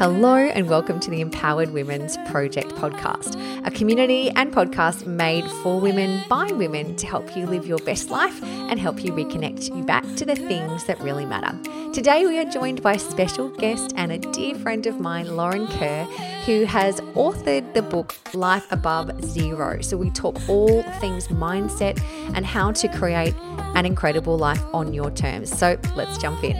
Hello, 0.00 0.34
and 0.34 0.66
welcome 0.66 0.98
to 0.98 1.10
the 1.10 1.20
Empowered 1.20 1.74
Women's 1.74 2.16
Project 2.30 2.70
podcast, 2.70 3.36
a 3.66 3.70
community 3.70 4.30
and 4.30 4.50
podcast 4.50 5.04
made 5.04 5.44
for 5.62 5.78
women 5.78 6.24
by 6.26 6.46
women 6.52 6.96
to 6.96 7.06
help 7.06 7.36
you 7.36 7.44
live 7.44 7.66
your 7.66 7.80
best 7.80 8.08
life 8.08 8.42
and 8.42 8.80
help 8.80 9.04
you 9.04 9.12
reconnect 9.12 9.76
you 9.76 9.84
back 9.84 10.02
to 10.16 10.24
the 10.24 10.34
things 10.34 10.84
that 10.84 10.98
really 11.02 11.26
matter. 11.26 11.54
Today, 11.92 12.24
we 12.24 12.38
are 12.38 12.46
joined 12.46 12.82
by 12.82 12.94
a 12.94 12.98
special 12.98 13.50
guest 13.50 13.92
and 13.94 14.10
a 14.10 14.16
dear 14.16 14.54
friend 14.54 14.86
of 14.86 14.98
mine, 15.00 15.36
Lauren 15.36 15.66
Kerr, 15.66 16.04
who 16.46 16.64
has 16.64 17.02
authored 17.12 17.74
the 17.74 17.82
book 17.82 18.16
Life 18.32 18.72
Above 18.72 19.22
Zero. 19.22 19.82
So, 19.82 19.98
we 19.98 20.08
talk 20.12 20.40
all 20.48 20.82
things 21.00 21.28
mindset 21.28 22.02
and 22.34 22.46
how 22.46 22.72
to 22.72 22.88
create 22.88 23.34
an 23.74 23.84
incredible 23.84 24.38
life 24.38 24.64
on 24.72 24.94
your 24.94 25.10
terms. 25.10 25.54
So, 25.54 25.78
let's 25.94 26.16
jump 26.16 26.42
in. 26.42 26.56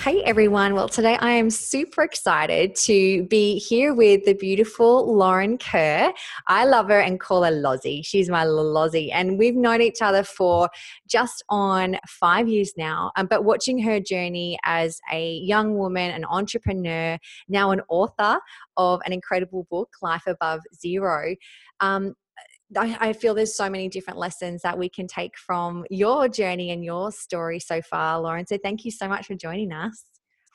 Hey 0.00 0.22
everyone. 0.22 0.72
Well, 0.72 0.88
today 0.88 1.18
I 1.20 1.32
am 1.32 1.50
super 1.50 2.02
excited 2.02 2.74
to 2.76 3.24
be 3.24 3.58
here 3.58 3.92
with 3.92 4.24
the 4.24 4.32
beautiful 4.32 5.14
Lauren 5.14 5.58
Kerr. 5.58 6.10
I 6.46 6.64
love 6.64 6.88
her 6.88 7.00
and 7.00 7.20
call 7.20 7.42
her 7.42 7.50
Lozzie. 7.50 8.00
She's 8.00 8.30
my 8.30 8.44
Lozzie. 8.44 9.12
And 9.12 9.38
we've 9.38 9.54
known 9.54 9.82
each 9.82 10.00
other 10.00 10.24
for 10.24 10.70
just 11.06 11.44
on 11.50 11.98
five 12.08 12.48
years 12.48 12.72
now. 12.78 13.12
Um, 13.16 13.26
but 13.26 13.44
watching 13.44 13.78
her 13.80 14.00
journey 14.00 14.58
as 14.64 15.02
a 15.12 15.34
young 15.34 15.76
woman, 15.76 16.12
an 16.12 16.24
entrepreneur, 16.24 17.18
now 17.48 17.70
an 17.70 17.82
author 17.90 18.40
of 18.78 19.02
an 19.04 19.12
incredible 19.12 19.66
book, 19.70 19.90
Life 20.00 20.26
Above 20.26 20.62
Zero. 20.80 21.36
Um, 21.80 22.14
I, 22.76 22.96
I 23.00 23.12
feel 23.12 23.34
there's 23.34 23.54
so 23.54 23.68
many 23.68 23.88
different 23.88 24.18
lessons 24.18 24.62
that 24.62 24.78
we 24.78 24.88
can 24.88 25.06
take 25.06 25.36
from 25.36 25.84
your 25.90 26.28
journey 26.28 26.70
and 26.70 26.84
your 26.84 27.10
story 27.10 27.58
so 27.58 27.82
far, 27.82 28.20
Lauren. 28.20 28.46
So 28.46 28.58
thank 28.62 28.84
you 28.84 28.90
so 28.90 29.08
much 29.08 29.26
for 29.26 29.34
joining 29.34 29.72
us. 29.72 30.04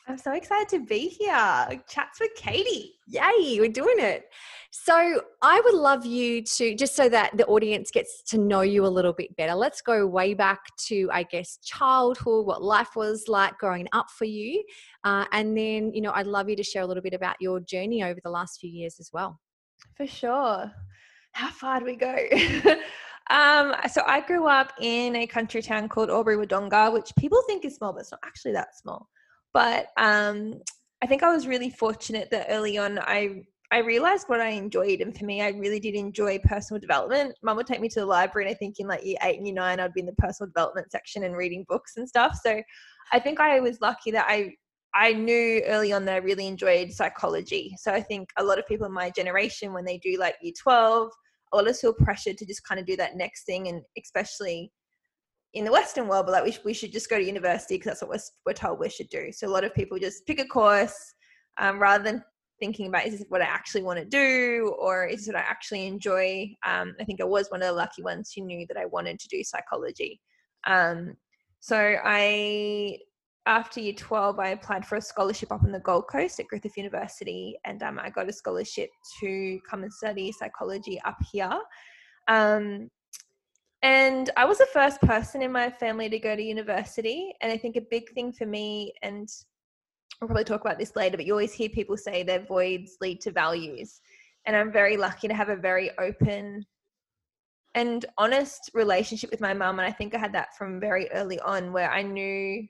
I'm 0.08 0.20
so 0.20 0.34
excited 0.34 0.70
to 0.70 0.86
be 0.86 1.08
here. 1.08 1.82
Chats 1.90 2.20
with 2.20 2.30
Katie. 2.36 2.94
Yay, 3.08 3.60
we're 3.60 3.70
doing 3.70 3.96
it. 3.98 4.26
So, 4.70 5.22
I 5.42 5.62
would 5.62 5.74
love 5.74 6.06
you 6.06 6.44
to, 6.44 6.76
just 6.76 6.96
so 6.96 7.10
that 7.10 7.36
the 7.36 7.46
audience 7.48 7.90
gets 7.90 8.22
to 8.30 8.38
know 8.38 8.62
you 8.62 8.86
a 8.86 8.88
little 8.88 9.14
bit 9.14 9.36
better, 9.36 9.56
let's 9.56 9.82
go 9.82 10.06
way 10.06 10.36
back 10.36 10.60
to, 10.88 11.10
I 11.12 11.24
guess, 11.24 11.58
childhood, 11.64 12.46
what 12.46 12.62
life 12.62 12.90
was 12.96 13.26
like 13.28 13.58
growing 13.58 13.88
up 13.94 14.12
for 14.12 14.26
you. 14.26 14.64
Uh, 15.04 15.26
and 15.32 15.58
then, 15.58 15.92
you 15.92 16.02
know, 16.02 16.12
I'd 16.14 16.28
love 16.28 16.50
you 16.50 16.56
to 16.56 16.64
share 16.64 16.84
a 16.84 16.86
little 16.86 17.04
bit 17.04 17.16
about 17.16 17.38
your 17.40 17.60
journey 17.60 18.04
over 18.04 18.20
the 18.24 18.30
last 18.30 18.60
few 18.60 18.70
years 18.70 18.98
as 19.00 19.10
well. 19.12 19.40
For 19.96 20.06
sure 20.06 20.72
how 21.36 21.50
far 21.50 21.80
do 21.80 21.86
we 21.86 21.96
go? 21.96 22.16
um, 23.30 23.76
so 23.92 24.02
I 24.08 24.24
grew 24.26 24.48
up 24.48 24.72
in 24.80 25.18
a 25.18 25.28
country 25.28 25.62
town 25.62 25.90
called 25.90 26.10
Albury 26.10 26.38
Wodonga, 26.38 26.92
which 26.94 27.12
people 27.20 27.42
think 27.46 27.66
is 27.66 27.76
small, 27.76 27.92
but 27.92 28.00
it's 28.00 28.12
not 28.12 28.22
actually 28.26 28.54
that 28.54 28.78
small. 28.78 29.10
But 29.54 29.88
um, 29.98 30.62
I 31.04 31.08
think 31.08 31.24
I 31.24 31.34
was 31.34 31.46
really 31.46 31.70
fortunate 31.70 32.30
that 32.32 32.48
early 32.50 32.78
on 32.78 33.00
I 33.00 33.44
I 33.72 33.80
realized 33.80 34.30
what 34.30 34.40
I 34.40 34.50
enjoyed, 34.50 35.02
and 35.02 35.18
for 35.18 35.26
me, 35.26 35.42
I 35.42 35.50
really 35.50 35.80
did 35.80 35.96
enjoy 35.96 36.38
personal 36.44 36.80
development. 36.80 37.36
Mum 37.44 37.58
would 37.58 37.66
take 37.66 37.82
me 37.82 37.90
to 37.90 38.00
the 38.00 38.06
library, 38.06 38.46
and 38.46 38.56
I 38.56 38.58
think 38.58 38.76
in 38.80 38.88
like 38.88 39.04
year 39.04 39.18
eight 39.24 39.38
and 39.38 39.46
year 39.46 39.56
nine, 39.56 39.80
I'd 39.80 39.94
be 39.94 40.02
in 40.02 40.06
the 40.06 40.14
personal 40.14 40.50
development 40.50 40.92
section 40.92 41.24
and 41.24 41.36
reading 41.36 41.66
books 41.68 41.94
and 41.98 42.08
stuff. 42.08 42.40
So 42.42 42.62
I 43.12 43.20
think 43.20 43.40
I 43.40 43.60
was 43.60 43.82
lucky 43.82 44.12
that 44.12 44.26
I 44.30 44.54
I 44.94 45.12
knew 45.12 45.62
early 45.66 45.92
on 45.92 46.06
that 46.06 46.16
I 46.16 46.18
really 46.20 46.48
enjoyed 46.48 46.94
psychology. 46.94 47.76
So 47.78 47.92
I 47.92 48.02
think 48.02 48.30
a 48.38 48.44
lot 48.44 48.60
of 48.60 48.68
people 48.68 48.86
in 48.86 48.94
my 48.94 49.10
generation, 49.10 49.74
when 49.74 49.84
they 49.84 49.98
do 49.98 50.18
like 50.18 50.36
year 50.42 50.54
12, 50.62 51.12
a 51.54 51.56
lot 51.56 51.66
of 51.66 51.72
us 51.72 51.82
feel 51.82 51.94
pressured 51.94 52.38
to 52.38 52.46
just 52.46 52.68
kind 52.68 52.80
of 52.80 52.86
do 52.86 52.96
that 52.98 53.16
next 53.16 53.46
thing. 53.46 53.68
And 53.68 53.82
especially 54.02 54.72
in 55.54 55.66
the 55.66 55.72
Western 55.72 56.08
world, 56.08 56.26
but 56.26 56.34
like 56.34 56.44
we, 56.44 56.52
sh- 56.52 56.66
we 56.66 56.74
should 56.74 56.92
just 56.92 57.10
go 57.10 57.18
to 57.18 57.24
university 57.24 57.76
because 57.76 57.92
that's 57.92 58.02
what 58.02 58.12
we're, 58.12 58.20
we're 58.46 58.54
told 58.54 58.80
we 58.80 58.90
should 58.90 59.10
do. 59.10 59.32
So 59.32 59.48
a 59.48 59.50
lot 59.50 59.64
of 59.64 59.74
people 59.74 59.98
just 59.98 60.26
pick 60.26 60.40
a 60.40 60.46
course 60.46 61.14
um, 61.58 61.80
rather 61.80 62.04
than 62.04 62.24
thinking 62.60 62.88
about 62.88 63.06
is 63.06 63.20
this 63.20 63.26
what 63.30 63.42
I 63.42 63.46
actually 63.46 63.84
want 63.84 64.00
to 64.00 64.06
do 64.06 64.74
or 64.80 65.06
is 65.06 65.20
this 65.20 65.28
what 65.28 65.42
I 65.42 65.46
actually 65.46 65.88
enjoy? 65.88 66.54
Um, 66.66 66.94
I 67.00 67.04
think 67.06 67.22
I 67.22 67.26
was 67.26 67.50
one 67.50 67.62
of 67.62 67.68
the 67.68 67.74
lucky 67.74 68.04
ones 68.04 68.32
who 68.36 68.44
knew 68.44 68.66
that 68.68 68.78
I 68.78 68.86
wanted 68.86 69.20
to 69.20 69.28
do 69.30 69.44
psychology. 69.44 70.20
Um, 70.68 71.16
so 71.60 71.96
I 72.04 72.98
after 73.48 73.80
year 73.80 73.94
12, 73.94 74.40
I 74.40 74.50
applied 74.50 74.86
for 74.86 74.96
a 74.96 75.02
scholarship 75.02 75.52
up 75.52 75.64
on 75.64 75.72
the 75.72 75.80
Gold 75.80 76.08
Coast 76.08 76.40
at 76.40 76.48
Griffith 76.48 76.78
University, 76.78 77.58
and 77.64 77.84
um, 77.84 78.00
I 78.00 78.10
got 78.10 78.30
a 78.30 78.34
scholarship 78.34 78.90
to 79.20 79.60
come 79.70 79.84
and 79.84 79.94
study 79.94 80.32
psychology 80.32 81.00
up 81.06 81.18
here. 81.32 81.60
Um, 82.28 82.90
and 83.84 84.32
I 84.36 84.46
was 84.46 84.58
the 84.58 84.68
first 84.74 85.00
person 85.02 85.44
in 85.44 85.52
my 85.52 85.70
family 85.70 86.10
to 86.10 86.18
go 86.18 86.36
to 86.36 86.42
university. 86.42 87.36
And 87.42 87.52
I 87.52 87.58
think 87.58 87.76
a 87.76 87.82
big 87.92 88.10
thing 88.14 88.34
for 88.34 88.48
me, 88.48 88.94
and 89.04 89.30
we'll 90.20 90.28
probably 90.28 90.44
talk 90.44 90.62
about 90.62 90.80
this 90.80 90.96
later, 90.96 91.18
but 91.18 91.26
you 91.28 91.34
always 91.34 91.54
hear 91.54 91.70
people 91.70 91.98
say 91.98 92.24
their 92.24 92.44
voids 92.44 92.98
lead 93.00 93.22
to 93.22 93.32
values. 93.32 94.02
And 94.48 94.56
I'm 94.56 94.72
very 94.72 94.98
lucky 94.98 95.28
to 95.28 95.36
have 95.36 95.50
a 95.50 95.56
very 95.56 95.92
open 96.00 96.66
and 97.76 98.06
honest 98.18 98.72
relationship 98.74 99.30
with 99.30 99.42
my 99.42 99.54
mum. 99.54 99.78
And 99.78 99.88
I 99.88 99.92
think 99.92 100.16
I 100.16 100.18
had 100.18 100.34
that 100.34 100.56
from 100.58 100.80
very 100.80 101.12
early 101.12 101.40
on, 101.42 101.72
where 101.72 101.92
I 101.92 102.02
knew 102.02 102.68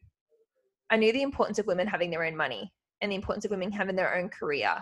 I 0.90 0.98
knew 0.98 1.12
the 1.12 1.22
importance 1.22 1.60
of 1.60 1.68
women 1.68 1.88
having 1.88 2.10
their 2.10 2.24
own 2.24 2.36
money 2.36 2.72
and 3.02 3.12
the 3.12 3.16
importance 3.16 3.46
of 3.46 3.52
women 3.52 3.72
having 3.72 3.96
their 3.96 4.16
own 4.16 4.30
career. 4.30 4.78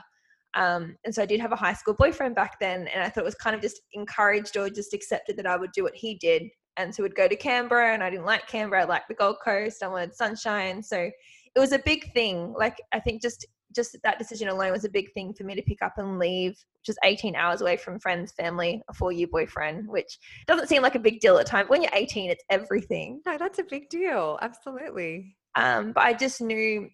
Um, 0.56 0.96
and 1.04 1.14
so 1.14 1.24
I 1.24 1.26
did 1.26 1.40
have 1.40 1.52
a 1.52 1.58
high 1.58 1.74
school 1.74 1.96
boyfriend 1.96 2.36
back 2.36 2.60
then, 2.60 2.88
and 2.88 3.04
I 3.04 3.10
thought 3.10 3.22
it 3.22 3.26
was 3.26 3.36
kind 3.36 3.56
of 3.56 3.62
just 3.62 3.82
encouraged 3.94 4.56
or 4.56 4.70
just 4.70 4.94
accepted 4.94 5.38
that 5.38 5.48
I 5.48 5.58
would 5.58 5.72
do 5.72 5.84
what 5.84 5.96
he 5.96 6.16
did. 6.16 6.44
And 6.78 6.94
so 6.94 7.04
we'd 7.04 7.16
go 7.16 7.28
to 7.28 7.36
Canberra, 7.36 7.94
and 7.94 8.04
I 8.04 8.10
didn't 8.10 8.26
like 8.26 8.48
Canberra. 8.48 8.84
I 8.84 8.86
liked 8.86 9.08
the 9.08 9.16
Gold 9.16 9.38
Coast. 9.44 9.82
I 9.82 9.88
wanted 9.88 10.14
sunshine. 10.14 10.84
So 10.84 11.10
it 11.56 11.60
was 11.60 11.72
a 11.72 11.80
big 11.80 12.12
thing. 12.14 12.54
Like 12.58 12.78
I 12.92 13.00
think 13.00 13.22
just 13.22 13.46
just 13.76 13.98
that 14.04 14.20
decision 14.20 14.50
alone 14.50 14.72
was 14.72 14.86
a 14.86 14.90
big 14.90 15.12
thing 15.14 15.34
for 15.34 15.44
me 15.44 15.56
to 15.56 15.62
pick 15.64 15.82
up 15.82 15.94
and 15.98 16.20
leave, 16.20 16.56
just 16.86 17.00
18 17.04 17.36
hours 17.36 17.62
away 17.62 17.76
from 17.76 18.00
friends, 18.00 18.32
family, 18.32 18.84
a 18.88 18.94
four 18.94 19.12
year 19.12 19.28
boyfriend, 19.28 19.88
which 19.88 20.20
doesn't 20.46 20.68
seem 20.68 20.84
like 20.84 20.96
a 20.96 21.00
big 21.00 21.20
deal 21.20 21.38
at 21.38 21.48
times. 21.48 21.70
When 21.70 21.82
you're 21.82 21.92
18, 21.94 22.30
it's 22.30 22.44
everything. 22.50 23.22
No, 23.26 23.38
that's 23.38 23.60
a 23.60 23.64
big 23.64 23.90
deal. 23.90 24.38
Absolutely. 24.42 25.36
Um, 25.56 25.92
but 25.94 26.04
I 26.04 26.14
just 26.14 26.42
knew 26.42 26.90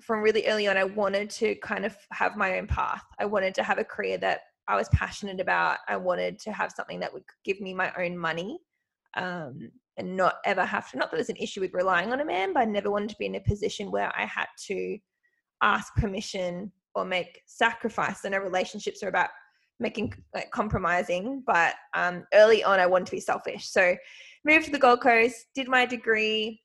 from 0.00 0.20
really 0.20 0.46
early 0.46 0.66
on, 0.66 0.76
I 0.76 0.84
wanted 0.84 1.30
to 1.30 1.54
kind 1.56 1.84
of 1.84 1.96
have 2.12 2.36
my 2.36 2.58
own 2.58 2.66
path. 2.66 3.04
I 3.18 3.24
wanted 3.24 3.54
to 3.56 3.62
have 3.62 3.78
a 3.78 3.84
career 3.84 4.18
that 4.18 4.40
I 4.68 4.76
was 4.76 4.88
passionate 4.90 5.40
about. 5.40 5.78
I 5.88 5.96
wanted 5.96 6.38
to 6.40 6.52
have 6.52 6.72
something 6.72 7.00
that 7.00 7.12
would 7.12 7.24
give 7.44 7.60
me 7.60 7.74
my 7.74 7.92
own 7.98 8.16
money 8.16 8.58
um, 9.16 9.70
and 9.96 10.16
not 10.16 10.36
ever 10.44 10.64
have 10.64 10.90
to, 10.90 10.98
not 10.98 11.10
that 11.10 11.16
there's 11.16 11.28
an 11.28 11.36
issue 11.36 11.60
with 11.60 11.74
relying 11.74 12.12
on 12.12 12.20
a 12.20 12.24
man, 12.24 12.52
but 12.52 12.60
I 12.60 12.64
never 12.64 12.90
wanted 12.90 13.10
to 13.10 13.16
be 13.18 13.26
in 13.26 13.34
a 13.34 13.40
position 13.40 13.90
where 13.90 14.12
I 14.16 14.24
had 14.24 14.46
to 14.66 14.98
ask 15.62 15.94
permission 15.94 16.72
or 16.94 17.04
make 17.04 17.40
sacrifice. 17.46 18.24
I 18.24 18.30
know 18.30 18.38
relationships 18.38 19.02
are 19.02 19.08
about 19.08 19.30
making 19.80 20.14
like 20.34 20.50
compromising, 20.50 21.42
but 21.46 21.74
um, 21.94 22.24
early 22.34 22.64
on, 22.64 22.80
I 22.80 22.86
wanted 22.86 23.06
to 23.06 23.12
be 23.12 23.20
selfish. 23.20 23.68
So 23.68 23.96
moved 24.44 24.66
to 24.66 24.72
the 24.72 24.78
Gold 24.78 25.00
Coast, 25.00 25.46
did 25.54 25.68
my 25.68 25.86
degree, 25.86 26.60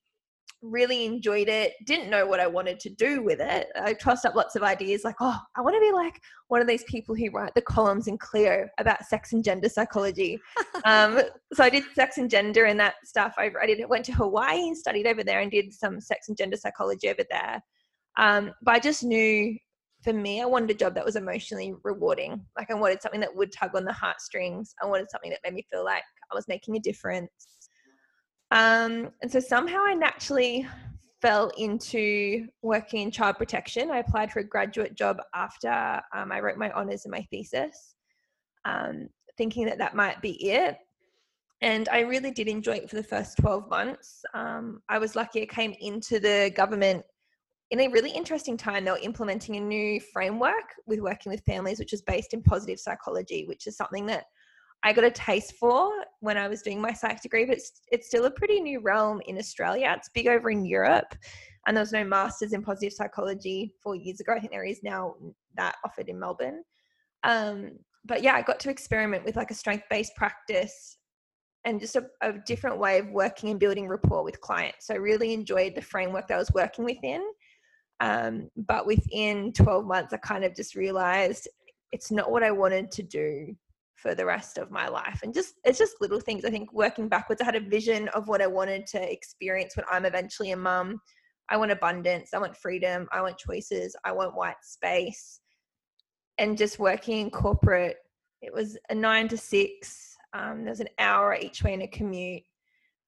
really 0.61 1.05
enjoyed 1.05 1.47
it 1.47 1.73
didn't 1.85 2.09
know 2.09 2.25
what 2.25 2.39
i 2.39 2.47
wanted 2.47 2.79
to 2.79 2.89
do 2.89 3.21
with 3.21 3.39
it. 3.39 3.67
I 3.75 3.93
tossed 3.93 4.25
up 4.25 4.35
lots 4.35 4.55
of 4.55 4.63
ideas 4.63 5.03
like 5.03 5.15
oh 5.19 5.37
i 5.55 5.61
want 5.61 5.75
to 5.75 5.79
be 5.79 5.91
like 5.91 6.19
one 6.47 6.61
of 6.61 6.67
these 6.67 6.83
people 6.85 7.15
who 7.15 7.29
write 7.31 7.53
the 7.53 7.61
columns 7.61 8.07
in 8.07 8.17
Cleo 8.17 8.67
about 8.79 9.05
sex 9.05 9.33
and 9.33 9.43
gender 9.43 9.69
psychology. 9.69 10.39
Um, 10.85 11.21
so 11.53 11.63
i 11.63 11.69
did 11.69 11.83
sex 11.93 12.17
and 12.17 12.29
gender 12.29 12.65
and 12.65 12.79
that 12.79 12.95
stuff 13.03 13.35
I, 13.37 13.51
I 13.61 13.65
did 13.67 13.87
went 13.87 14.05
to 14.05 14.13
hawaii 14.13 14.67
and 14.67 14.77
studied 14.77 15.07
over 15.07 15.23
there 15.23 15.41
and 15.41 15.51
did 15.51 15.73
some 15.73 15.99
sex 15.99 16.27
and 16.27 16.37
gender 16.37 16.57
psychology 16.57 17.09
over 17.09 17.23
there. 17.29 17.61
Um, 18.17 18.51
but 18.63 18.75
i 18.75 18.79
just 18.79 19.03
knew 19.03 19.57
for 20.03 20.13
me 20.13 20.41
i 20.41 20.45
wanted 20.45 20.71
a 20.71 20.75
job 20.75 20.95
that 20.95 21.05
was 21.05 21.15
emotionally 21.15 21.73
rewarding. 21.83 22.41
Like 22.57 22.71
i 22.71 22.73
wanted 22.73 23.01
something 23.01 23.21
that 23.21 23.35
would 23.35 23.51
tug 23.51 23.75
on 23.75 23.85
the 23.85 23.93
heartstrings. 23.93 24.73
I 24.81 24.87
wanted 24.87 25.11
something 25.11 25.31
that 25.31 25.41
made 25.43 25.53
me 25.53 25.67
feel 25.71 25.83
like 25.83 26.03
i 26.31 26.35
was 26.35 26.47
making 26.47 26.77
a 26.77 26.79
difference 26.79 27.56
um, 28.51 29.11
and 29.21 29.31
so 29.31 29.39
somehow 29.39 29.79
I 29.85 29.93
naturally 29.93 30.67
fell 31.21 31.51
into 31.57 32.47
working 32.61 33.01
in 33.01 33.11
child 33.11 33.37
protection. 33.37 33.91
I 33.91 33.99
applied 33.99 34.31
for 34.31 34.39
a 34.39 34.43
graduate 34.43 34.95
job 34.95 35.17
after 35.33 36.01
um, 36.15 36.31
I 36.31 36.39
wrote 36.39 36.57
my 36.57 36.71
honours 36.71 37.05
and 37.05 37.11
my 37.11 37.21
thesis, 37.31 37.95
um, 38.65 39.09
thinking 39.37 39.65
that 39.65 39.79
that 39.79 39.95
might 39.95 40.21
be 40.21 40.49
it. 40.49 40.77
And 41.61 41.89
I 41.89 42.01
really 42.01 42.31
did 42.31 42.47
enjoy 42.47 42.73
it 42.73 42.89
for 42.89 42.95
the 42.97 43.03
first 43.03 43.37
12 43.39 43.67
months. 43.67 44.23
Um, 44.35 44.81
I 44.89 44.99
was 44.99 45.15
lucky 45.15 45.41
I 45.41 45.45
came 45.45 45.73
into 45.79 46.19
the 46.19 46.51
government 46.55 47.03
in 47.71 47.81
a 47.81 47.87
really 47.87 48.11
interesting 48.11 48.55
time. 48.55 48.85
They 48.85 48.91
were 48.91 48.99
implementing 48.99 49.55
a 49.55 49.59
new 49.59 49.99
framework 49.99 50.75
with 50.85 50.99
working 50.99 51.31
with 51.31 51.43
families, 51.45 51.79
which 51.79 51.93
is 51.93 52.01
based 52.03 52.33
in 52.33 52.43
positive 52.43 52.79
psychology, 52.79 53.45
which 53.45 53.65
is 53.65 53.75
something 53.75 54.05
that 54.05 54.25
I 54.83 54.93
got 54.93 55.03
a 55.03 55.11
taste 55.11 55.53
for 55.59 55.91
when 56.19 56.37
I 56.37 56.47
was 56.47 56.61
doing 56.61 56.79
my 56.79 56.93
psych 56.93 57.21
degree, 57.21 57.45
but 57.45 57.57
it's, 57.57 57.81
it's 57.91 58.07
still 58.07 58.25
a 58.25 58.31
pretty 58.31 58.59
new 58.59 58.79
realm 58.79 59.21
in 59.27 59.37
Australia. 59.37 59.93
It's 59.97 60.09
big 60.09 60.27
over 60.27 60.49
in 60.49 60.65
Europe, 60.65 61.15
and 61.65 61.75
there 61.75 61.81
was 61.81 61.91
no 61.91 62.03
masters 62.03 62.53
in 62.53 62.63
positive 62.63 62.93
psychology 62.93 63.73
four 63.83 63.95
years 63.95 64.19
ago. 64.19 64.33
I 64.33 64.39
think 64.39 64.51
there 64.51 64.63
is 64.63 64.81
now 64.83 65.15
that 65.55 65.75
offered 65.83 66.09
in 66.09 66.19
Melbourne. 66.19 66.63
Um, 67.23 67.71
but 68.05 68.23
yeah, 68.23 68.35
I 68.35 68.41
got 68.41 68.59
to 68.61 68.69
experiment 68.69 69.25
with 69.25 69.35
like 69.35 69.51
a 69.51 69.55
strength 69.55 69.85
based 69.89 70.15
practice 70.15 70.97
and 71.65 71.79
just 71.81 71.97
a, 71.97 72.05
a, 72.21 72.33
different 72.45 72.77
way 72.77 72.99
of 72.99 73.09
working 73.09 73.49
and 73.49 73.59
building 73.59 73.87
rapport 73.87 74.23
with 74.23 74.39
clients. 74.39 74.87
So 74.87 74.93
I 74.93 74.97
really 74.97 75.33
enjoyed 75.33 75.75
the 75.75 75.81
framework 75.81 76.27
that 76.27 76.35
I 76.35 76.37
was 76.37 76.51
working 76.53 76.85
within. 76.85 77.21
Um, 77.99 78.49
but 78.55 78.85
within 78.85 79.51
12 79.51 79.85
months, 79.85 80.13
I 80.13 80.17
kind 80.17 80.45
of 80.45 80.55
just 80.55 80.75
realized 80.75 81.49
it's 81.91 82.11
not 82.11 82.31
what 82.31 82.43
I 82.43 82.51
wanted 82.51 82.91
to 82.91 83.03
do 83.03 83.55
for 83.97 84.13
the 84.13 84.25
rest 84.25 84.57
of 84.57 84.71
my 84.71 84.87
life. 84.87 85.19
And 85.23 85.33
just 85.33 85.55
it's 85.63 85.77
just 85.77 85.95
little 85.99 86.19
things. 86.19 86.45
I 86.45 86.49
think 86.49 86.71
working 86.71 87.09
backwards, 87.09 87.41
I 87.41 87.45
had 87.45 87.55
a 87.55 87.59
vision 87.59 88.07
of 88.09 88.27
what 88.27 88.41
I 88.41 88.47
wanted 88.47 88.85
to 88.87 89.11
experience 89.11 89.75
when 89.75 89.85
I'm 89.91 90.05
eventually 90.05 90.51
a 90.51 90.57
mum. 90.57 91.01
I 91.49 91.57
want 91.57 91.71
abundance, 91.71 92.33
I 92.33 92.39
want 92.39 92.57
freedom, 92.57 93.07
I 93.11 93.21
want 93.21 93.37
choices, 93.37 93.95
I 94.03 94.11
want 94.11 94.35
white 94.35 94.57
space. 94.63 95.39
And 96.37 96.57
just 96.57 96.77
working 96.77 97.19
in 97.19 97.31
corporate, 97.31 97.97
it 98.41 98.53
was 98.53 98.77
a 98.89 98.95
nine 98.95 99.27
to 99.29 99.37
six. 99.37 100.15
Um, 100.33 100.65
there's 100.65 100.81
an 100.81 100.89
hour 100.99 101.35
each 101.35 101.63
way 101.63 101.73
in 101.73 101.81
a 101.81 101.87
commute. 101.87 102.43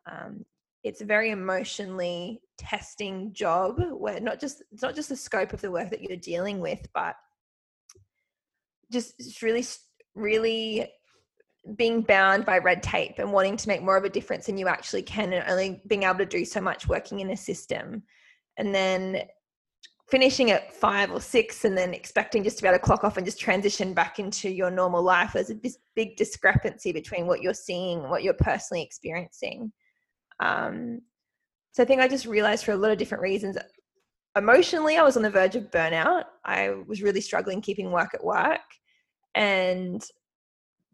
Um, 0.09 0.45
it's 0.83 1.01
a 1.01 1.05
very 1.05 1.31
emotionally 1.31 2.41
testing 2.57 3.33
job 3.33 3.79
where 3.91 4.19
not 4.19 4.39
just 4.39 4.63
it's 4.71 4.81
not 4.81 4.95
just 4.95 5.09
the 5.09 5.15
scope 5.15 5.53
of 5.53 5.61
the 5.61 5.69
work 5.69 5.89
that 5.89 6.01
you're 6.01 6.17
dealing 6.17 6.59
with, 6.59 6.87
but 6.93 7.15
just 8.91 9.13
it's 9.19 9.43
really 9.43 9.63
really 10.15 10.89
being 11.75 12.01
bound 12.01 12.45
by 12.45 12.57
red 12.57 12.81
tape 12.81 13.19
and 13.19 13.31
wanting 13.31 13.57
to 13.57 13.67
make 13.67 13.81
more 13.81 13.97
of 13.97 14.03
a 14.03 14.09
difference 14.09 14.45
than 14.45 14.57
you 14.57 14.67
actually 14.67 15.01
can 15.01 15.33
and 15.33 15.49
only 15.49 15.81
being 15.87 16.03
able 16.03 16.17
to 16.17 16.25
do 16.25 16.45
so 16.45 16.59
much 16.59 16.87
working 16.87 17.19
in 17.19 17.29
a 17.31 17.37
system. 17.37 18.01
And 18.57 18.73
then 18.73 19.23
finishing 20.09 20.49
at 20.51 20.73
five 20.73 21.11
or 21.11 21.21
six 21.21 21.65
and 21.65 21.77
then 21.77 21.93
expecting 21.93 22.43
just 22.43 22.57
to 22.57 22.63
be 22.63 22.67
able 22.67 22.79
to 22.79 22.83
clock 22.83 23.03
off 23.03 23.17
and 23.17 23.25
just 23.25 23.39
transition 23.39 23.93
back 23.93 24.17
into 24.17 24.49
your 24.49 24.71
normal 24.71 25.03
life. 25.03 25.31
There's 25.33 25.51
this 25.61 25.77
big 25.95 26.17
discrepancy 26.17 26.91
between 26.91 27.27
what 27.27 27.41
you're 27.41 27.53
seeing 27.53 28.09
what 28.09 28.23
you're 28.23 28.33
personally 28.33 28.81
experiencing. 28.81 29.71
Um, 30.39 31.01
so 31.71 31.83
i 31.83 31.85
think 31.85 32.01
i 32.01 32.07
just 32.07 32.25
realized 32.25 32.65
for 32.65 32.71
a 32.71 32.77
lot 32.77 32.91
of 32.91 32.97
different 32.97 33.21
reasons 33.21 33.57
emotionally 34.35 34.97
i 34.97 35.03
was 35.03 35.17
on 35.17 35.23
the 35.23 35.29
verge 35.29 35.55
of 35.55 35.71
burnout. 35.71 36.23
I 36.45 36.69
was 36.87 37.01
really 37.01 37.21
struggling 37.21 37.61
keeping 37.61 37.91
work 37.91 38.13
at 38.13 38.23
work 38.23 38.61
and 39.35 40.03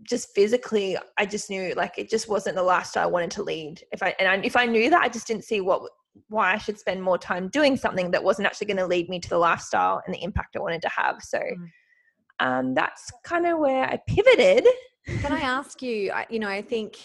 just 0.04 0.36
physically 0.36 0.98
i 1.18 1.26
just 1.26 1.50
knew 1.50 1.74
like 1.76 1.98
it 1.98 2.10
just 2.10 2.28
wasn't 2.28 2.56
the 2.56 2.62
lifestyle 2.62 3.04
i 3.04 3.12
wanted 3.12 3.32
to 3.32 3.44
lead. 3.44 3.82
If 3.92 4.04
i 4.04 4.14
and 4.20 4.28
I, 4.28 4.46
if 4.46 4.56
i 4.56 4.66
knew 4.66 4.90
that 4.90 5.02
i 5.02 5.10
just 5.10 5.28
didn't 5.28 5.46
see 5.46 5.62
what 5.62 5.90
why 6.30 6.54
i 6.54 6.58
should 6.58 6.78
spend 6.78 7.02
more 7.02 7.18
time 7.18 7.50
doing 7.50 7.78
something 7.78 8.12
that 8.12 8.24
wasn't 8.24 8.46
actually 8.46 8.68
going 8.68 8.78
to 8.78 8.88
lead 8.88 9.10
me 9.10 9.20
to 9.20 9.30
the 9.30 9.38
lifestyle 9.38 10.02
and 10.06 10.14
the 10.14 10.24
impact 10.24 10.56
i 10.56 10.60
wanted 10.60 10.82
to 10.82 10.90
have. 10.90 11.22
So 11.22 11.40
mm. 11.40 11.70
um, 12.40 12.74
that's 12.74 13.12
kind 13.24 13.46
of 13.46 13.60
where 13.60 13.86
i 13.86 14.00
pivoted 14.08 14.66
can 15.06 15.32
I 15.32 15.42
ask 15.42 15.84
you, 15.84 16.12
you 16.32 16.40
know, 16.40 16.50
I 16.50 16.64
think, 16.64 16.98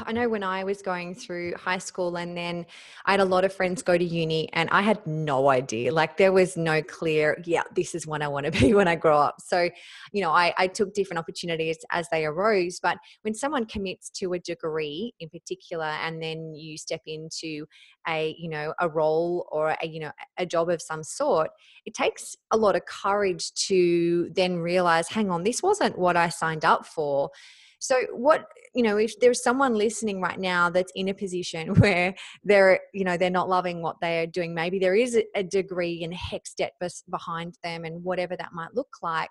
I 0.00 0.12
know 0.12 0.28
when 0.28 0.42
I 0.42 0.64
was 0.64 0.82
going 0.82 1.14
through 1.14 1.54
high 1.54 1.78
school 1.78 2.16
and 2.16 2.36
then 2.36 2.66
I 3.06 3.12
had 3.12 3.20
a 3.20 3.24
lot 3.24 3.42
of 3.42 3.54
friends 3.54 3.82
go 3.82 3.96
to 3.96 4.04
uni 4.04 4.50
and 4.52 4.68
I 4.70 4.82
had 4.82 5.06
no 5.06 5.48
idea. 5.48 5.92
Like 5.92 6.18
there 6.18 6.32
was 6.32 6.58
no 6.58 6.82
clear, 6.82 7.42
yeah, 7.46 7.62
this 7.74 7.94
is 7.94 8.06
what 8.06 8.20
I 8.20 8.28
want 8.28 8.44
to 8.44 8.52
be 8.60 8.74
when 8.74 8.86
I 8.86 8.96
grow 8.96 9.18
up. 9.18 9.36
So, 9.40 9.70
you 10.12 10.20
know, 10.20 10.30
I, 10.30 10.52
I 10.58 10.66
took 10.66 10.92
different 10.92 11.18
opportunities 11.20 11.78
as 11.90 12.06
they 12.10 12.26
arose. 12.26 12.80
But 12.82 12.98
when 13.22 13.34
someone 13.34 13.64
commits 13.64 14.10
to 14.10 14.34
a 14.34 14.38
degree 14.38 15.14
in 15.18 15.30
particular 15.30 15.86
and 15.86 16.22
then 16.22 16.54
you 16.54 16.76
step 16.76 17.00
into 17.06 17.64
a, 18.08 18.34
you 18.38 18.48
know, 18.48 18.74
a 18.80 18.88
role 18.88 19.46
or 19.52 19.76
a, 19.82 19.86
you 19.86 20.00
know, 20.00 20.10
a 20.38 20.46
job 20.46 20.70
of 20.70 20.80
some 20.80 21.02
sort, 21.02 21.50
it 21.84 21.94
takes 21.94 22.36
a 22.50 22.56
lot 22.56 22.76
of 22.76 22.84
courage 22.86 23.52
to 23.66 24.30
then 24.34 24.58
realize, 24.58 25.08
hang 25.08 25.30
on, 25.30 25.44
this 25.44 25.62
wasn't 25.62 25.98
what 25.98 26.16
I 26.16 26.28
signed 26.28 26.64
up 26.64 26.86
for 26.86 27.30
so, 27.80 28.02
what, 28.12 28.46
you 28.74 28.82
know, 28.82 28.96
if 28.96 29.18
there's 29.20 29.42
someone 29.42 29.74
listening 29.74 30.20
right 30.20 30.38
now 30.38 30.68
that's 30.68 30.92
in 30.94 31.08
a 31.08 31.14
position 31.14 31.74
where 31.80 32.14
they're, 32.44 32.80
you 32.92 33.04
know, 33.04 33.16
they're 33.16 33.30
not 33.30 33.48
loving 33.48 33.82
what 33.82 33.96
they're 34.00 34.26
doing, 34.26 34.54
maybe 34.54 34.78
there 34.78 34.96
is 34.96 35.18
a 35.34 35.42
degree 35.42 36.02
and 36.02 36.12
HECS 36.12 36.54
debt 36.56 36.72
behind 37.08 37.56
them 37.62 37.84
and 37.84 38.02
whatever 38.02 38.36
that 38.36 38.52
might 38.52 38.74
look 38.74 38.96
like. 39.02 39.30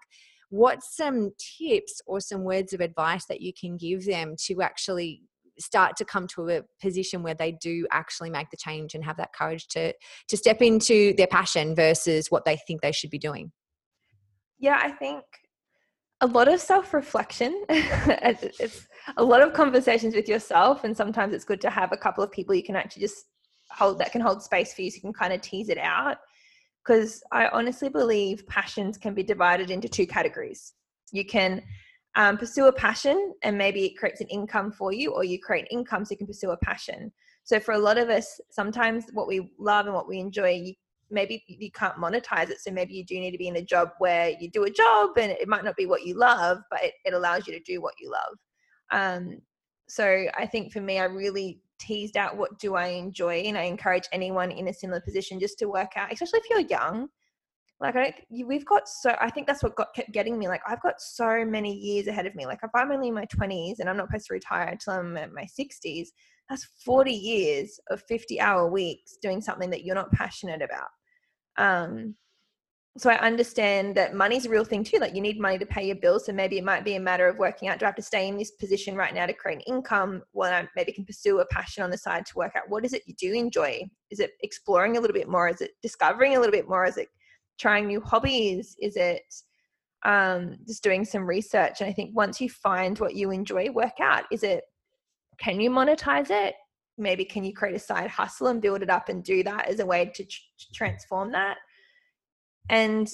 What's 0.50 0.96
some 0.96 1.32
tips 1.60 2.02
or 2.06 2.22
some 2.22 2.44
words 2.44 2.72
of 2.72 2.80
advice 2.80 3.26
that 3.26 3.42
you 3.42 3.52
can 3.60 3.76
give 3.76 4.06
them 4.06 4.36
to 4.46 4.62
actually 4.62 5.24
start 5.60 5.96
to 5.98 6.06
come 6.06 6.28
to 6.28 6.50
a 6.50 6.62
position 6.82 7.24
where 7.24 7.34
they 7.34 7.52
do 7.52 7.86
actually 7.92 8.30
make 8.30 8.50
the 8.50 8.58
change 8.58 8.96
and 8.96 9.04
have 9.04 9.18
that 9.18 9.34
courage 9.34 9.68
to 9.68 9.94
to 10.28 10.38
step 10.38 10.62
into 10.62 11.14
their 11.16 11.28
passion 11.28 11.76
versus 11.76 12.28
what 12.30 12.46
they 12.46 12.58
think 12.68 12.82
they 12.82 12.92
should 12.92 13.10
be 13.10 13.20
doing 13.20 13.52
yeah 14.60 14.80
i 14.82 14.90
think 14.92 15.24
a 16.22 16.28
lot 16.28 16.48
of 16.48 16.60
self 16.60 16.94
reflection. 16.94 17.64
it's 17.70 18.88
a 19.18 19.24
lot 19.24 19.42
of 19.42 19.54
conversations 19.54 20.16
with 20.16 20.28
yourself, 20.28 20.84
and 20.84 20.96
sometimes 20.96 21.34
it's 21.34 21.46
good 21.46 21.62
to 21.62 21.70
have 21.70 21.92
a 21.92 21.98
couple 21.98 22.24
of 22.24 22.32
people 22.32 22.56
you 22.56 22.64
can 22.64 22.76
actually 22.76 23.02
just 23.02 23.26
hold 23.70 24.00
that 24.00 24.12
can 24.12 24.22
hold 24.22 24.42
space 24.42 24.74
for 24.74 24.82
you 24.82 24.90
so 24.90 24.96
you 24.96 25.02
can 25.02 25.14
kind 25.14 25.34
of 25.34 25.42
tease 25.42 25.70
it 25.70 25.78
out. 25.78 26.18
Because 26.84 27.22
I 27.32 27.48
honestly 27.50 27.90
believe 27.90 28.48
passions 28.48 28.98
can 28.98 29.14
be 29.14 29.24
divided 29.24 29.70
into 29.70 29.90
two 29.90 30.08
categories. 30.08 30.74
You 31.12 31.26
can 31.26 31.62
um, 32.18 32.38
pursue 32.38 32.66
a 32.66 32.74
passion 32.74 33.34
and 33.44 33.58
maybe 33.58 33.86
it 33.86 33.98
creates 33.98 34.22
an 34.22 34.28
income 34.28 34.72
for 34.72 34.92
you, 34.92 35.14
or 35.14 35.24
you 35.24 35.40
create 35.40 35.68
income 35.72 36.04
so 36.04 36.12
you 36.12 36.18
can 36.18 36.28
pursue 36.28 36.50
a 36.50 36.58
passion. 36.58 37.12
So 37.44 37.60
for 37.60 37.74
a 37.74 37.80
lot 37.80 37.98
of 37.98 38.10
us, 38.10 38.42
sometimes 38.50 39.06
what 39.14 39.28
we 39.28 39.52
love 39.58 39.86
and 39.86 39.96
what 39.96 40.08
we 40.08 40.20
enjoy, 40.20 40.52
you 40.52 40.74
maybe 41.10 41.44
you 41.48 41.72
can't 41.72 41.96
monetize 41.96 42.50
it 42.50 42.60
so 42.60 42.70
maybe 42.70 42.94
you 42.94 43.06
do 43.06 43.18
need 43.18 43.32
to 43.32 43.38
be 43.38 43.48
in 43.48 43.56
a 43.56 43.62
job 43.62 43.90
where 44.00 44.32
you 44.42 44.50
do 44.50 44.66
a 44.66 44.70
job 44.70 45.12
and 45.18 45.32
it 45.32 45.48
might 45.48 45.64
not 45.64 45.78
be 45.78 45.86
what 45.86 46.06
you 46.06 46.14
love 46.14 46.58
but 46.70 46.84
it, 46.84 46.94
it 47.06 47.14
allows 47.14 47.48
you 47.48 47.54
to 47.54 47.64
do 47.64 47.82
what 47.82 47.94
you 47.98 48.12
love 48.12 48.38
um, 48.92 49.38
so 49.88 50.26
i 50.38 50.46
think 50.46 50.74
for 50.74 50.82
me 50.82 51.00
i 51.00 51.06
really 51.06 51.62
teased 51.80 52.18
out 52.18 52.36
what 52.36 52.60
do 52.60 52.76
i 52.76 52.88
enjoy 52.88 53.36
and 53.36 53.58
i 53.58 53.62
encourage 53.62 54.04
anyone 54.12 54.52
in 54.52 54.68
a 54.68 54.74
similar 54.74 55.00
position 55.00 55.40
just 55.40 55.58
to 55.58 55.68
work 55.68 55.92
out 55.96 56.12
especially 56.12 56.40
if 56.40 56.50
you're 56.50 56.80
young 56.80 57.08
like 57.80 57.96
I 57.96 58.04
don't, 58.04 58.48
we've 58.48 58.66
got 58.66 58.90
so 58.90 59.16
I 59.22 59.30
think 59.30 59.46
that's 59.46 59.62
what 59.62 59.76
got 59.76 59.94
kept 59.96 60.12
getting 60.12 60.38
me. 60.38 60.48
Like 60.48 60.62
I've 60.68 60.82
got 60.82 61.00
so 61.00 61.46
many 61.46 61.76
years 61.76 62.08
ahead 62.08 62.26
of 62.26 62.34
me. 62.34 62.46
Like 62.46 62.60
if 62.64 62.72
I'm 62.74 62.92
only 62.92 63.10
in 63.10 63.14
my 63.14 63.26
20s 63.26 63.76
and 63.80 63.90
I'm 63.90 63.98
not 63.98 64.08
supposed 64.08 64.28
to 64.28 64.34
retire 64.34 64.68
until 64.68 64.94
I'm 64.94 65.16
in 65.16 65.34
my 65.34 65.46
60s, 65.60 66.08
that's 66.50 66.68
40 66.84 67.12
years 67.12 67.80
of 67.92 68.02
50 68.08 68.40
hour 68.40 68.68
weeks 68.68 69.18
doing 69.22 69.42
something 69.42 69.70
that 69.70 69.84
you're 69.84 69.96
not 69.96 70.12
passionate 70.12 70.62
about. 70.62 70.88
Um, 71.58 72.16
so 72.98 73.12
I 73.12 73.20
understand 73.20 73.94
that 73.96 74.16
money's 74.16 74.48
a 74.48 74.50
real 74.50 74.64
thing 74.64 74.84
too. 74.84 74.98
Like 74.98 75.14
you 75.14 75.22
need 75.22 75.40
money 75.40 75.60
to 75.60 75.66
pay 75.68 75.86
your 75.86 75.98
bills. 75.98 76.26
So 76.26 76.34
maybe 76.34 76.58
it 76.58 76.64
might 76.64 76.84
be 76.84 76.96
a 76.96 77.00
matter 77.00 77.28
of 77.28 77.38
working 77.38 77.70
out, 77.70 77.78
do 77.78 77.86
I 77.86 77.90
have 77.90 77.96
to 77.96 78.02
stay 78.02 78.28
in 78.28 78.38
this 78.38 78.52
position 78.52 78.96
right 78.96 79.14
now 79.14 79.28
to 79.28 79.34
create 79.34 79.58
an 79.58 79.74
income? 79.76 80.24
Well, 80.34 80.52
I 80.52 80.68
maybe 80.76 80.94
can 80.94 81.06
pursue 81.06 81.40
a 81.40 81.46
passion 81.48 81.84
on 81.84 81.92
the 81.92 81.98
side 81.98 82.26
to 82.26 82.38
work 82.38 82.54
out 82.56 82.70
what 82.70 82.86
is 82.86 82.94
it 82.94 83.04
you 83.06 83.14
do 83.20 83.34
enjoy? 83.34 83.88
Is 84.10 84.20
it 84.20 84.32
exploring 84.42 84.98
a 84.98 85.00
little 85.00 85.14
bit 85.14 85.30
more? 85.30 85.48
Is 85.48 85.62
it 85.62 85.72
discovering 85.84 86.36
a 86.36 86.40
little 86.40 86.52
bit 86.52 86.68
more? 86.68 86.86
Is 86.86 86.98
it 86.98 87.10
trying 87.58 87.88
new 87.88 88.02
hobbies? 88.02 88.76
Is 88.82 88.96
it 88.96 89.24
um, 90.06 90.58
just 90.68 90.84
doing 90.84 91.06
some 91.06 91.26
research? 91.26 91.82
And 91.82 91.90
I 91.90 91.94
think 91.94 92.16
once 92.16 92.40
you 92.40 92.50
find 92.50 92.98
what 93.00 93.16
you 93.16 93.32
enjoy, 93.32 93.70
work 93.72 94.00
out. 94.02 94.26
Is 94.32 94.44
it, 94.44 94.64
can 95.40 95.60
you 95.60 95.70
monetize 95.70 96.30
it? 96.30 96.56
maybe 96.98 97.24
can 97.24 97.44
you 97.44 97.54
create 97.54 97.76
a 97.76 97.80
side 97.80 98.10
hustle 98.10 98.48
and 98.48 98.62
build 98.62 98.82
it 98.82 98.90
up 98.90 99.10
and 99.10 99.24
do 99.24 99.44
that 99.44 99.68
as 99.68 99.80
a 99.80 99.86
way 99.86 100.12
to 100.14 100.26
tr- 100.26 100.40
transform 100.74 101.32
that 101.32 101.58
and 102.70 103.10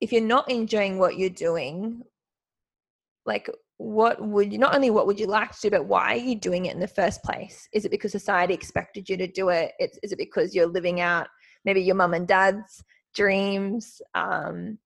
if 0.00 0.12
you're 0.12 0.22
not 0.22 0.50
enjoying 0.50 0.98
what 0.98 1.18
you're 1.18 1.28
doing 1.28 2.02
like 3.26 3.50
what 3.78 4.22
would 4.22 4.52
you 4.52 4.58
not 4.58 4.74
only 4.74 4.90
what 4.90 5.06
would 5.06 5.18
you 5.18 5.26
like 5.26 5.50
to 5.50 5.62
do 5.62 5.70
but 5.70 5.86
why 5.86 6.12
are 6.12 6.16
you 6.16 6.36
doing 6.36 6.66
it 6.66 6.74
in 6.74 6.80
the 6.80 6.86
first 6.86 7.22
place 7.22 7.68
is 7.72 7.84
it 7.84 7.90
because 7.90 8.12
society 8.12 8.54
expected 8.54 9.08
you 9.08 9.16
to 9.16 9.26
do 9.26 9.48
it 9.48 9.72
it's, 9.78 9.98
is 10.02 10.12
it 10.12 10.18
because 10.18 10.54
you're 10.54 10.66
living 10.66 11.00
out 11.00 11.26
maybe 11.64 11.82
your 11.82 11.96
mum 11.96 12.14
and 12.14 12.28
dad's 12.28 12.84
dreams 13.14 14.02
um 14.14 14.78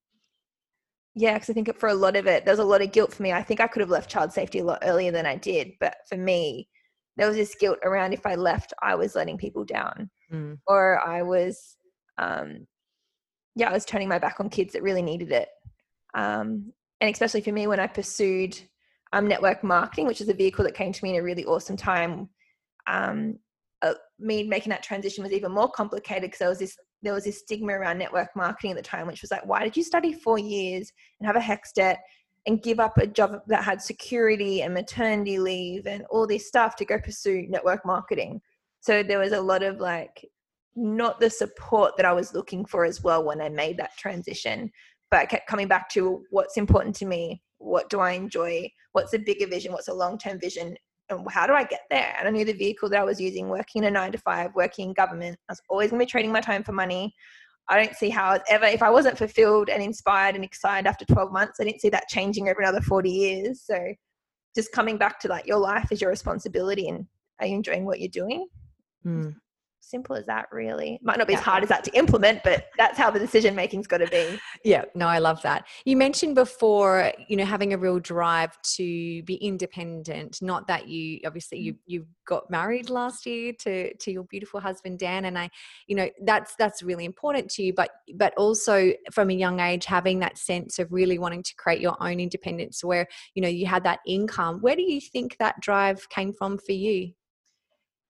yeah 1.14 1.35
because 1.35 1.50
i 1.50 1.52
think 1.52 1.75
for 1.78 1.88
a 1.88 1.94
lot 1.94 2.16
of 2.16 2.26
it 2.26 2.44
there's 2.44 2.58
a 2.58 2.64
lot 2.64 2.82
of 2.82 2.92
guilt 2.92 3.12
for 3.12 3.23
me 3.23 3.32
i 3.32 3.42
think 3.42 3.61
i 3.61 3.66
could 3.66 3.80
have 3.80 3.90
left 3.90 4.11
child 4.11 4.32
safety 4.32 4.58
a 4.58 4.64
lot 4.64 4.78
earlier 4.82 5.11
than 5.11 5.26
i 5.26 5.37
did 5.37 5.73
but 5.80 5.97
for 6.08 6.16
me 6.16 6.68
there 7.18 7.26
was 7.26 7.37
this 7.37 7.56
guilt 7.56 7.78
around 7.82 8.12
if 8.12 8.25
I 8.25 8.37
left, 8.37 8.73
I 8.80 8.94
was 8.94 9.16
letting 9.16 9.37
people 9.37 9.64
down, 9.64 10.08
mm. 10.32 10.56
or 10.68 11.00
I 11.00 11.23
was, 11.23 11.76
um, 12.16 12.66
yeah, 13.56 13.68
I 13.68 13.73
was 13.73 13.85
turning 13.85 14.08
my 14.08 14.20
back 14.20 14.38
on 14.38 14.49
kids 14.49 14.73
that 14.73 14.85
really 14.85 15.02
needed 15.02 15.32
it. 15.32 15.49
Um, 16.14 16.73
and 17.00 17.12
especially 17.12 17.40
for 17.40 17.50
me, 17.50 17.66
when 17.66 17.80
I 17.80 17.88
pursued 17.88 18.58
um, 19.12 19.26
network 19.26 19.64
marketing, 19.64 20.06
which 20.06 20.20
is 20.20 20.28
a 20.28 20.35
vehicle 20.35 20.64
that 20.64 20.76
came 20.76 20.92
to 20.92 21.04
me 21.04 21.11
in 21.11 21.16
a 21.16 21.23
really 21.23 21.44
awesome 21.44 21.76
time, 21.76 22.28
um, 22.87 23.37
uh, 23.82 23.94
me 24.20 24.44
making 24.44 24.70
that 24.70 24.85
transition 24.85 25.25
was 25.25 25.32
even 25.32 25.50
more 25.50 25.70
complicated 25.70 26.23
because 26.23 26.38
there 26.38 26.49
was 26.49 26.61
this 26.61 26.76
there 27.02 27.14
was 27.14 27.25
this 27.25 27.38
stigma 27.38 27.73
around 27.73 27.99
network 27.99 28.35
marketing 28.35 28.73
at 28.73 28.76
the 28.76 28.83
time, 28.83 29.07
which 29.07 29.23
was 29.23 29.31
like, 29.31 29.47
why 29.47 29.62
did 29.62 29.76
you 29.76 29.85
study 29.85 30.12
four 30.12 30.38
years 30.38 30.93
and 31.21 31.26
have 31.26 31.37
a 31.37 31.40
HECS 31.40 31.73
debt 31.75 32.00
and 32.47 32.62
give 32.62 32.81
up 32.81 32.97
a 32.99 33.07
job 33.07 33.43
that 33.47 33.62
had 33.62 33.83
security 33.83 34.62
and 34.62 34.73
maternity 34.73 35.38
leave 35.38 35.87
and 35.87 36.05
all 36.11 36.26
this 36.26 36.49
stuff 36.49 36.76
to 36.76 36.85
go 36.85 36.99
pursue 36.99 37.47
network 37.49 37.85
marketing. 37.85 38.40
So 38.81 39.02
there 39.02 39.19
was 39.19 39.33
a 39.33 39.40
lot 39.40 39.62
of 39.62 39.81
like 39.81 40.25
not 40.75 41.21
the 41.21 41.28
support 41.28 41.97
that 41.97 42.07
I 42.07 42.12
was 42.12 42.35
looking 42.35 42.64
for 42.64 42.85
as 42.85 43.02
well 43.02 43.23
when 43.23 43.40
I 43.40 43.49
made 43.49 43.76
that 43.78 43.97
transition. 43.99 44.71
But 45.11 45.21
I 45.21 45.26
kept 45.26 45.49
coming 45.49 45.69
back 45.69 45.90
to 45.90 46.25
what's 46.31 46.57
important 46.57 46.95
to 46.97 47.07
me, 47.07 47.43
what 47.59 47.90
do 47.90 48.00
I 48.00 48.12
enjoy, 48.12 48.71
what's 48.93 49.14
a 49.14 49.19
bigger 49.19 49.47
vision, 49.47 49.73
what's 49.73 49.88
a 49.88 49.95
long 49.95 50.17
term 50.17 50.38
vision, 50.40 50.76
how 51.30 51.46
do 51.46 51.52
I 51.52 51.64
get 51.64 51.82
there? 51.90 52.14
And 52.18 52.28
I 52.28 52.30
knew 52.30 52.44
the 52.44 52.52
vehicle 52.52 52.88
that 52.90 53.00
I 53.00 53.04
was 53.04 53.20
using, 53.20 53.48
working 53.48 53.82
in 53.82 53.88
a 53.88 53.90
nine 53.90 54.12
to 54.12 54.18
five, 54.18 54.54
working 54.54 54.88
in 54.88 54.94
government, 54.94 55.38
I 55.48 55.52
was 55.52 55.62
always 55.68 55.90
going 55.90 56.00
to 56.00 56.06
be 56.06 56.10
trading 56.10 56.32
my 56.32 56.40
time 56.40 56.62
for 56.62 56.72
money. 56.72 57.14
I 57.68 57.82
don't 57.82 57.96
see 57.96 58.08
how 58.08 58.38
ever, 58.48 58.64
if 58.66 58.82
I 58.82 58.90
wasn't 58.90 59.18
fulfilled 59.18 59.68
and 59.68 59.82
inspired 59.82 60.34
and 60.34 60.44
excited 60.44 60.86
after 60.86 61.04
12 61.04 61.32
months, 61.32 61.60
I 61.60 61.64
didn't 61.64 61.80
see 61.80 61.90
that 61.90 62.08
changing 62.08 62.48
over 62.48 62.60
another 62.60 62.80
40 62.80 63.10
years. 63.10 63.62
So 63.62 63.78
just 64.54 64.72
coming 64.72 64.96
back 64.96 65.20
to 65.20 65.28
like 65.28 65.46
your 65.46 65.58
life 65.58 65.92
is 65.92 66.00
your 66.00 66.10
responsibility 66.10 66.88
and 66.88 67.06
are 67.40 67.46
you 67.46 67.54
enjoying 67.54 67.84
what 67.84 68.00
you're 68.00 68.08
doing? 68.08 68.48
Mm 69.06 69.34
simple 69.90 70.16
as 70.16 70.26
that 70.26 70.47
really. 70.52 70.99
Might 71.02 71.18
not 71.18 71.26
be 71.26 71.33
yeah. 71.33 71.40
as 71.40 71.45
hard 71.45 71.62
as 71.62 71.68
that 71.68 71.85
to 71.85 71.90
implement 71.97 72.42
but 72.45 72.66
that's 72.76 72.99
how 72.99 73.11
the 73.11 73.18
decision 73.18 73.54
making's 73.54 73.87
got 73.87 73.99
to 73.99 74.07
be. 74.07 74.38
Yeah 74.64 74.85
no 74.95 75.07
i 75.07 75.18
love 75.18 75.42
that. 75.42 75.66
You 75.85 75.97
mentioned 75.97 76.35
before 76.35 77.12
you 77.28 77.37
know 77.37 77.45
having 77.45 77.73
a 77.73 77.78
real 77.78 77.99
drive 77.99 78.61
to 78.76 79.23
be 79.23 79.35
independent 79.35 80.40
not 80.42 80.66
that 80.66 80.88
you 80.88 81.21
obviously 81.25 81.59
you 81.59 81.75
mm. 81.75 81.78
you 81.87 82.07
got 82.26 82.50
married 82.50 82.90
last 82.90 83.26
year 83.26 83.52
to 83.61 83.95
to 83.97 84.12
your 84.12 84.25
beautiful 84.25 84.61
husband 84.61 84.99
dan 84.99 85.25
and 85.25 85.38
i 85.38 85.49
you 85.87 85.97
know 85.97 86.09
that's 86.25 86.54
that's 86.57 86.83
really 86.83 87.04
important 87.07 87.49
to 87.49 87.62
you 87.62 87.73
but 87.73 87.90
but 88.14 88.35
also 88.37 88.92
from 89.11 89.30
a 89.30 89.35
young 89.35 89.61
age 89.61 89.87
having 89.87 90.18
that 90.18 90.37
sense 90.37 90.78
of 90.78 90.92
really 90.92 91.18
wanting 91.18 91.42
to 91.42 91.54
create 91.57 91.80
your 91.80 91.97
own 92.00 92.21
independence 92.21 92.85
where 92.85 93.07
you 93.35 93.42
know 93.42 93.49
you 93.49 93.66
had 93.66 93.85
that 93.85 94.00
income. 94.07 94.61
Where 94.61 94.76
do 94.76 94.83
you 94.83 95.00
think 95.00 95.37
that 95.38 95.61
drive 95.61 96.09
came 96.09 96.33
from 96.33 96.59
for 96.59 96.73
you 96.73 97.12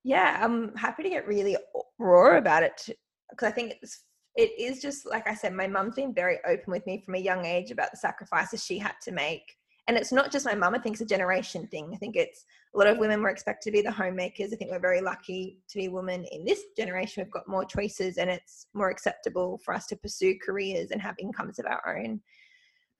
yeah, 0.04 0.38
I'm 0.42 0.74
happy 0.76 1.02
to 1.02 1.10
get 1.10 1.26
really 1.26 1.56
raw 1.98 2.38
about 2.38 2.62
it 2.62 2.88
because 3.30 3.48
I 3.48 3.50
think 3.50 3.74
it's 3.82 4.04
it 4.36 4.52
is 4.58 4.80
just 4.80 5.04
like 5.04 5.28
I 5.28 5.34
said, 5.34 5.52
my 5.52 5.66
mum's 5.66 5.96
been 5.96 6.14
very 6.14 6.38
open 6.46 6.70
with 6.70 6.86
me 6.86 7.02
from 7.04 7.16
a 7.16 7.18
young 7.18 7.44
age 7.44 7.72
about 7.72 7.90
the 7.90 7.96
sacrifices 7.96 8.64
she 8.64 8.78
had 8.78 8.94
to 9.02 9.10
make. 9.10 9.42
And 9.88 9.96
it's 9.96 10.12
not 10.12 10.30
just 10.30 10.44
my 10.44 10.54
mum, 10.54 10.74
I 10.74 10.78
think 10.78 10.94
it's 10.94 11.02
a 11.02 11.06
generation 11.06 11.66
thing. 11.66 11.90
I 11.94 11.96
think 11.96 12.14
it's 12.14 12.44
a 12.74 12.78
lot 12.78 12.86
of 12.86 12.98
women 12.98 13.22
were 13.22 13.30
expected 13.30 13.70
to 13.70 13.76
be 13.76 13.82
the 13.82 13.90
homemakers. 13.90 14.52
I 14.52 14.56
think 14.56 14.70
we're 14.70 14.78
very 14.78 15.00
lucky 15.00 15.58
to 15.70 15.78
be 15.78 15.88
women 15.88 16.24
in 16.30 16.44
this 16.44 16.62
generation. 16.76 17.24
We've 17.24 17.32
got 17.32 17.48
more 17.48 17.64
choices 17.64 18.18
and 18.18 18.28
it's 18.30 18.66
more 18.74 18.90
acceptable 18.90 19.58
for 19.64 19.74
us 19.74 19.86
to 19.86 19.96
pursue 19.96 20.38
careers 20.38 20.90
and 20.90 21.00
have 21.00 21.16
incomes 21.18 21.58
of 21.58 21.66
our 21.66 21.98
own. 21.98 22.20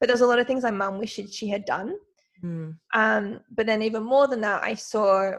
But 0.01 0.09
there's 0.09 0.23
a 0.23 0.27
lot 0.27 0.39
of 0.39 0.47
things 0.47 0.63
my 0.65 0.71
mum 0.71 0.99
wished 0.99 1.33
she 1.33 1.49
had 1.49 1.67
done. 1.67 1.95
Mm. 2.43 2.77
Um, 2.95 3.41
but 3.51 3.67
then 3.67 3.83
even 3.83 4.03
more 4.03 4.27
than 4.27 4.41
that, 4.41 4.65
I 4.65 4.75
saw 4.75 5.33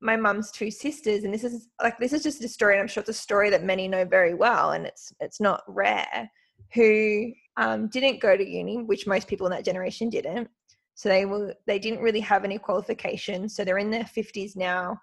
my 0.00 0.16
mum's 0.16 0.50
two 0.50 0.70
sisters 0.70 1.24
and 1.24 1.32
this 1.32 1.44
is 1.44 1.68
like 1.82 1.98
this 1.98 2.12
is 2.12 2.22
just 2.22 2.44
a 2.44 2.48
story 2.48 2.74
and 2.74 2.82
i'm 2.82 2.88
sure 2.88 3.00
it's 3.00 3.08
a 3.08 3.14
story 3.14 3.48
that 3.48 3.64
many 3.64 3.88
know 3.88 4.04
very 4.04 4.34
well 4.34 4.72
and 4.72 4.86
it's 4.86 5.12
it's 5.20 5.40
not 5.40 5.62
rare 5.66 6.30
who 6.74 7.32
um, 7.56 7.88
didn't 7.88 8.20
go 8.20 8.36
to 8.36 8.48
uni 8.48 8.82
which 8.82 9.06
most 9.06 9.28
people 9.28 9.46
in 9.46 9.52
that 9.52 9.64
generation 9.64 10.08
didn't. 10.08 10.48
So 10.94 11.08
they 11.08 11.26
were 11.26 11.54
they 11.66 11.78
didn't 11.78 12.00
really 12.00 12.20
have 12.20 12.44
any 12.44 12.58
qualifications 12.58 13.54
so 13.54 13.64
they're 13.64 13.78
in 13.78 13.90
their 13.90 14.04
50s 14.04 14.56
now 14.56 14.98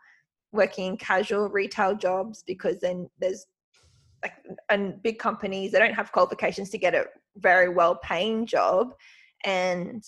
working 0.52 0.98
casual 0.98 1.50
retail 1.50 1.96
jobs 1.96 2.44
because 2.46 2.80
then 2.80 3.10
there's 3.20 3.46
like 4.24 4.34
and 4.70 5.02
big 5.04 5.20
companies 5.20 5.72
they 5.72 5.80
don't 5.80 5.94
have 5.94 6.12
qualifications 6.12 6.70
to 6.72 6.78
get 6.78 6.96
a 6.96 7.06
very 7.38 7.70
well 7.70 7.96
paying 7.96 8.46
job 8.46 8.94
and 9.46 10.04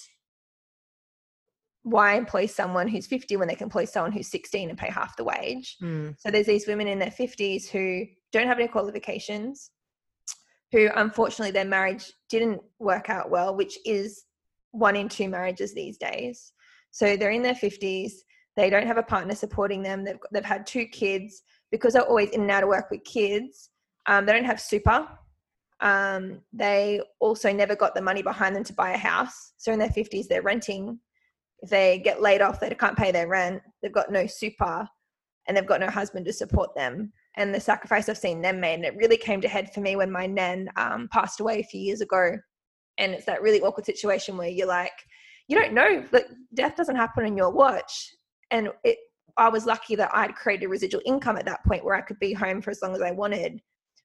why 1.85 2.15
employ 2.15 2.47
someone 2.47 2.87
who's 2.87 3.05
50 3.05 3.37
when 3.37 3.47
they 3.47 3.53
can 3.53 3.65
employ 3.65 3.85
someone 3.85 4.11
who's 4.11 4.27
16 4.29 4.69
and 4.69 4.77
pay 4.77 4.89
half 4.89 5.15
the 5.17 5.23
wage? 5.23 5.77
Mm. 5.83 6.15
So 6.19 6.31
there's 6.31 6.47
these 6.47 6.65
women 6.65 6.87
in 6.87 6.97
their 6.97 7.11
50s 7.11 7.69
who 7.69 8.07
don't 8.31 8.47
have 8.47 8.57
any 8.57 8.67
qualifications, 8.67 9.69
who 10.71 10.89
unfortunately 10.95 11.51
their 11.51 11.63
marriage 11.63 12.11
didn't 12.27 12.59
work 12.79 13.11
out 13.11 13.29
well, 13.29 13.55
which 13.55 13.77
is 13.85 14.23
one 14.71 14.95
in 14.95 15.07
two 15.07 15.29
marriages 15.29 15.75
these 15.75 15.99
days. 15.99 16.53
So 16.89 17.15
they're 17.15 17.29
in 17.29 17.43
their 17.43 17.53
50s, 17.53 18.13
they 18.57 18.71
don't 18.71 18.87
have 18.87 18.97
a 18.97 19.03
partner 19.03 19.35
supporting 19.35 19.83
them, 19.83 20.03
they've, 20.03 20.17
they've 20.31 20.43
had 20.43 20.65
two 20.65 20.87
kids 20.87 21.43
because 21.69 21.93
they're 21.93 22.01
always 22.01 22.31
in 22.31 22.41
and 22.41 22.51
out 22.51 22.63
of 22.63 22.69
work 22.69 22.89
with 22.89 23.03
kids. 23.03 23.69
Um, 24.07 24.25
they 24.25 24.33
don't 24.33 24.43
have 24.43 24.59
super. 24.59 25.07
Um, 25.81 26.41
they 26.51 26.99
also 27.19 27.53
never 27.53 27.75
got 27.75 27.93
the 27.93 28.01
money 28.01 28.23
behind 28.23 28.55
them 28.55 28.63
to 28.63 28.73
buy 28.73 28.93
a 28.93 28.97
house. 28.97 29.53
So 29.57 29.71
in 29.71 29.77
their 29.77 29.89
50s, 29.89 30.27
they're 30.27 30.41
renting 30.41 30.99
if 31.61 31.69
they 31.69 31.99
get 31.99 32.21
laid 32.21 32.41
off, 32.41 32.59
they 32.59 32.69
can't 32.75 32.97
pay 32.97 33.11
their 33.11 33.27
rent, 33.27 33.61
they've 33.81 33.91
got 33.91 34.11
no 34.11 34.27
super, 34.27 34.87
and 35.47 35.55
they've 35.55 35.65
got 35.65 35.79
no 35.79 35.89
husband 35.89 36.25
to 36.25 36.33
support 36.33 36.73
them. 36.75 37.11
And 37.37 37.53
the 37.53 37.59
sacrifice 37.59 38.07
I've 38.07 38.17
seen 38.17 38.41
them 38.41 38.59
made, 38.59 38.75
and 38.75 38.85
it 38.85 38.95
really 38.95 39.17
came 39.17 39.41
to 39.41 39.47
head 39.47 39.73
for 39.73 39.81
me 39.81 39.95
when 39.95 40.11
my 40.11 40.25
nan 40.25 40.69
um, 40.77 41.09
passed 41.11 41.39
away 41.39 41.59
a 41.59 41.63
few 41.63 41.81
years 41.81 42.01
ago. 42.01 42.37
And 42.97 43.13
it's 43.13 43.25
that 43.25 43.41
really 43.41 43.61
awkward 43.61 43.85
situation 43.85 44.37
where 44.37 44.47
you're 44.47 44.67
like, 44.67 44.93
you 45.47 45.59
don't 45.59 45.73
know, 45.73 46.03
like 46.11 46.27
death 46.53 46.75
doesn't 46.75 46.95
happen 46.95 47.25
in 47.25 47.37
your 47.37 47.51
watch. 47.51 48.09
And 48.51 48.69
it, 48.83 48.97
I 49.37 49.49
was 49.49 49.65
lucky 49.65 49.95
that 49.95 50.11
I'd 50.13 50.35
created 50.35 50.67
residual 50.67 51.01
income 51.05 51.37
at 51.37 51.45
that 51.45 51.63
point 51.65 51.83
where 51.83 51.95
I 51.95 52.01
could 52.01 52.19
be 52.19 52.33
home 52.33 52.61
for 52.61 52.71
as 52.71 52.81
long 52.81 52.95
as 52.95 53.01
I 53.01 53.11
wanted. 53.11 53.61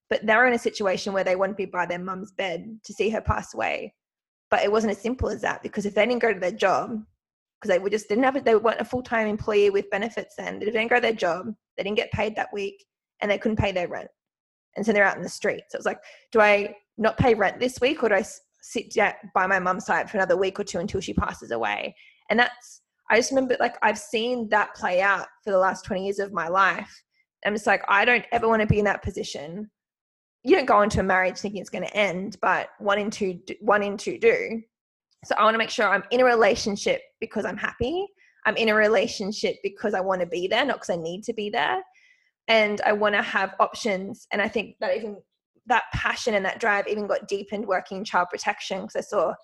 But 0.08 0.26
they're 0.26 0.46
in 0.46 0.54
a 0.54 0.58
situation 0.58 1.12
where 1.12 1.22
they 1.22 1.36
wouldn't 1.36 1.56
be 1.56 1.66
by 1.66 1.86
their 1.86 2.00
mum's 2.00 2.32
bed 2.32 2.80
to 2.84 2.92
see 2.92 3.10
her 3.10 3.20
pass 3.20 3.54
away. 3.54 3.94
But 4.50 4.64
it 4.64 4.72
wasn't 4.72 4.90
as 4.90 5.00
simple 5.00 5.28
as 5.28 5.40
that 5.42 5.62
because 5.62 5.86
if 5.86 5.94
they 5.94 6.04
didn't 6.04 6.20
go 6.20 6.34
to 6.34 6.40
their 6.40 6.50
job, 6.50 7.00
because 7.60 7.74
they 7.74 7.78
were 7.78 7.90
just 7.90 8.08
didn't 8.08 8.24
have 8.24 8.36
it. 8.36 8.44
They 8.44 8.56
weren't 8.56 8.80
a 8.80 8.84
full 8.84 9.02
time 9.02 9.26
employee 9.26 9.70
with 9.70 9.90
benefits. 9.90 10.34
Then 10.36 10.58
they 10.58 10.66
didn't 10.66 10.88
go 10.88 11.00
their 11.00 11.12
job. 11.12 11.54
They 11.76 11.82
didn't 11.82 11.96
get 11.96 12.10
paid 12.12 12.34
that 12.36 12.52
week, 12.52 12.84
and 13.20 13.30
they 13.30 13.38
couldn't 13.38 13.58
pay 13.58 13.72
their 13.72 13.88
rent. 13.88 14.08
And 14.76 14.86
so 14.86 14.92
they're 14.92 15.04
out 15.04 15.16
in 15.16 15.22
the 15.22 15.28
street. 15.28 15.64
So 15.68 15.76
it 15.76 15.80
was 15.80 15.86
like, 15.86 16.00
do 16.32 16.40
I 16.40 16.74
not 16.96 17.18
pay 17.18 17.34
rent 17.34 17.60
this 17.60 17.80
week, 17.80 18.02
or 18.02 18.08
do 18.08 18.14
I 18.14 18.24
sit 18.62 18.94
by 19.34 19.46
my 19.46 19.58
mum's 19.58 19.86
side 19.86 20.10
for 20.10 20.16
another 20.16 20.36
week 20.36 20.60
or 20.60 20.64
two 20.64 20.78
until 20.78 21.00
she 21.00 21.12
passes 21.12 21.50
away? 21.50 21.94
And 22.30 22.38
that's 22.38 22.82
I 23.10 23.16
just 23.16 23.30
remember 23.32 23.56
like 23.60 23.76
I've 23.82 23.98
seen 23.98 24.48
that 24.50 24.74
play 24.74 25.02
out 25.02 25.26
for 25.44 25.50
the 25.50 25.58
last 25.58 25.84
twenty 25.84 26.04
years 26.04 26.18
of 26.18 26.32
my 26.32 26.48
life. 26.48 27.02
And 27.44 27.54
it's 27.54 27.66
like 27.66 27.82
I 27.88 28.04
don't 28.04 28.24
ever 28.32 28.48
want 28.48 28.60
to 28.60 28.66
be 28.66 28.78
in 28.78 28.84
that 28.84 29.02
position. 29.02 29.70
You 30.44 30.56
don't 30.56 30.66
go 30.66 30.80
into 30.80 31.00
a 31.00 31.02
marriage 31.02 31.38
thinking 31.38 31.60
it's 31.60 31.70
going 31.70 31.84
to 31.84 31.94
end, 31.94 32.38
but 32.40 32.68
one 32.78 32.98
in 32.98 33.10
two, 33.10 33.40
one 33.60 33.82
in 33.82 33.98
two 33.98 34.18
do. 34.18 34.62
So 35.24 35.34
I 35.36 35.44
want 35.44 35.54
to 35.54 35.58
make 35.58 35.70
sure 35.70 35.86
I'm 35.86 36.04
in 36.10 36.20
a 36.20 36.24
relationship 36.24 37.02
because 37.20 37.44
I'm 37.44 37.56
happy. 37.56 38.06
I'm 38.46 38.56
in 38.56 38.70
a 38.70 38.74
relationship 38.74 39.56
because 39.62 39.92
I 39.94 40.00
want 40.00 40.20
to 40.22 40.26
be 40.26 40.48
there, 40.48 40.64
not 40.64 40.76
because 40.76 40.90
I 40.90 40.96
need 40.96 41.24
to 41.24 41.34
be 41.34 41.50
there. 41.50 41.82
And 42.48 42.80
I 42.82 42.92
want 42.92 43.14
to 43.14 43.22
have 43.22 43.54
options. 43.60 44.26
And 44.32 44.40
I 44.40 44.48
think 44.48 44.76
that 44.80 44.96
even 44.96 45.18
that 45.66 45.84
passion 45.92 46.34
and 46.34 46.44
that 46.44 46.58
drive 46.58 46.88
even 46.88 47.06
got 47.06 47.28
deepened 47.28 47.66
working 47.66 47.98
in 47.98 48.04
child 48.04 48.28
protection 48.30 48.80
because 48.80 48.96
I 48.96 49.00
saw 49.02 49.34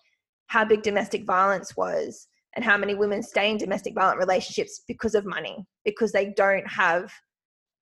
how 0.47 0.65
big 0.65 0.83
domestic 0.83 1.27
violence 1.27 1.77
was 1.77 2.29
and 2.55 2.65
how 2.65 2.79
many 2.79 2.95
women 2.95 3.23
stay 3.23 3.51
in 3.51 3.59
domestic 3.59 3.95
violent 3.95 4.19
relationships 4.19 4.83
because 4.89 5.15
of 5.15 5.27
money, 5.27 5.67
because 5.85 6.11
they 6.11 6.33
don't 6.37 6.67
have 6.67 7.13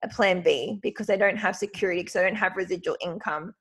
a 0.03 0.09
plan 0.09 0.43
B, 0.43 0.81
because 0.83 1.07
they 1.07 1.17
don't 1.17 1.37
have 1.37 1.55
security, 1.55 2.01
because 2.01 2.15
they 2.15 2.23
don't 2.23 2.35
have 2.35 2.57
residual 2.57 2.97
income 3.01 3.55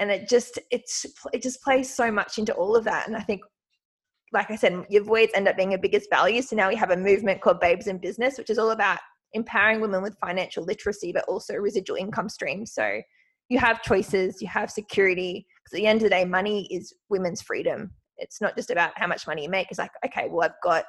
and 0.00 0.10
it 0.10 0.28
just 0.28 0.58
it's 0.70 1.06
it 1.32 1.42
just 1.42 1.62
plays 1.62 1.94
so 1.94 2.10
much 2.10 2.38
into 2.38 2.52
all 2.54 2.74
of 2.74 2.82
that 2.84 3.06
and 3.06 3.16
i 3.16 3.20
think 3.20 3.42
like 4.32 4.50
i 4.50 4.56
said 4.56 4.84
your 4.88 5.04
voids 5.04 5.30
end 5.34 5.46
up 5.46 5.56
being 5.56 5.70
your 5.70 5.80
biggest 5.80 6.10
value 6.10 6.42
so 6.42 6.56
now 6.56 6.68
we 6.68 6.74
have 6.74 6.90
a 6.90 6.96
movement 6.96 7.40
called 7.40 7.60
babes 7.60 7.86
in 7.86 7.98
business 7.98 8.38
which 8.38 8.50
is 8.50 8.58
all 8.58 8.70
about 8.70 8.98
empowering 9.34 9.80
women 9.80 10.02
with 10.02 10.16
financial 10.18 10.64
literacy 10.64 11.12
but 11.12 11.24
also 11.28 11.54
residual 11.54 11.96
income 11.96 12.28
streams 12.28 12.72
so 12.72 13.00
you 13.48 13.58
have 13.58 13.82
choices 13.82 14.42
you 14.42 14.48
have 14.48 14.70
security 14.70 15.46
because 15.62 15.74
at 15.74 15.80
the 15.80 15.86
end 15.86 15.98
of 15.98 16.04
the 16.04 16.10
day 16.10 16.24
money 16.24 16.66
is 16.72 16.92
women's 17.10 17.42
freedom 17.42 17.92
it's 18.16 18.40
not 18.40 18.56
just 18.56 18.70
about 18.70 18.90
how 18.96 19.06
much 19.06 19.26
money 19.26 19.44
you 19.44 19.50
make 19.50 19.68
it's 19.70 19.78
like 19.78 19.92
okay 20.04 20.26
well 20.28 20.48
i've 20.48 20.60
got 20.62 20.84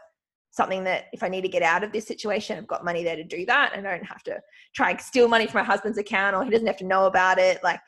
something 0.53 0.83
that 0.83 1.05
if 1.13 1.23
I 1.23 1.29
need 1.29 1.43
to 1.43 1.47
get 1.47 1.63
out 1.63 1.81
of 1.81 1.93
this 1.93 2.05
situation, 2.05 2.57
I've 2.57 2.67
got 2.67 2.83
money 2.83 3.05
there 3.05 3.15
to 3.15 3.23
do 3.23 3.45
that. 3.45 3.71
I 3.73 3.79
don't 3.79 4.03
have 4.03 4.21
to 4.23 4.37
try 4.75 4.91
and 4.91 4.99
steal 4.99 5.29
money 5.29 5.47
from 5.47 5.59
my 5.59 5.63
husband's 5.63 5.97
account 5.97 6.35
or 6.35 6.43
he 6.43 6.49
doesn't 6.49 6.67
have 6.67 6.75
to 6.77 6.85
know 6.85 7.05
about 7.05 7.39
it. 7.39 7.63
Like 7.63 7.79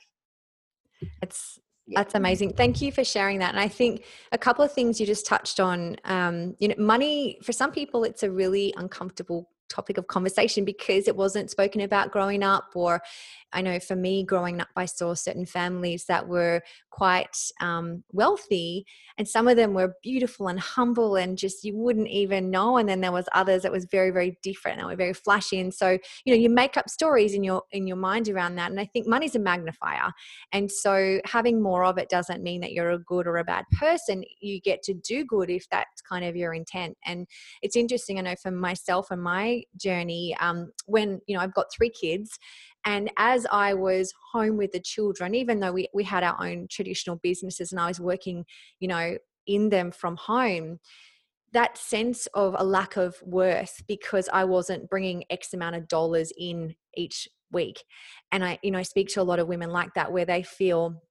it's 1.22 1.60
that's 1.88 2.16
amazing. 2.16 2.54
Thank 2.54 2.82
you 2.82 2.94
for 2.94 3.04
sharing 3.04 3.40
that. 3.40 3.50
And 3.50 3.60
I 3.60 3.68
think 3.68 4.06
a 4.32 4.38
couple 4.38 4.64
of 4.64 4.72
things 4.72 5.02
you 5.02 5.06
just 5.06 5.26
touched 5.26 5.60
on. 5.60 5.98
Um, 6.06 6.56
you 6.60 6.70
know, 6.70 6.76
money 6.78 7.40
for 7.44 7.52
some 7.52 7.72
people, 7.72 8.06
it's 8.06 8.24
a 8.24 8.32
really 8.32 8.74
uncomfortable 8.78 9.50
topic 9.70 9.98
of 9.98 10.08
conversation 10.08 10.64
because 10.66 11.08
it 11.08 11.16
wasn't 11.16 11.50
spoken 11.50 11.82
about 11.82 12.12
growing 12.12 12.44
up 12.44 12.66
or 12.76 13.02
i 13.54 13.62
know 13.62 13.80
for 13.80 13.96
me 13.96 14.24
growing 14.24 14.62
up 14.62 14.68
i 14.76 14.86
saw 14.86 15.14
certain 15.16 15.46
families 15.46 16.06
that 16.06 16.28
were 16.28 16.62
quite 16.94 17.36
um, 17.60 18.04
wealthy 18.12 18.86
and 19.18 19.28
some 19.28 19.48
of 19.48 19.58
them 19.58 19.74
were 19.74 19.96
beautiful 20.04 20.48
and 20.48 20.60
humble 20.60 21.16
and 21.16 21.40
just 21.40 21.64
you 21.64 21.76
wouldn't 21.76 22.08
even 22.08 22.52
know 22.52 22.78
and 22.78 22.88
then 22.88 23.02
there 23.02 23.12
was 23.12 23.28
others 23.34 23.64
that 23.64 23.72
was 23.72 23.86
very 23.86 24.12
very 24.12 24.38
different 24.44 24.78
and 24.78 24.88
were 24.88 24.96
very 24.96 25.14
flashy 25.14 25.60
and 25.60 25.74
so 25.74 25.98
you 26.24 26.32
know 26.32 26.40
you 26.40 26.52
make 26.52 26.78
up 26.78 26.88
stories 26.88 27.34
in 27.34 27.44
your 27.44 27.64
in 27.72 27.88
your 27.88 27.98
mind 27.98 28.30
around 28.30 28.54
that 28.54 28.70
and 28.70 28.80
i 28.80 28.86
think 28.86 29.08
money's 29.08 29.34
a 29.34 29.40
magnifier 29.40 30.12
and 30.52 30.72
so 30.72 31.20
having 31.26 31.60
more 31.60 31.84
of 31.84 31.98
it 31.98 32.10
doesn't 32.10 32.44
mean 32.44 32.62
that 32.62 32.74
you're 32.74 32.92
a 32.92 33.00
good 33.00 33.26
or 33.26 33.38
a 33.38 33.44
bad 33.44 33.66
person 33.80 34.24
you 34.40 34.62
get 34.62 34.84
to 34.84 34.94
do 34.94 35.26
good 35.26 35.50
if 35.50 35.68
that's 35.72 36.00
kind 36.00 36.24
of 36.24 36.36
your 36.36 36.54
intent 36.54 36.96
and 37.08 37.26
it's 37.64 37.76
interesting 37.76 38.20
i 38.20 38.22
know 38.22 38.36
for 38.40 38.52
myself 38.52 39.10
and 39.10 39.24
my 39.24 39.64
journey 39.78 40.38
um, 40.40 40.72
when 40.86 41.20
you 41.26 41.36
know 41.36 41.42
i've 41.42 41.56
got 41.56 41.74
three 41.76 41.90
kids 41.90 42.38
and 42.86 43.12
as 43.18 43.46
I 43.52 43.74
was 43.74 44.14
home 44.32 44.58
with 44.58 44.72
the 44.72 44.80
children, 44.80 45.36
even 45.36 45.60
though 45.60 45.72
we, 45.72 45.88
we 45.94 46.04
had 46.04 46.24
our 46.24 46.36
own 46.46 46.68
traditional 46.70 47.18
businesses 47.18 47.72
and 47.72 47.80
I 47.80 47.88
was 47.88 48.00
working, 48.00 48.46
you 48.80 48.88
know, 48.88 49.18
in 49.48 49.70
them 49.70 49.92
from 49.92 50.18
home, 50.18 50.80
that 51.54 51.78
sense 51.78 52.28
of 52.34 52.56
a 52.58 52.64
lack 52.64 52.98
of 52.98 53.16
worth 53.24 53.84
because 53.88 54.28
I 54.34 54.44
wasn't 54.44 54.90
bringing 54.90 55.24
X 55.30 55.54
amount 55.54 55.76
of 55.76 55.88
dollars 55.88 56.32
in 56.38 56.76
each 56.96 57.28
week. 57.52 57.84
And 58.32 58.44
I, 58.44 58.60
you 58.64 58.72
know, 58.72 58.84
speak 58.84 59.10
to 59.10 59.22
a 59.22 59.24
lot 59.24 59.40
of 59.40 59.48
women 59.48 59.70
like 59.70 59.94
that 59.94 60.12
where 60.12 60.26
they 60.26 60.44
feel 60.44 61.02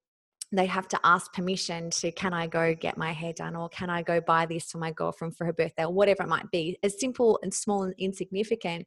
they 0.51 0.65
have 0.67 0.87
to 0.89 0.99
ask 1.03 1.33
permission 1.33 1.89
to 1.89 2.11
can 2.11 2.31
i 2.31 2.45
go 2.45 2.75
get 2.75 2.95
my 2.95 3.11
hair 3.11 3.33
done? 3.33 3.55
or 3.55 3.67
can 3.69 3.89
i 3.89 4.03
go 4.03 4.21
buy 4.21 4.45
this 4.45 4.69
for 4.71 4.77
my 4.77 4.91
girlfriend 4.91 5.35
for 5.35 5.45
her 5.45 5.53
birthday? 5.53 5.83
or 5.83 5.91
whatever 5.91 6.21
it 6.21 6.29
might 6.29 6.49
be. 6.51 6.77
As 6.83 6.99
simple 6.99 7.39
and 7.41 7.51
small 7.51 7.83
and 7.83 7.95
insignificant 7.97 8.85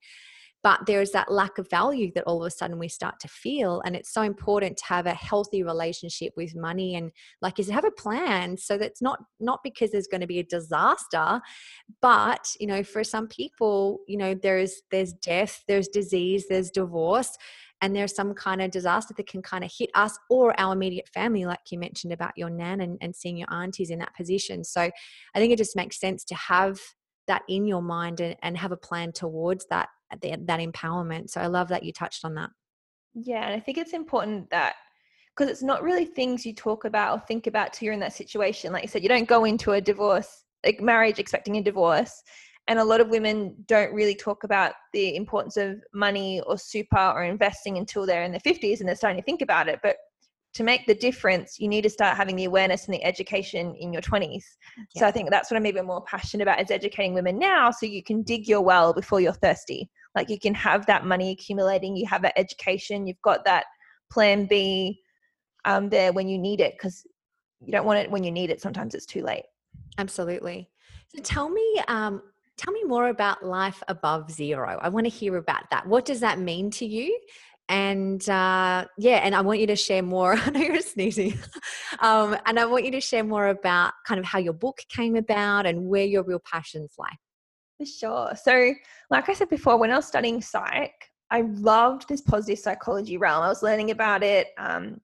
but 0.66 0.84
there's 0.84 1.12
that 1.12 1.30
lack 1.30 1.58
of 1.58 1.70
value 1.70 2.10
that 2.12 2.24
all 2.24 2.42
of 2.42 2.46
a 2.48 2.50
sudden 2.50 2.76
we 2.76 2.88
start 2.88 3.20
to 3.20 3.28
feel 3.28 3.80
and 3.84 3.94
it's 3.94 4.12
so 4.12 4.22
important 4.22 4.76
to 4.76 4.84
have 4.84 5.06
a 5.06 5.14
healthy 5.14 5.62
relationship 5.62 6.32
with 6.36 6.56
money 6.56 6.96
and 6.96 7.12
like 7.40 7.60
is 7.60 7.68
have 7.68 7.84
a 7.84 7.90
plan 7.92 8.56
so 8.56 8.76
that's 8.76 9.00
not 9.00 9.20
not 9.38 9.60
because 9.62 9.92
there's 9.92 10.08
going 10.08 10.20
to 10.20 10.26
be 10.26 10.40
a 10.40 10.42
disaster 10.42 11.40
but 12.02 12.48
you 12.58 12.66
know 12.66 12.82
for 12.82 13.04
some 13.04 13.28
people 13.28 14.00
you 14.08 14.16
know 14.16 14.34
there's 14.34 14.82
there's 14.90 15.12
death 15.12 15.62
there's 15.68 15.86
disease 15.86 16.46
there's 16.48 16.68
divorce 16.68 17.36
and 17.80 17.94
there's 17.94 18.16
some 18.16 18.34
kind 18.34 18.60
of 18.60 18.72
disaster 18.72 19.14
that 19.16 19.28
can 19.28 19.42
kind 19.42 19.62
of 19.62 19.70
hit 19.72 19.90
us 19.94 20.18
or 20.30 20.58
our 20.58 20.72
immediate 20.72 21.10
family, 21.10 21.44
like 21.44 21.60
you 21.70 21.78
mentioned 21.78 22.10
about 22.10 22.32
your 22.34 22.48
nan 22.48 22.80
and, 22.80 22.96
and 23.02 23.14
seeing 23.14 23.36
your 23.36 23.52
aunties 23.52 23.90
in 23.90 23.98
that 23.98 24.16
position. 24.16 24.64
So 24.64 24.80
I 24.80 25.38
think 25.38 25.52
it 25.52 25.58
just 25.58 25.76
makes 25.76 26.00
sense 26.00 26.24
to 26.24 26.34
have 26.34 26.80
that 27.26 27.42
in 27.50 27.66
your 27.66 27.82
mind 27.82 28.20
and, 28.20 28.34
and 28.42 28.56
have 28.56 28.72
a 28.72 28.78
plan 28.78 29.12
towards 29.12 29.66
that 29.66 29.90
that 30.10 30.60
empowerment. 30.60 31.30
So 31.30 31.40
I 31.40 31.46
love 31.46 31.68
that 31.68 31.82
you 31.82 31.92
touched 31.92 32.24
on 32.24 32.34
that. 32.34 32.50
Yeah, 33.14 33.46
and 33.46 33.54
I 33.54 33.60
think 33.60 33.78
it's 33.78 33.92
important 33.92 34.50
that 34.50 34.74
because 35.34 35.50
it's 35.50 35.62
not 35.62 35.82
really 35.82 36.04
things 36.04 36.46
you 36.46 36.54
talk 36.54 36.84
about 36.84 37.16
or 37.16 37.20
think 37.26 37.46
about 37.46 37.72
till 37.72 37.86
you're 37.86 37.94
in 37.94 38.00
that 38.00 38.12
situation. 38.12 38.72
Like 38.72 38.82
you 38.82 38.88
said, 38.88 39.02
you 39.02 39.08
don't 39.08 39.28
go 39.28 39.44
into 39.44 39.72
a 39.72 39.80
divorce, 39.80 40.44
like 40.64 40.80
marriage, 40.80 41.18
expecting 41.18 41.56
a 41.56 41.62
divorce. 41.62 42.22
And 42.68 42.78
a 42.78 42.84
lot 42.84 43.00
of 43.00 43.10
women 43.10 43.54
don't 43.66 43.92
really 43.92 44.14
talk 44.14 44.44
about 44.44 44.72
the 44.92 45.14
importance 45.14 45.56
of 45.56 45.76
money 45.94 46.40
or 46.46 46.58
super 46.58 47.12
or 47.14 47.22
investing 47.22 47.78
until 47.78 48.06
they're 48.06 48.24
in 48.24 48.32
their 48.32 48.40
50s 48.40 48.80
and 48.80 48.88
they're 48.88 48.96
starting 48.96 49.20
to 49.20 49.24
think 49.24 49.40
about 49.40 49.68
it. 49.68 49.78
But 49.82 49.96
to 50.56 50.64
make 50.64 50.86
the 50.86 50.94
difference, 50.94 51.60
you 51.60 51.68
need 51.68 51.82
to 51.82 51.90
start 51.90 52.16
having 52.16 52.34
the 52.34 52.46
awareness 52.46 52.86
and 52.86 52.94
the 52.94 53.04
education 53.04 53.74
in 53.78 53.92
your 53.92 54.00
20s. 54.00 54.42
Yeah. 54.94 55.00
So 55.00 55.06
I 55.06 55.10
think 55.10 55.30
that's 55.30 55.50
what 55.50 55.58
I'm 55.58 55.66
even 55.66 55.84
more 55.84 56.02
passionate 56.04 56.42
about 56.44 56.62
is 56.62 56.70
educating 56.70 57.12
women 57.12 57.38
now 57.38 57.70
so 57.70 57.84
you 57.84 58.02
can 58.02 58.22
dig 58.22 58.48
your 58.48 58.62
well 58.62 58.94
before 58.94 59.20
you're 59.20 59.34
thirsty. 59.34 59.90
Like 60.14 60.30
you 60.30 60.40
can 60.40 60.54
have 60.54 60.86
that 60.86 61.04
money 61.04 61.30
accumulating, 61.30 61.94
you 61.94 62.06
have 62.06 62.22
that 62.22 62.38
education, 62.38 63.06
you've 63.06 63.20
got 63.20 63.44
that 63.44 63.64
plan 64.10 64.46
B 64.46 65.02
um, 65.66 65.90
there 65.90 66.14
when 66.14 66.26
you 66.26 66.38
need 66.38 66.60
it 66.60 66.72
because 66.72 67.06
you 67.60 67.70
don't 67.70 67.84
want 67.84 67.98
it 67.98 68.10
when 68.10 68.24
you 68.24 68.30
need 68.30 68.48
it. 68.48 68.62
Sometimes 68.62 68.94
it's 68.94 69.04
too 69.04 69.22
late. 69.22 69.44
Absolutely. 69.98 70.70
So 71.14 71.22
tell 71.22 71.50
me, 71.50 71.82
um, 71.88 72.22
tell 72.56 72.72
me 72.72 72.82
more 72.84 73.08
about 73.08 73.44
life 73.44 73.82
above 73.88 74.30
zero. 74.30 74.78
I 74.80 74.88
want 74.88 75.04
to 75.04 75.10
hear 75.10 75.36
about 75.36 75.68
that. 75.70 75.86
What 75.86 76.06
does 76.06 76.20
that 76.20 76.38
mean 76.38 76.70
to 76.70 76.86
you? 76.86 77.18
And 77.68 78.28
uh, 78.28 78.84
yeah 78.98 79.16
and 79.16 79.34
i 79.34 79.40
want 79.40 79.58
you 79.58 79.66
to 79.66 79.76
share 79.76 80.02
more 80.02 80.34
i 80.36 80.50
know 80.50 80.60
you're 80.60 80.80
sneezing 80.80 81.38
um, 82.00 82.36
and 82.46 82.58
i 82.58 82.64
want 82.64 82.84
you 82.84 82.90
to 82.90 83.00
share 83.00 83.24
more 83.24 83.48
about 83.48 83.92
kind 84.06 84.18
of 84.18 84.24
how 84.24 84.38
your 84.38 84.52
book 84.52 84.78
came 84.88 85.16
about 85.16 85.66
and 85.66 85.86
where 85.86 86.04
your 86.04 86.22
real 86.22 86.40
passions 86.40 86.94
lie. 86.98 87.16
For 87.78 87.86
sure. 87.86 88.32
So 88.36 88.72
like 89.10 89.28
i 89.28 89.34
said 89.34 89.48
before 89.48 89.76
when 89.78 89.90
i 89.90 89.96
was 89.96 90.06
studying 90.06 90.40
psych 90.40 90.94
i 91.30 91.42
loved 91.42 92.08
this 92.08 92.20
positive 92.20 92.58
psychology 92.58 93.16
realm. 93.16 93.42
I 93.42 93.48
was 93.48 93.62
learning 93.62 93.90
about 93.90 94.22
it 94.22 94.48
um, 94.58 95.00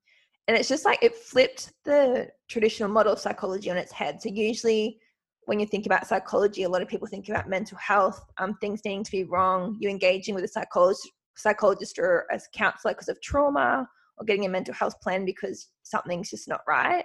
and 0.49 0.57
it's 0.57 0.69
just 0.69 0.85
like 0.85 1.02
it 1.02 1.14
flipped 1.14 1.73
the 1.85 2.28
traditional 2.49 2.88
model 2.88 3.12
of 3.12 3.19
psychology 3.19 3.71
on 3.71 3.76
its 3.76 3.92
head. 3.92 4.21
So 4.21 4.28
usually 4.28 4.99
when 5.45 5.59
you 5.61 5.66
think 5.66 5.87
about 5.87 6.07
psychology 6.07 6.62
a 6.62 6.69
lot 6.69 6.83
of 6.83 6.88
people 6.88 7.07
think 7.07 7.28
about 7.28 7.49
mental 7.49 7.78
health 7.78 8.25
um, 8.38 8.54
things 8.61 8.81
needing 8.85 9.04
to 9.04 9.11
be 9.11 9.25
wrong 9.25 9.76
you 9.81 9.88
engaging 9.88 10.35
with 10.35 10.45
a 10.45 10.49
psychologist 10.49 11.11
psychologist 11.37 11.99
or 11.99 12.27
a 12.31 12.41
counselor 12.55 12.95
because 12.95 13.09
of 13.09 13.21
trauma 13.21 13.89
or 14.19 14.25
getting 14.25 14.47
a 14.47 14.49
mental 14.49 14.75
health 14.75 15.01
plan 15.01 15.25
because 15.25 15.69
something's 15.83 16.30
just 16.30 16.49
not 16.49 16.61
right. 16.67 17.04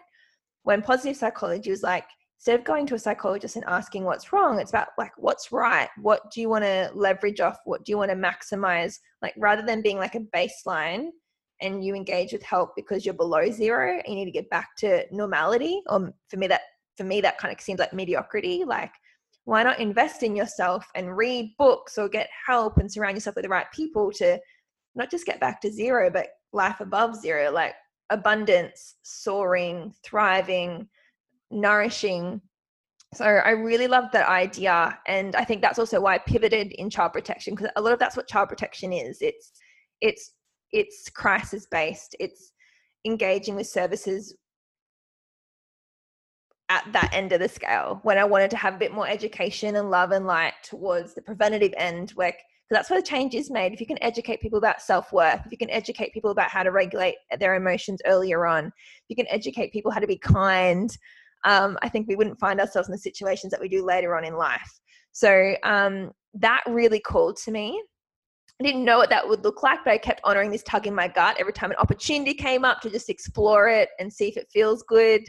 When 0.64 0.82
positive 0.82 1.18
psychology 1.18 1.70
was 1.70 1.84
like, 1.84 2.06
instead 2.38 2.60
of 2.60 2.66
going 2.66 2.86
to 2.86 2.96
a 2.96 3.00
psychologist 3.00 3.56
and 3.56 3.66
asking 3.66 4.04
what's 4.04 4.32
wrong, 4.32 4.60
it's 4.60 4.72
about 4.72 4.90
like, 4.98 5.12
what's 5.18 5.52
right? 5.52 5.90
What 6.02 6.30
do 6.32 6.42
you 6.42 6.50
want 6.50 6.66
to 6.66 6.92
leverage 6.94 7.40
off? 7.40 7.58
What 7.66 7.84
do 7.84 7.92
you 7.92 7.98
want 7.98 8.12
to 8.12 8.18
maximize? 8.18 9.00
Like, 9.22 9.34
rather 9.38 9.64
than 9.64 9.82
being 9.82 9.98
like 9.98 10.16
a 10.16 10.20
baseline 10.36 11.08
and 11.62 11.84
you 11.84 11.96
engage 11.96 12.34
with 12.34 12.44
help 12.44 12.74
because 12.76 13.06
you're 13.06 13.16
below 13.16 13.50
zero, 13.50 14.02
you 14.08 14.16
need 14.16 14.26
to 14.26 14.32
get 14.32 14.50
back 14.50 14.76
to 14.80 15.06
normality. 15.12 15.82
Or 15.88 16.14
for 16.30 16.38
me, 16.38 16.48
that 16.48 16.62
for 16.96 17.04
me 17.04 17.22
that 17.22 17.38
kind 17.38 17.54
of 17.54 17.60
seems 17.62 17.80
like 17.80 17.94
mediocrity. 17.94 18.64
Like, 18.66 18.92
why 19.48 19.64
not 19.64 19.80
invest 19.80 20.24
in 20.24 20.36
yourself 20.36 20.86
and 20.94 21.16
read 21.16 21.56
books 21.58 21.98
or 21.98 22.10
get 22.10 22.28
help 22.46 22.80
and 22.80 22.92
surround 22.92 23.16
yourself 23.16 23.38
with 23.38 23.44
the 23.44 23.50
right 23.50 23.72
people 23.72 24.12
to 24.12 24.38
not 24.94 25.10
just 25.10 25.26
get 25.26 25.40
back 25.40 25.62
to 25.62 25.72
zero, 25.72 26.10
but 26.10 26.28
life 26.52 26.82
above 26.82 27.16
zero, 27.16 27.50
like 27.50 27.74
abundance, 28.10 28.96
soaring, 29.04 29.94
thriving, 30.04 30.86
nourishing. 31.50 32.42
So 33.14 33.24
I 33.24 33.52
really 33.52 33.88
love 33.88 34.12
that 34.12 34.28
idea. 34.28 35.00
And 35.08 35.34
I 35.34 35.46
think 35.46 35.62
that's 35.62 35.80
also 35.80 36.02
why 36.02 36.16
I 36.16 36.18
pivoted 36.18 36.74
in 36.74 36.90
child 36.90 37.14
protection 37.14 37.56
because 37.56 37.72
a 37.78 37.82
lot 37.82 37.94
of 37.94 38.00
that's 38.00 38.18
what 38.18 38.28
child 38.28 38.50
protection 38.50 38.92
is. 38.92 39.20
It's 39.22 39.54
it's 40.02 40.34
it's 40.74 41.08
crisis 41.08 41.66
based. 41.72 42.18
It's 42.20 42.52
engaging 43.06 43.56
with 43.56 43.68
services 43.68 44.36
at 46.70 46.86
that 46.92 47.10
end 47.14 47.32
of 47.32 47.40
the 47.40 47.48
scale 47.48 48.00
when 48.04 48.18
I 48.18 48.26
wanted 48.26 48.52
to 48.52 48.58
have 48.58 48.76
a 48.76 48.78
bit 48.78 48.92
more 48.92 49.08
education 49.08 49.76
and 49.76 49.90
love 49.90 50.12
and 50.12 50.26
light 50.26 50.54
towards 50.64 51.14
the 51.14 51.22
preventative 51.22 51.74
end 51.78 52.12
where 52.12 52.34
because 52.68 52.80
that's 52.80 52.90
where 52.90 53.00
the 53.00 53.08
change 53.08 53.34
is 53.34 53.50
made. 53.50 53.72
If 53.72 53.80
you 53.80 53.86
can 53.86 54.02
educate 54.04 54.42
people 54.42 54.58
about 54.58 54.82
self 54.82 55.14
worth, 55.14 55.40
if 55.46 55.52
you 55.54 55.58
can 55.58 55.70
educate 55.70 56.14
people 56.14 56.32
about 56.32 56.50
how 56.50 56.64
to 56.64 56.72
regulate 56.72 57.16
their 57.40 57.56
emotions 57.56 58.02
earlier 58.06 58.46
on, 58.46 58.66
if 58.66 59.06
you 59.08 59.16
can 59.16 59.28
educate 59.30 59.72
people 59.72 59.90
how 59.90 60.02
to 60.02 60.08
be 60.08 60.18
kind, 60.18 60.90
um, 61.46 61.78
I 61.82 61.88
think 61.88 62.10
we 62.10 62.18
wouldn't 62.18 62.40
find 62.40 62.60
ourselves 62.60 62.90
in 62.90 62.92
the 62.92 62.98
situations 62.98 63.52
that 63.52 63.62
we 63.62 63.70
do 63.70 63.86
later 63.86 64.18
on 64.18 64.26
in 64.26 64.36
life. 64.36 64.80
So 65.14 65.56
um, 65.64 66.12
that 66.34 66.62
really 66.68 67.00
called 67.00 67.38
to 67.38 67.52
me. 67.52 67.82
I 68.60 68.64
didn't 68.66 68.84
know 68.84 68.98
what 68.98 69.12
that 69.12 69.28
would 69.28 69.44
look 69.44 69.64
like, 69.64 69.80
but 69.86 69.92
I 69.92 69.98
kept 69.98 70.20
honoring 70.24 70.52
this 70.52 70.64
tug 70.64 70.88
in 70.88 70.96
my 70.96 71.08
gut 71.08 71.38
every 71.40 71.54
time 71.54 71.72
an 71.72 71.78
opportunity 71.78 72.34
came 72.34 72.66
up 72.66 72.82
to 72.82 72.90
just 72.90 73.10
explore 73.10 73.70
it 73.70 73.90
and 74.00 74.12
see 74.12 74.28
if 74.28 74.36
it 74.36 74.48
feels 74.52 74.84
good 74.84 75.22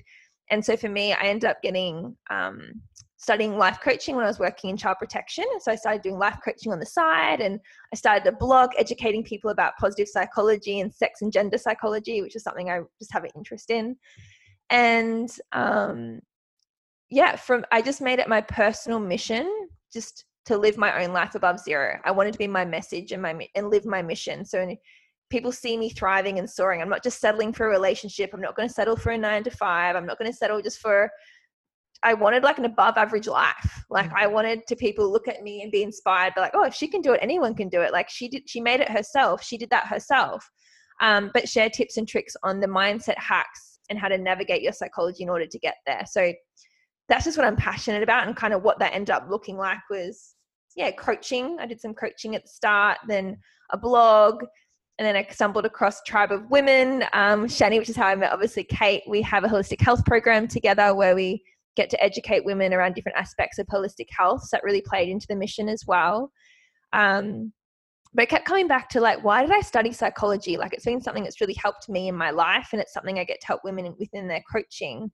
and 0.51 0.65
so 0.65 0.77
for 0.77 0.89
me, 0.89 1.13
I 1.13 1.25
ended 1.25 1.51
up 1.51 1.63
getting 1.63 2.17
um, 2.31 2.81
studying 3.19 3.59
life 3.59 3.81
coaching 3.83 4.15
when 4.15 4.25
I 4.25 4.29
was 4.29 4.39
working 4.39 4.71
in 4.71 4.77
child 4.77 4.97
protection. 4.99 5.45
And 5.53 5.61
So 5.61 5.73
I 5.73 5.75
started 5.75 6.03
doing 6.03 6.19
life 6.19 6.39
coaching 6.45 6.73
on 6.73 6.79
the 6.79 6.87
side 6.87 7.41
and 7.41 7.59
I 7.93 7.97
started 7.97 8.27
a 8.27 8.37
blog 8.37 8.71
educating 8.79 9.25
people 9.25 9.51
about 9.51 9.77
positive 9.79 10.09
psychology 10.09 10.81
and 10.81 10.95
sex 10.95 11.21
and 11.21 11.33
gender 11.33 11.59
psychology, 11.59 12.23
which 12.23 12.37
is 12.37 12.45
something 12.45 12.71
I 12.71 12.81
just 13.01 13.13
have 13.13 13.25
an 13.25 13.31
interest 13.35 13.71
in. 13.71 13.97
And 14.71 15.31
um, 15.53 16.21
yeah, 17.11 17.37
from 17.37 17.65
I 17.73 17.83
just 17.83 18.01
made 18.01 18.21
it 18.21 18.29
my 18.29 18.41
personal 18.41 19.01
mission 19.01 19.69
just 19.93 20.25
to 20.45 20.57
live 20.57 20.79
my 20.79 21.05
own 21.05 21.13
life 21.13 21.35
above 21.35 21.59
zero. 21.59 21.99
I 22.05 22.13
wanted 22.13 22.33
to 22.33 22.39
be 22.39 22.47
my 22.47 22.65
message 22.65 23.13
and 23.13 23.21
my 23.21 23.49
and 23.55 23.69
live 23.69 23.85
my 23.85 24.01
mission. 24.01 24.45
So 24.45 24.61
people 25.31 25.53
see 25.53 25.77
me 25.77 25.91
thriving 25.91 26.39
and 26.39 26.49
soaring. 26.49 26.81
I'm 26.81 26.89
not 26.89 27.03
just 27.03 27.21
settling 27.21 27.53
for 27.53 27.67
a 27.67 27.71
relationship. 27.71 28.31
I'm 28.33 28.41
not 28.41 28.57
going 28.57 28.69
to 28.69 28.75
settle 28.75 28.97
for 28.97 29.11
a 29.11 29.19
nine 29.19 29.45
to 29.45 29.51
five. 29.51 29.97
I'm 29.97 30.07
not 30.07 30.19
going 30.19 30.31
to 30.31 30.37
settle 30.37 30.63
just 30.63 30.79
for. 30.79 31.11
I 32.03 32.15
wanted 32.15 32.45
like 32.45 32.59
an 32.59 32.65
above 32.65 32.97
average 32.97 33.27
life. 33.27 33.85
Like 33.91 34.13
I 34.13 34.25
mm-hmm. 34.25 34.35
wanted 34.35 34.67
to 34.69 34.77
people 34.77 35.11
look 35.11 35.27
at 35.27 35.43
me 35.43 35.63
and 35.63 35.73
be 35.73 35.83
inspired, 35.83 36.35
be 36.35 36.41
like, 36.41 36.55
oh, 36.55 36.65
if 36.65 36.75
she 36.75 36.87
can 36.89 37.01
do 37.01 37.13
it, 37.13 37.19
anyone 37.21 37.55
can 37.55 37.69
do 37.69 37.81
it. 37.83 37.93
Like 37.93 38.09
she 38.09 38.29
did, 38.29 38.49
she 38.49 38.61
made 38.61 38.81
it 38.81 38.89
herself. 38.89 39.43
She 39.43 39.59
did 39.59 39.71
that 39.71 39.87
herself. 39.87 40.49
Um, 41.01 41.31
but 41.35 41.49
share 41.49 41.71
tips 41.71 41.97
and 41.97 42.07
tricks 42.07 42.37
on 42.43 42.61
the 42.61 42.67
mindset 42.67 43.19
hacks 43.19 43.81
and 43.91 43.99
how 43.99 44.09
to 44.09 44.19
navigate 44.19 44.63
your 44.63 44.73
psychology 44.73 45.23
in 45.23 45.29
order 45.29 45.47
to 45.47 45.59
get 45.59 45.77
there. 45.87 46.05
So 46.07 46.33
that's 47.09 47.25
just 47.25 47.39
what 47.39 47.47
I'm 47.47 47.57
passionate 47.57 48.03
about, 48.03 48.27
and 48.27 48.37
kind 48.37 48.53
of 48.53 48.63
what 48.63 48.79
that 48.81 48.93
ended 48.93 49.11
up 49.11 49.27
looking 49.31 49.57
like 49.57 49.79
was, 49.91 50.35
yeah, 50.77 50.91
coaching. 50.91 51.57
I 51.59 51.67
did 51.67 51.81
some 51.81 51.95
coaching 51.95 52.35
at 52.35 52.43
the 52.43 52.49
start, 52.49 52.99
then 53.09 53.39
a 53.71 53.79
blog, 53.79 54.45
and 54.99 55.07
then 55.07 55.15
I 55.15 55.27
stumbled 55.31 55.65
across 55.65 56.03
Tribe 56.03 56.33
of 56.33 56.51
Women, 56.51 57.05
um, 57.13 57.47
Shani, 57.47 57.79
which 57.79 57.89
is 57.89 57.97
how 57.97 58.07
I 58.07 58.17
met 58.17 58.33
obviously 58.33 58.65
Kate. 58.65 59.03
We 59.07 59.23
have 59.23 59.45
a 59.45 59.49
holistic 59.49 59.81
health 59.81 60.05
program 60.05 60.49
together 60.49 60.95
where 60.95 61.15
we 61.15 61.43
get 61.77 61.89
to 61.91 62.03
educate 62.03 62.45
women 62.45 62.75
around 62.75 62.95
different 62.95 63.17
aspects 63.17 63.59
of 63.59 63.67
holistic 63.69 64.09
health. 64.11 64.43
So 64.43 64.57
that 64.57 64.65
really 64.65 64.83
played 64.83 65.09
into 65.09 65.27
the 65.29 65.37
mission 65.37 65.69
as 65.69 65.85
well. 65.87 66.33
Um, 66.93 67.53
but 68.13 68.23
I 68.23 68.27
kept 68.27 68.47
coming 68.47 68.67
back 68.67 68.89
to 68.91 69.01
like, 69.01 69.23
why 69.23 69.43
did 69.43 69.53
I 69.53 69.61
study 69.61 69.93
psychology? 69.93 70.57
Like, 70.57 70.73
it's 70.73 70.85
been 70.85 71.01
something 71.01 71.23
that's 71.23 71.41
really 71.41 71.55
helped 71.55 71.89
me 71.89 72.09
in 72.09 72.17
my 72.17 72.31
life, 72.31 72.71
and 72.73 72.81
it's 72.81 72.93
something 72.93 73.19
I 73.19 73.25
get 73.25 73.41
to 73.43 73.47
help 73.47 73.61
women 73.65 73.95
within 73.99 74.27
their 74.27 74.43
coaching. 74.51 75.13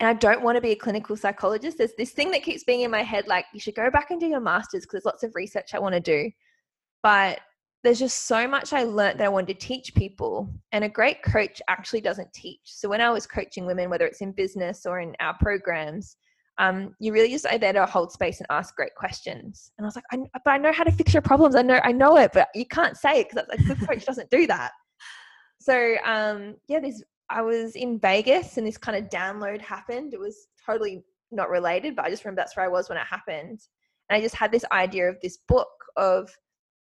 And 0.00 0.08
I 0.08 0.14
don't 0.14 0.42
want 0.42 0.56
to 0.56 0.62
be 0.62 0.70
a 0.70 0.76
clinical 0.76 1.16
psychologist. 1.16 1.76
There's 1.76 1.94
this 1.98 2.12
thing 2.12 2.30
that 2.30 2.42
keeps 2.42 2.64
being 2.64 2.82
in 2.82 2.90
my 2.90 3.02
head 3.02 3.26
like, 3.26 3.46
you 3.52 3.60
should 3.60 3.74
go 3.74 3.90
back 3.90 4.10
and 4.10 4.20
do 4.20 4.26
your 4.26 4.40
master's 4.40 4.82
because 4.82 5.02
there's 5.02 5.04
lots 5.04 5.22
of 5.24 5.34
research 5.34 5.74
I 5.74 5.78
want 5.78 5.94
to 5.94 6.00
do. 6.00 6.30
But 7.02 7.40
there's 7.84 7.98
just 7.98 8.26
so 8.26 8.48
much 8.48 8.72
I 8.72 8.82
learned 8.82 9.20
that 9.20 9.26
I 9.26 9.28
wanted 9.28 9.58
to 9.58 9.66
teach 9.66 9.94
people. 9.94 10.52
And 10.72 10.84
a 10.84 10.88
great 10.88 11.22
coach 11.22 11.62
actually 11.68 12.00
doesn't 12.00 12.32
teach. 12.32 12.60
So 12.64 12.88
when 12.88 13.00
I 13.00 13.10
was 13.10 13.26
coaching 13.26 13.66
women, 13.66 13.90
whether 13.90 14.06
it's 14.06 14.20
in 14.20 14.32
business 14.32 14.86
or 14.86 15.00
in 15.00 15.14
our 15.20 15.36
programs, 15.38 16.16
um, 16.58 16.94
you 16.98 17.12
really 17.12 17.30
just 17.30 17.46
are 17.46 17.58
there 17.58 17.74
to 17.74 17.86
hold 17.86 18.10
space 18.12 18.38
and 18.40 18.46
ask 18.50 18.74
great 18.74 18.94
questions. 18.96 19.70
And 19.78 19.84
I 19.84 19.88
was 19.88 19.96
like, 19.96 20.04
I, 20.10 20.18
but 20.44 20.50
I 20.50 20.58
know 20.58 20.72
how 20.72 20.84
to 20.84 20.90
fix 20.90 21.12
your 21.12 21.22
problems. 21.22 21.54
I 21.54 21.62
know, 21.62 21.80
I 21.84 21.92
know 21.92 22.16
it, 22.16 22.32
but 22.32 22.48
you 22.54 22.66
can't 22.66 22.96
say 22.96 23.20
it 23.20 23.28
because 23.28 23.46
a 23.52 23.62
good 23.62 23.86
coach 23.86 24.06
doesn't 24.06 24.30
do 24.30 24.46
that. 24.46 24.72
So 25.60 25.96
um, 26.04 26.56
yeah, 26.68 26.80
this 26.80 27.02
I 27.28 27.42
was 27.42 27.74
in 27.74 27.98
Vegas 27.98 28.56
and 28.56 28.66
this 28.66 28.78
kind 28.78 28.96
of 28.96 29.10
download 29.10 29.60
happened. 29.60 30.14
It 30.14 30.20
was 30.20 30.46
totally 30.64 31.04
not 31.32 31.50
related, 31.50 31.96
but 31.96 32.04
I 32.04 32.10
just 32.10 32.24
remember 32.24 32.40
that's 32.40 32.56
where 32.56 32.64
I 32.64 32.68
was 32.68 32.88
when 32.88 32.98
it 32.98 33.06
happened. 33.06 33.60
And 34.08 34.16
I 34.16 34.20
just 34.20 34.36
had 34.36 34.52
this 34.52 34.64
idea 34.72 35.08
of 35.08 35.16
this 35.20 35.38
book 35.48 35.68
of 35.96 36.30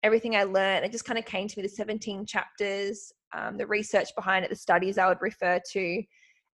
everything 0.06 0.36
I 0.36 0.44
learned. 0.44 0.84
It 0.84 0.92
just 0.92 1.04
kind 1.04 1.18
of 1.18 1.24
came 1.24 1.48
to 1.48 1.58
me 1.58 1.62
the 1.62 1.68
17 1.68 2.24
chapters, 2.26 3.12
um, 3.36 3.58
the 3.58 3.66
research 3.66 4.08
behind 4.16 4.44
it, 4.44 4.48
the 4.48 4.56
studies 4.56 4.96
I 4.98 5.08
would 5.08 5.20
refer 5.20 5.60
to 5.72 6.02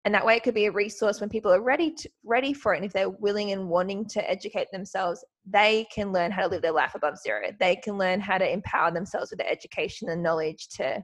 and 0.05 0.13
that 0.13 0.25
way 0.25 0.35
it 0.35 0.43
could 0.43 0.53
be 0.53 0.65
a 0.65 0.71
resource 0.71 1.21
when 1.21 1.29
people 1.29 1.51
are 1.51 1.61
ready 1.61 1.91
to, 1.91 2.09
ready 2.25 2.53
for 2.53 2.73
it 2.73 2.77
and 2.77 2.85
if 2.85 2.93
they're 2.93 3.09
willing 3.09 3.51
and 3.51 3.69
wanting 3.69 4.05
to 4.05 4.29
educate 4.29 4.67
themselves 4.71 5.23
they 5.45 5.85
can 5.93 6.11
learn 6.11 6.31
how 6.31 6.41
to 6.41 6.47
live 6.47 6.61
their 6.61 6.71
life 6.71 6.95
above 6.95 7.17
zero 7.17 7.47
they 7.59 7.75
can 7.75 7.97
learn 7.97 8.19
how 8.19 8.37
to 8.37 8.49
empower 8.49 8.91
themselves 8.91 9.31
with 9.31 9.39
their 9.39 9.49
education 9.49 10.09
and 10.09 10.21
knowledge 10.21 10.67
to 10.69 11.01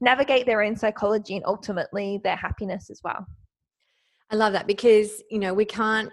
navigate 0.00 0.46
their 0.46 0.62
own 0.62 0.76
psychology 0.76 1.36
and 1.36 1.44
ultimately 1.46 2.20
their 2.24 2.36
happiness 2.36 2.90
as 2.90 3.00
well 3.04 3.26
i 4.30 4.36
love 4.36 4.52
that 4.52 4.66
because 4.66 5.22
you 5.30 5.38
know 5.38 5.54
we 5.54 5.64
can't 5.64 6.10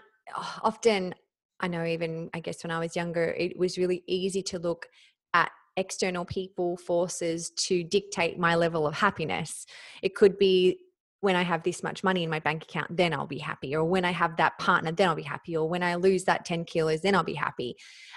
often 0.64 1.14
i 1.60 1.68
know 1.68 1.86
even 1.86 2.30
i 2.34 2.40
guess 2.40 2.64
when 2.64 2.72
i 2.72 2.80
was 2.80 2.96
younger 2.96 3.36
it 3.38 3.58
was 3.58 3.78
really 3.78 4.04
easy 4.08 4.44
to 4.44 4.60
look 4.60 4.88
at 5.34 5.52
external 5.78 6.26
people 6.26 6.78
forces 6.78 7.52
to 7.52 7.84
dictate 7.84 8.38
my 8.38 8.56
level 8.56 8.86
of 8.88 8.96
happiness 8.96 9.66
it 10.02 10.16
could 10.16 10.38
be 10.38 10.78
when 11.22 11.36
I 11.36 11.42
have 11.42 11.64
this 11.64 11.84
much 11.84 12.04
money 12.04 12.24
in 12.24 12.30
my 12.30 12.40
bank 12.40 12.64
account, 12.64 12.96
then 12.96 13.14
I'll 13.14 13.28
be 13.28 13.40
happy. 13.40 13.76
Or 13.76 13.84
when 13.84 14.06
I 14.06 14.12
have 14.12 14.38
that 14.38 14.58
partner, 14.58 14.92
then 14.92 15.10
I'll 15.10 15.16
be 15.16 15.22
happy. 15.22 15.56
Or 15.56 15.68
when 15.68 15.84
I 15.84 15.96
lose 15.96 16.24
that 16.26 16.46
10 16.46 16.66
kilos, 16.66 17.02
then 17.02 17.14
I'll 17.16 17.24
be 17.24 17.34
happy. 17.34 17.76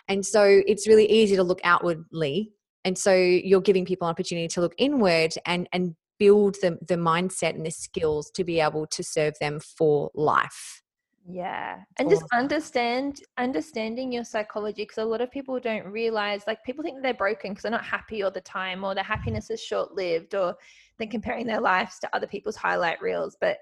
And 0.08 0.24
so 0.24 0.62
it's 0.66 0.86
really 0.86 1.10
easy 1.10 1.36
to 1.36 1.42
look 1.42 1.60
outwardly. 1.64 2.52
And 2.84 2.96
so 2.96 3.14
you're 3.14 3.60
giving 3.60 3.84
people 3.84 4.06
an 4.06 4.12
opportunity 4.12 4.48
to 4.48 4.60
look 4.60 4.74
inward 4.78 5.34
and, 5.46 5.68
and 5.72 5.96
build 6.18 6.56
the, 6.62 6.78
the 6.86 6.94
mindset 6.94 7.54
and 7.54 7.66
the 7.66 7.70
skills 7.70 8.30
to 8.32 8.44
be 8.44 8.60
able 8.60 8.86
to 8.86 9.02
serve 9.02 9.34
them 9.40 9.58
for 9.58 10.10
life 10.14 10.81
yeah 11.28 11.78
and 11.98 12.10
just 12.10 12.24
understand 12.32 13.20
understanding 13.38 14.10
your 14.10 14.24
psychology 14.24 14.82
because 14.82 14.98
a 14.98 15.04
lot 15.04 15.20
of 15.20 15.30
people 15.30 15.60
don't 15.60 15.86
realize 15.86 16.42
like 16.46 16.62
people 16.64 16.82
think 16.82 17.00
they're 17.00 17.14
broken 17.14 17.52
because 17.52 17.62
they're 17.62 17.70
not 17.70 17.84
happy 17.84 18.22
all 18.22 18.30
the 18.30 18.40
time 18.40 18.82
or 18.82 18.94
their 18.94 19.04
happiness 19.04 19.48
is 19.48 19.62
short 19.62 19.94
lived 19.94 20.34
or 20.34 20.54
they're 20.98 21.06
comparing 21.06 21.46
their 21.46 21.60
lives 21.60 21.98
to 22.00 22.08
other 22.12 22.26
people's 22.26 22.56
highlight 22.56 23.00
reels 23.00 23.36
but 23.40 23.58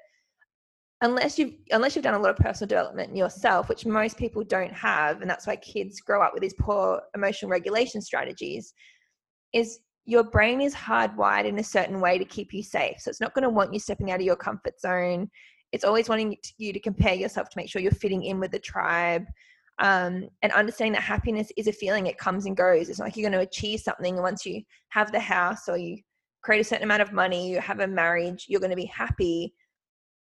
unless 1.02 1.38
you've 1.38 1.52
unless 1.72 1.94
you've 1.94 2.04
done 2.04 2.14
a 2.14 2.18
lot 2.18 2.30
of 2.30 2.36
personal 2.36 2.68
development 2.68 3.14
yourself 3.14 3.68
which 3.68 3.84
most 3.84 4.16
people 4.16 4.42
don't 4.42 4.72
have 4.72 5.20
and 5.20 5.30
that's 5.30 5.46
why 5.46 5.56
kids 5.56 6.00
grow 6.00 6.22
up 6.22 6.32
with 6.32 6.42
these 6.42 6.54
poor 6.58 7.02
emotional 7.14 7.50
regulation 7.50 8.00
strategies 8.00 8.72
is 9.52 9.80
your 10.06 10.24
brain 10.24 10.60
is 10.60 10.74
hardwired 10.74 11.44
in 11.44 11.58
a 11.58 11.64
certain 11.64 12.00
way 12.00 12.18
to 12.18 12.24
keep 12.24 12.52
you 12.52 12.62
safe. 12.64 12.96
So 12.98 13.10
it's 13.10 13.20
not 13.20 13.34
going 13.34 13.44
to 13.44 13.48
want 13.48 13.72
you 13.72 13.78
stepping 13.78 14.10
out 14.10 14.18
of 14.18 14.26
your 14.26 14.34
comfort 14.34 14.80
zone 14.80 15.30
it's 15.72 15.84
always 15.84 16.08
wanting 16.08 16.36
you 16.58 16.72
to 16.72 16.80
compare 16.80 17.14
yourself 17.14 17.48
to 17.48 17.56
make 17.56 17.68
sure 17.68 17.80
you're 17.80 17.92
fitting 17.92 18.24
in 18.24 18.40
with 18.40 18.50
the 18.50 18.58
tribe 18.58 19.24
um, 19.80 20.28
and 20.42 20.52
understanding 20.52 20.92
that 20.92 21.02
happiness 21.02 21.50
is 21.56 21.66
a 21.66 21.72
feeling 21.72 22.06
it 22.06 22.18
comes 22.18 22.44
and 22.44 22.56
goes. 22.56 22.88
It's 22.88 22.98
not 22.98 23.06
like 23.06 23.16
you're 23.16 23.28
going 23.30 23.40
to 23.40 23.46
achieve 23.46 23.80
something 23.80 24.16
once 24.16 24.44
you 24.44 24.62
have 24.90 25.10
the 25.10 25.20
house 25.20 25.68
or 25.68 25.78
you 25.78 25.98
create 26.42 26.60
a 26.60 26.64
certain 26.64 26.84
amount 26.84 27.02
of 27.02 27.12
money 27.12 27.50
you 27.50 27.60
have 27.60 27.80
a 27.80 27.86
marriage 27.86 28.46
you're 28.48 28.60
going 28.60 28.70
to 28.70 28.76
be 28.76 28.86
happy. 28.86 29.54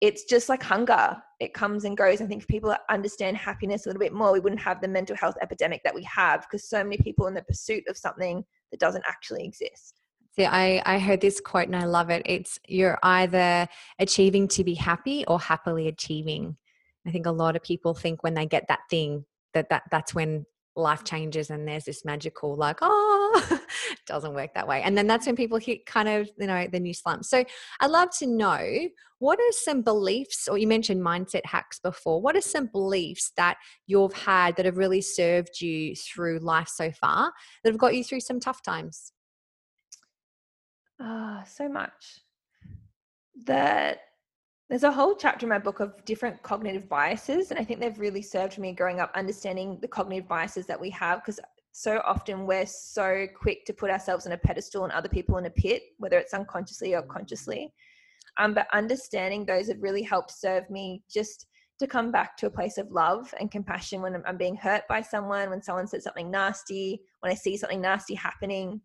It's 0.00 0.24
just 0.24 0.48
like 0.48 0.62
hunger. 0.62 1.16
It 1.40 1.54
comes 1.54 1.84
and 1.84 1.96
goes. 1.96 2.20
I 2.20 2.26
think 2.26 2.42
if 2.42 2.48
people 2.48 2.74
understand 2.88 3.36
happiness 3.36 3.84
a 3.84 3.88
little 3.88 4.00
bit 4.00 4.12
more 4.12 4.32
we 4.32 4.40
wouldn't 4.40 4.62
have 4.62 4.80
the 4.80 4.88
mental 4.88 5.16
health 5.16 5.36
epidemic 5.42 5.82
that 5.84 5.94
we 5.94 6.04
have 6.04 6.42
because 6.42 6.68
so 6.68 6.84
many 6.84 6.98
people 6.98 7.26
in 7.26 7.34
the 7.34 7.42
pursuit 7.42 7.82
of 7.88 7.96
something 7.96 8.44
that 8.70 8.80
doesn't 8.80 9.04
actually 9.08 9.44
exist 9.44 9.97
I, 10.46 10.82
I 10.84 10.98
heard 10.98 11.20
this 11.20 11.40
quote 11.40 11.66
and 11.66 11.76
I 11.76 11.84
love 11.84 12.10
it. 12.10 12.22
It's 12.26 12.58
you're 12.68 12.98
either 13.02 13.68
achieving 13.98 14.48
to 14.48 14.64
be 14.64 14.74
happy 14.74 15.24
or 15.26 15.40
happily 15.40 15.88
achieving. 15.88 16.56
I 17.06 17.10
think 17.10 17.26
a 17.26 17.32
lot 17.32 17.56
of 17.56 17.62
people 17.62 17.94
think 17.94 18.22
when 18.22 18.34
they 18.34 18.46
get 18.46 18.66
that 18.68 18.80
thing 18.90 19.24
that, 19.54 19.70
that 19.70 19.84
that's 19.90 20.14
when 20.14 20.44
life 20.78 21.04
changes 21.04 21.50
and 21.50 21.66
there's 21.66 21.84
this 21.84 22.04
magical 22.04 22.54
like 22.54 22.78
oh 22.80 23.58
doesn't 24.06 24.32
work 24.32 24.54
that 24.54 24.66
way 24.66 24.80
and 24.82 24.96
then 24.96 25.06
that's 25.06 25.26
when 25.26 25.34
people 25.34 25.58
hit 25.58 25.84
kind 25.84 26.08
of 26.08 26.30
you 26.38 26.46
know 26.46 26.66
the 26.70 26.78
new 26.78 26.94
slump 26.94 27.24
so 27.24 27.44
i'd 27.80 27.90
love 27.90 28.08
to 28.16 28.26
know 28.26 28.88
what 29.18 29.38
are 29.40 29.52
some 29.52 29.82
beliefs 29.82 30.46
or 30.46 30.56
you 30.56 30.68
mentioned 30.68 31.04
mindset 31.04 31.44
hacks 31.44 31.80
before 31.80 32.22
what 32.22 32.36
are 32.36 32.40
some 32.40 32.66
beliefs 32.66 33.32
that 33.36 33.56
you've 33.86 34.12
had 34.12 34.56
that 34.56 34.64
have 34.64 34.78
really 34.78 35.00
served 35.00 35.60
you 35.60 35.94
through 35.96 36.38
life 36.38 36.68
so 36.68 36.92
far 36.92 37.32
that 37.64 37.70
have 37.70 37.78
got 37.78 37.94
you 37.94 38.04
through 38.04 38.20
some 38.20 38.38
tough 38.38 38.62
times 38.62 39.12
Ah, 41.00 41.44
so 41.46 41.68
much. 41.68 42.20
That 43.44 44.00
there's 44.68 44.82
a 44.82 44.92
whole 44.92 45.14
chapter 45.14 45.46
in 45.46 45.50
my 45.50 45.58
book 45.58 45.80
of 45.80 46.04
different 46.04 46.42
cognitive 46.42 46.88
biases, 46.88 47.50
and 47.50 47.58
I 47.58 47.64
think 47.64 47.80
they've 47.80 47.98
really 47.98 48.22
served 48.22 48.58
me 48.58 48.72
growing 48.72 49.00
up 49.00 49.10
understanding 49.14 49.78
the 49.80 49.88
cognitive 49.88 50.28
biases 50.28 50.66
that 50.66 50.80
we 50.80 50.90
have 50.90 51.20
because 51.20 51.40
so 51.72 52.02
often 52.04 52.46
we're 52.46 52.66
so 52.66 53.26
quick 53.34 53.64
to 53.66 53.72
put 53.72 53.90
ourselves 53.90 54.26
on 54.26 54.32
a 54.32 54.38
pedestal 54.38 54.84
and 54.84 54.92
other 54.92 55.08
people 55.08 55.38
in 55.38 55.46
a 55.46 55.50
pit, 55.50 55.82
whether 55.98 56.18
it's 56.18 56.34
unconsciously 56.34 56.94
or 56.94 57.02
consciously. 57.02 57.72
Um, 58.36 58.52
but 58.52 58.66
understanding 58.72 59.46
those 59.46 59.68
have 59.68 59.82
really 59.82 60.02
helped 60.02 60.32
serve 60.32 60.68
me 60.70 61.02
just 61.10 61.46
to 61.78 61.86
come 61.86 62.10
back 62.10 62.36
to 62.36 62.46
a 62.46 62.50
place 62.50 62.76
of 62.76 62.90
love 62.90 63.32
and 63.38 63.50
compassion 63.50 64.02
when 64.02 64.16
I'm, 64.16 64.22
I'm 64.26 64.36
being 64.36 64.56
hurt 64.56 64.82
by 64.88 65.00
someone, 65.00 65.50
when 65.50 65.62
someone 65.62 65.86
says 65.86 66.04
something 66.04 66.30
nasty, 66.30 67.00
when 67.20 67.30
I 67.30 67.36
see 67.36 67.56
something 67.56 67.80
nasty 67.80 68.14
happening 68.14 68.80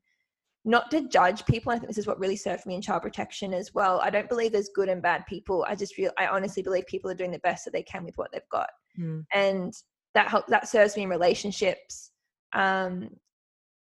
not 0.66 0.90
to 0.92 1.08
judge 1.08 1.46
people. 1.46 1.72
I 1.72 1.76
think 1.76 1.88
this 1.88 1.98
is 1.98 2.08
what 2.08 2.20
really 2.20 2.36
served 2.36 2.66
me 2.66 2.76
in 2.76 2.82
child 2.82 3.02
protection 3.02 3.54
as 3.54 3.74
well. 3.74 4.00
I 4.02 4.10
don't 4.10 4.30
believe 4.30 4.52
there's 4.52 4.70
good 4.74 4.90
and 4.90 5.02
bad 5.02 5.26
people. 5.28 5.66
I 5.68 5.76
just 5.76 5.94
feel 5.94 6.12
I 6.18 6.28
honestly 6.28 6.64
believe 6.64 6.86
people 6.88 7.12
are 7.12 7.16
doing 7.16 7.32
the 7.32 7.40
best 7.40 7.66
that 7.66 7.72
they 7.72 7.84
can 7.84 8.06
with 8.06 8.18
what 8.18 8.32
they've 8.32 8.42
got, 8.52 8.70
mm. 8.98 9.26
and 9.34 9.74
that 10.14 10.28
help 10.28 10.48
that 10.48 10.68
serves 10.68 10.96
me 10.96 11.04
in 11.04 11.10
relationships. 11.10 12.12
Um, 12.54 13.10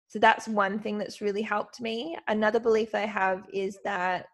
so 0.07 0.19
that's 0.19 0.47
one 0.47 0.79
thing 0.79 0.97
that's 0.97 1.21
really 1.21 1.41
helped 1.41 1.79
me. 1.79 2.17
Another 2.27 2.59
belief 2.59 2.95
I 2.95 3.05
have 3.05 3.45
is 3.53 3.77
that, 3.85 4.25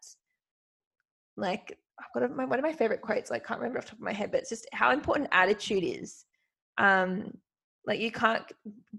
like, 1.36 1.78
I've 2.00 2.22
got 2.22 2.36
my, 2.36 2.46
one 2.46 2.58
of 2.58 2.64
my 2.64 2.74
favorite 2.74 3.02
quotes. 3.02 3.30
Like, 3.30 3.44
I 3.44 3.48
can't 3.48 3.60
remember 3.60 3.80
off 3.80 3.86
the 3.86 3.92
top 3.92 4.00
of 4.00 4.04
my 4.04 4.14
head, 4.14 4.32
but 4.32 4.42
it's 4.42 4.50
just 4.50 4.68
how 4.74 4.92
important 4.92 5.30
attitude 5.32 5.84
is. 5.84 6.26
Um, 6.78 7.32
like 7.88 8.00
you 8.02 8.12
can't 8.12 8.44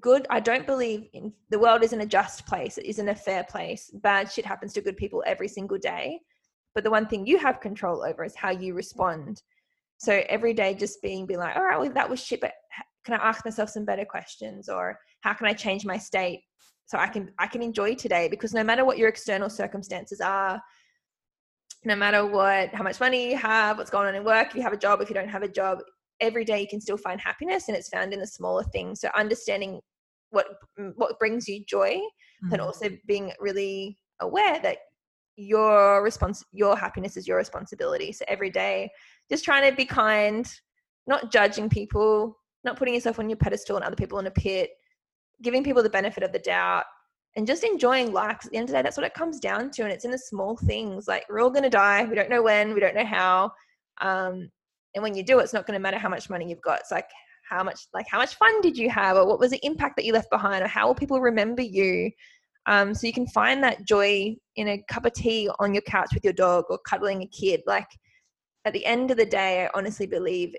good. 0.00 0.26
I 0.30 0.40
don't 0.40 0.66
believe 0.66 1.08
in 1.12 1.32
the 1.50 1.58
world 1.58 1.84
isn't 1.84 2.00
a 2.00 2.06
just 2.06 2.46
place. 2.46 2.78
It 2.78 2.86
isn't 2.86 3.08
a 3.08 3.14
fair 3.14 3.44
place. 3.44 3.90
Bad 3.92 4.32
shit 4.32 4.46
happens 4.46 4.72
to 4.72 4.80
good 4.80 4.96
people 4.96 5.22
every 5.26 5.46
single 5.46 5.78
day. 5.78 6.18
But 6.74 6.84
the 6.84 6.90
one 6.90 7.06
thing 7.06 7.26
you 7.26 7.38
have 7.38 7.60
control 7.60 8.02
over 8.02 8.24
is 8.24 8.34
how 8.34 8.50
you 8.50 8.74
respond. 8.74 9.42
So 9.98 10.22
every 10.28 10.54
day, 10.54 10.74
just 10.74 11.02
being 11.02 11.26
be 11.26 11.36
like, 11.36 11.56
all 11.56 11.64
right, 11.64 11.78
well 11.78 11.92
that 11.92 12.08
was 12.08 12.24
shit, 12.24 12.40
but 12.40 12.52
can 13.04 13.20
I 13.20 13.28
ask 13.28 13.44
myself 13.44 13.70
some 13.70 13.84
better 13.84 14.04
questions, 14.04 14.68
or 14.68 14.98
how 15.20 15.32
can 15.34 15.46
I 15.46 15.52
change 15.52 15.84
my 15.84 15.98
state 15.98 16.42
so 16.86 16.98
I 16.98 17.08
can 17.08 17.32
I 17.38 17.46
can 17.46 17.62
enjoy 17.62 17.94
today? 17.94 18.28
Because 18.28 18.54
no 18.54 18.62
matter 18.62 18.84
what 18.84 18.98
your 18.98 19.08
external 19.08 19.50
circumstances 19.50 20.20
are, 20.20 20.60
no 21.84 21.96
matter 21.96 22.24
what 22.26 22.72
how 22.74 22.84
much 22.84 23.00
money 23.00 23.30
you 23.30 23.36
have, 23.36 23.78
what's 23.78 23.90
going 23.90 24.08
on 24.08 24.14
in 24.14 24.24
work, 24.24 24.48
if 24.48 24.54
you 24.54 24.62
have 24.62 24.72
a 24.72 24.78
job, 24.78 25.00
if 25.00 25.08
you 25.08 25.14
don't 25.14 25.28
have 25.28 25.42
a 25.42 25.48
job, 25.48 25.78
every 26.20 26.44
day 26.44 26.60
you 26.60 26.68
can 26.68 26.80
still 26.80 26.96
find 26.96 27.20
happiness 27.20 27.68
and 27.68 27.76
it's 27.76 27.88
found 27.88 28.12
in 28.12 28.20
the 28.20 28.26
smaller 28.26 28.64
things. 28.64 29.00
So 29.00 29.08
understanding 29.14 29.80
what 30.30 30.46
what 30.96 31.18
brings 31.18 31.48
you 31.48 31.64
joy 31.66 31.94
mm-hmm. 31.94 32.50
but 32.50 32.60
also 32.60 32.90
being 33.06 33.32
really 33.40 33.98
aware 34.20 34.60
that 34.60 34.78
your 35.36 36.02
response 36.02 36.44
your 36.52 36.76
happiness 36.76 37.16
is 37.16 37.26
your 37.26 37.36
responsibility. 37.36 38.12
So 38.12 38.24
every 38.28 38.50
day 38.50 38.90
just 39.30 39.44
trying 39.44 39.68
to 39.70 39.76
be 39.76 39.86
kind 39.86 40.46
not 41.06 41.30
judging 41.30 41.68
people 41.68 42.36
not 42.64 42.76
putting 42.76 42.94
yourself 42.94 43.18
on 43.18 43.30
your 43.30 43.36
pedestal 43.36 43.76
and 43.76 43.84
other 43.84 43.96
people 43.96 44.18
in 44.18 44.26
a 44.26 44.30
pit 44.30 44.70
giving 45.42 45.62
people 45.62 45.82
the 45.82 45.90
benefit 45.90 46.24
of 46.24 46.32
the 46.32 46.40
doubt 46.40 46.84
and 47.36 47.46
just 47.46 47.62
enjoying 47.62 48.12
life. 48.12 48.38
At 48.44 48.50
the 48.50 48.56
end 48.56 48.64
of 48.64 48.68
the 48.70 48.78
day 48.78 48.82
that's 48.82 48.96
what 48.96 49.06
it 49.06 49.14
comes 49.14 49.38
down 49.38 49.70
to 49.72 49.82
and 49.82 49.92
it's 49.92 50.04
in 50.04 50.10
the 50.10 50.18
small 50.18 50.56
things. 50.56 51.06
Like 51.06 51.24
we're 51.30 51.40
all 51.40 51.50
going 51.50 51.62
to 51.62 51.70
die. 51.70 52.04
We 52.04 52.16
don't 52.16 52.30
know 52.30 52.42
when. 52.42 52.74
We 52.74 52.80
don't 52.80 52.96
know 52.96 53.06
how. 53.06 53.52
Um, 54.00 54.50
and 54.98 55.02
when 55.04 55.14
you 55.14 55.22
do 55.22 55.38
it's 55.38 55.52
not 55.52 55.64
going 55.64 55.78
to 55.78 55.80
matter 55.80 55.96
how 55.96 56.08
much 56.08 56.28
money 56.28 56.48
you've 56.48 56.60
got. 56.60 56.80
It's 56.80 56.90
like 56.90 57.08
how 57.48 57.62
much 57.62 57.86
like 57.94 58.06
how 58.10 58.18
much 58.18 58.34
fun 58.34 58.60
did 58.60 58.76
you 58.76 58.90
have? 58.90 59.16
Or 59.16 59.26
what 59.26 59.38
was 59.38 59.52
the 59.52 59.64
impact 59.64 59.96
that 59.96 60.04
you 60.04 60.12
left 60.12 60.28
behind? 60.28 60.64
Or 60.64 60.66
how 60.66 60.88
will 60.88 60.94
people 60.94 61.20
remember 61.20 61.62
you? 61.62 62.10
Um, 62.66 62.92
so 62.94 63.06
you 63.06 63.12
can 63.12 63.28
find 63.28 63.62
that 63.62 63.86
joy 63.86 64.34
in 64.56 64.68
a 64.68 64.84
cup 64.90 65.06
of 65.06 65.14
tea 65.14 65.48
on 65.60 65.72
your 65.72 65.82
couch 65.82 66.10
with 66.12 66.24
your 66.24 66.32
dog 66.32 66.64
or 66.68 66.78
cuddling 66.78 67.22
a 67.22 67.26
kid. 67.28 67.62
Like 67.64 67.86
at 68.64 68.72
the 68.72 68.84
end 68.84 69.10
of 69.10 69.16
the 69.16 69.24
day 69.24 69.64
i 69.64 69.70
honestly 69.72 70.06
believe 70.06 70.54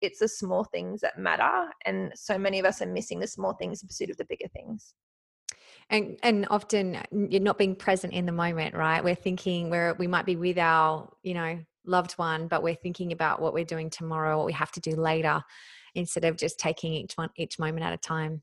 it's 0.00 0.20
the 0.20 0.28
small 0.28 0.64
things 0.64 1.00
that 1.00 1.18
matter 1.18 1.68
and 1.84 2.12
so 2.14 2.38
many 2.38 2.58
of 2.58 2.64
us 2.64 2.80
are 2.80 2.86
missing 2.86 3.20
the 3.20 3.26
small 3.26 3.52
things 3.52 3.82
in 3.82 3.88
pursuit 3.88 4.10
of 4.10 4.16
the 4.16 4.24
bigger 4.24 4.48
things. 4.48 4.94
And 5.90 6.18
and 6.22 6.46
often 6.50 6.98
you're 7.12 7.40
not 7.40 7.58
being 7.58 7.76
present 7.76 8.12
in 8.12 8.26
the 8.26 8.32
moment 8.32 8.74
right? 8.74 9.02
We're 9.02 9.14
thinking 9.14 9.68
where 9.68 9.94
we 9.94 10.06
might 10.06 10.26
be 10.26 10.36
with 10.36 10.58
our 10.58 11.08
you 11.22 11.34
know 11.34 11.58
loved 11.84 12.12
one, 12.12 12.48
but 12.48 12.62
we're 12.62 12.74
thinking 12.74 13.12
about 13.12 13.40
what 13.40 13.54
we're 13.54 13.64
doing 13.64 13.90
tomorrow, 13.90 14.36
what 14.36 14.46
we 14.46 14.52
have 14.52 14.72
to 14.72 14.80
do 14.80 14.92
later. 14.92 15.42
instead 15.94 16.24
of 16.24 16.38
just 16.38 16.58
taking 16.58 16.94
each 16.94 17.14
one 17.14 17.28
each 17.36 17.58
moment 17.58 17.84
at 17.84 17.92
a 17.92 17.98
time. 17.98 18.42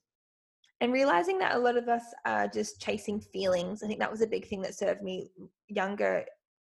And 0.81 0.93
realizing 0.93 1.39
that 1.39 1.55
a 1.55 1.59
lot 1.59 1.77
of 1.77 1.87
us 1.89 2.03
are 2.25 2.47
just 2.47 2.79
chasing 2.79 3.19
feelings 3.19 3.81
i 3.83 3.87
think 3.87 3.99
that 3.99 4.11
was 4.11 4.21
a 4.21 4.27
big 4.27 4.47
thing 4.47 4.61
that 4.61 4.75
served 4.75 5.01
me 5.01 5.31
younger 5.67 6.23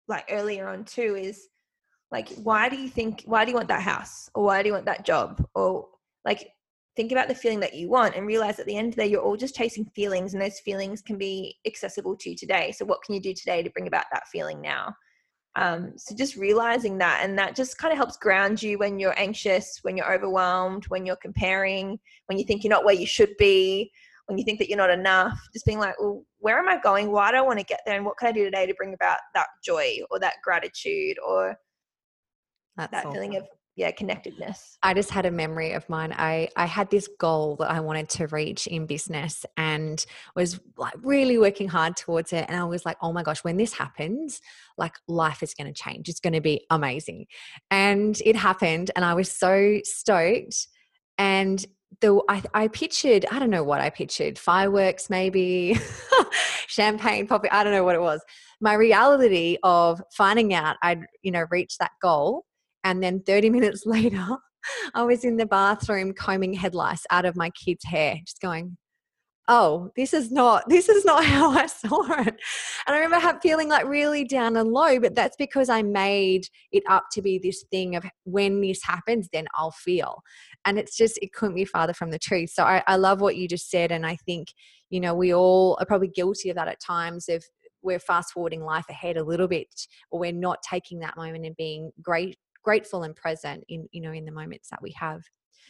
like 0.09 0.27
earlier 0.31 0.69
on 0.69 0.85
too 0.85 1.17
is 1.17 1.49
like 2.15 2.29
why 2.37 2.69
do 2.69 2.77
you 2.77 2.89
think 2.89 3.23
why 3.27 3.45
do 3.45 3.51
you 3.51 3.57
want 3.57 3.69
that 3.69 3.83
house? 3.83 4.31
Or 4.35 4.45
why 4.45 4.63
do 4.63 4.69
you 4.69 4.73
want 4.73 4.87
that 4.87 5.05
job? 5.05 5.45
Or 5.55 5.89
like 6.25 6.53
think 6.97 7.11
about 7.11 7.27
the 7.27 7.35
feeling 7.35 7.59
that 7.61 7.75
you 7.75 7.89
want 7.89 8.15
and 8.15 8.25
realize 8.25 8.61
at 8.61 8.67
the 8.67 8.77
end 8.77 8.91
of 8.91 8.95
the 8.95 9.03
day 9.03 9.09
you're 9.09 9.21
all 9.21 9.37
just 9.37 9.57
chasing 9.57 9.85
feelings 9.97 10.33
and 10.33 10.41
those 10.41 10.61
feelings 10.61 11.03
can 11.03 11.19
be 11.19 11.57
accessible 11.67 12.17
to 12.17 12.31
you 12.31 12.37
today. 12.37 12.71
So 12.71 12.85
what 12.85 13.03
can 13.03 13.17
you 13.17 13.21
do 13.21 13.35
today 13.35 13.65
to 13.65 13.71
bring 13.71 13.89
about 13.89 14.05
that 14.13 14.29
feeling 14.29 14.61
now 14.61 14.95
um, 15.57 15.93
so 15.97 16.15
just 16.17 16.37
realizing 16.37 16.99
that 16.99 17.21
and 17.23 17.39
that 17.39 17.55
just 17.55 17.79
kind 17.79 17.93
of 17.93 17.99
helps 17.99 18.17
ground 18.17 18.63
you 18.63 18.79
when 18.79 18.99
you're 18.99 19.19
anxious 19.19 19.79
when 19.83 19.97
you're 19.97 20.13
overwhelmed 20.13 20.85
when 20.89 21.07
you're 21.07 21.17
comparing 21.17 21.99
when 22.27 22.39
you 22.39 22.45
think 22.45 22.65
you're 22.65 22.71
not 22.71 22.85
where 22.85 22.95
you 22.95 23.07
should 23.07 23.33
be 23.39 23.91
when 24.27 24.39
you 24.39 24.45
think 24.45 24.59
that 24.59 24.69
you're 24.69 24.79
not 24.79 24.91
enough. 24.91 25.39
Just 25.53 25.67
being 25.67 25.79
like 25.79 25.95
well 26.01 26.25
where 26.39 26.59
am 26.59 26.69
i 26.69 26.79
going? 26.79 27.11
Why 27.11 27.31
do 27.31 27.37
i 27.39 27.43
want 27.43 27.59
to 27.59 27.65
get 27.65 27.81
there? 27.87 27.97
And 27.97 28.05
what 28.05 28.17
can 28.19 28.29
i 28.29 28.33
do 28.33 28.45
today 28.45 28.67
to 28.67 28.75
bring 28.75 28.95
about 28.95 29.19
that 29.35 29.47
joy 29.65 29.99
or 30.11 30.19
that 30.21 30.35
gratitude 30.43 31.17
or 31.27 31.57
That's 32.77 32.91
that 32.91 33.07
awesome. 33.07 33.13
feeling 33.13 33.37
of 33.37 33.45
yeah 33.77 33.91
connectedness. 33.91 34.79
I 34.83 34.95
just 34.95 35.11
had 35.11 35.27
a 35.27 35.31
memory 35.31 35.73
of 35.73 35.89
mine. 35.89 36.13
I 36.17 36.49
i 36.57 36.67
had 36.67 36.91
this 36.91 37.09
goal 37.19 37.57
that 37.57 37.71
i 37.71 37.81
wanted 37.81 38.09
to 38.11 38.27
reach 38.29 38.67
in 38.67 38.87
business 38.87 39.45
and 39.57 40.05
was 40.37 40.61
like 40.77 40.95
really 41.03 41.39
working 41.39 41.69
hard 41.69 41.97
towards 41.97 42.33
it. 42.33 42.45
And 42.49 42.57
i 42.57 42.65
was 42.65 42.85
like 42.85 42.97
oh 43.03 43.13
my 43.13 43.23
gosh 43.23 43.43
when 43.43 43.57
this 43.57 43.73
happens 43.73 44.41
like 44.79 44.95
life 45.09 45.43
is 45.43 45.55
going 45.55 45.73
to 45.73 45.83
change. 45.83 46.09
It's 46.09 46.21
going 46.21 46.33
to 46.33 46.41
be 46.41 46.67
amazing. 46.71 47.27
And 47.71 48.21
it 48.25 48.37
happened 48.37 48.91
and 48.95 49.05
i 49.05 49.15
was 49.15 49.31
so 49.31 49.81
stoked. 49.85 50.69
And 51.19 51.65
the 52.01 52.21
I, 52.29 52.43
I 52.55 52.69
pictured 52.69 53.25
i 53.31 53.39
don't 53.39 53.51
know 53.51 53.63
what 53.63 53.81
i 53.81 53.89
pictured 53.89 54.37
fireworks 54.37 55.09
maybe 55.09 55.79
champagne 56.67 57.29
popping 57.29 57.51
i 57.53 57.63
don't 57.63 57.73
know 57.73 57.85
what 57.85 57.95
it 57.95 58.01
was. 58.01 58.21
My 58.61 58.75
reality 58.75 59.59
of 59.63 60.01
finding 60.13 60.55
out 60.55 60.77
i'd 60.83 61.07
you 61.23 61.33
know 61.33 61.45
reached 61.51 61.79
that 61.81 61.93
goal 62.01 62.45
and 62.85 63.03
then 63.03 63.21
30 63.21 63.51
minutes 63.51 63.85
later, 63.87 64.25
I 64.95 65.03
was 65.03 65.25
in 65.25 65.37
the 65.37 65.47
bathroom 65.47 66.13
combing 66.13 66.55
head 66.55 66.75
lice 66.75 67.05
out 67.11 67.25
of 67.25 67.37
my 67.37 67.51
kid's 67.51 67.85
hair, 67.85 68.17
just 68.25 68.41
going, 68.41 68.77
oh 69.49 69.91
this 69.97 70.15
is 70.15 70.31
not 70.31 70.65
this 70.69 70.89
is 70.89 71.05
not 71.05 71.25
how 71.25 71.51
i 71.51 71.67
saw 71.67 72.03
it. 72.21 72.35
And 72.87 72.97
i 72.97 72.99
remember 72.99 73.39
feeling 73.43 73.69
like 73.69 73.87
really 73.87 74.25
down 74.25 74.57
and 74.57 74.73
low 74.73 74.99
but 74.99 75.15
that's 75.15 75.37
because 75.37 75.69
i 75.69 75.83
made 75.83 76.47
it 76.73 76.83
up 76.89 77.05
to 77.13 77.23
be 77.23 77.39
this 77.39 77.65
thing 77.71 77.97
of 77.97 78.05
when 78.25 78.61
this 78.61 78.83
happens 78.83 79.29
then 79.33 79.47
i'll 79.57 79.73
feel. 79.73 80.23
And 80.67 80.79
it's 80.79 80.97
just 80.97 81.19
it 81.21 81.33
couldn't 81.35 81.57
be 81.57 81.67
farther 81.67 81.93
from 81.93 82.11
the 82.11 82.19
truth. 82.19 82.49
So 82.49 82.65
I, 82.65 82.83
I 82.87 82.97
love 82.97 83.21
what 83.21 83.37
you 83.37 83.47
just 83.47 83.71
said 83.71 83.93
and 83.93 84.07
i 84.07 84.17
think 84.17 84.49
you 84.91 85.01
know 85.01 85.15
we 85.15 85.35
all 85.35 85.77
are 85.81 85.87
probably 85.87 86.09
guilty 86.09 86.51
of 86.51 86.57
that 86.57 86.69
at 86.69 86.81
times 86.81 87.29
of 87.29 87.45
we're 87.83 87.99
fast 87.99 88.33
forwarding 88.33 88.63
life 88.63 88.87
ahead 88.89 89.19
a 89.19 89.23
little 89.23 89.47
bit 89.47 89.69
or 90.11 90.19
we're 90.19 90.33
not 90.33 90.59
taking 90.63 91.01
that 91.01 91.19
moment 91.19 91.45
and 91.45 91.55
being 91.57 91.93
great 92.01 92.39
grateful 92.65 93.03
and 93.03 93.15
present 93.15 93.63
in 93.69 93.89
you 93.93 94.01
know 94.01 94.13
in 94.13 94.25
the 94.25 94.33
moments 94.33 94.69
that 94.71 94.83
we 94.83 94.93
have. 94.93 95.23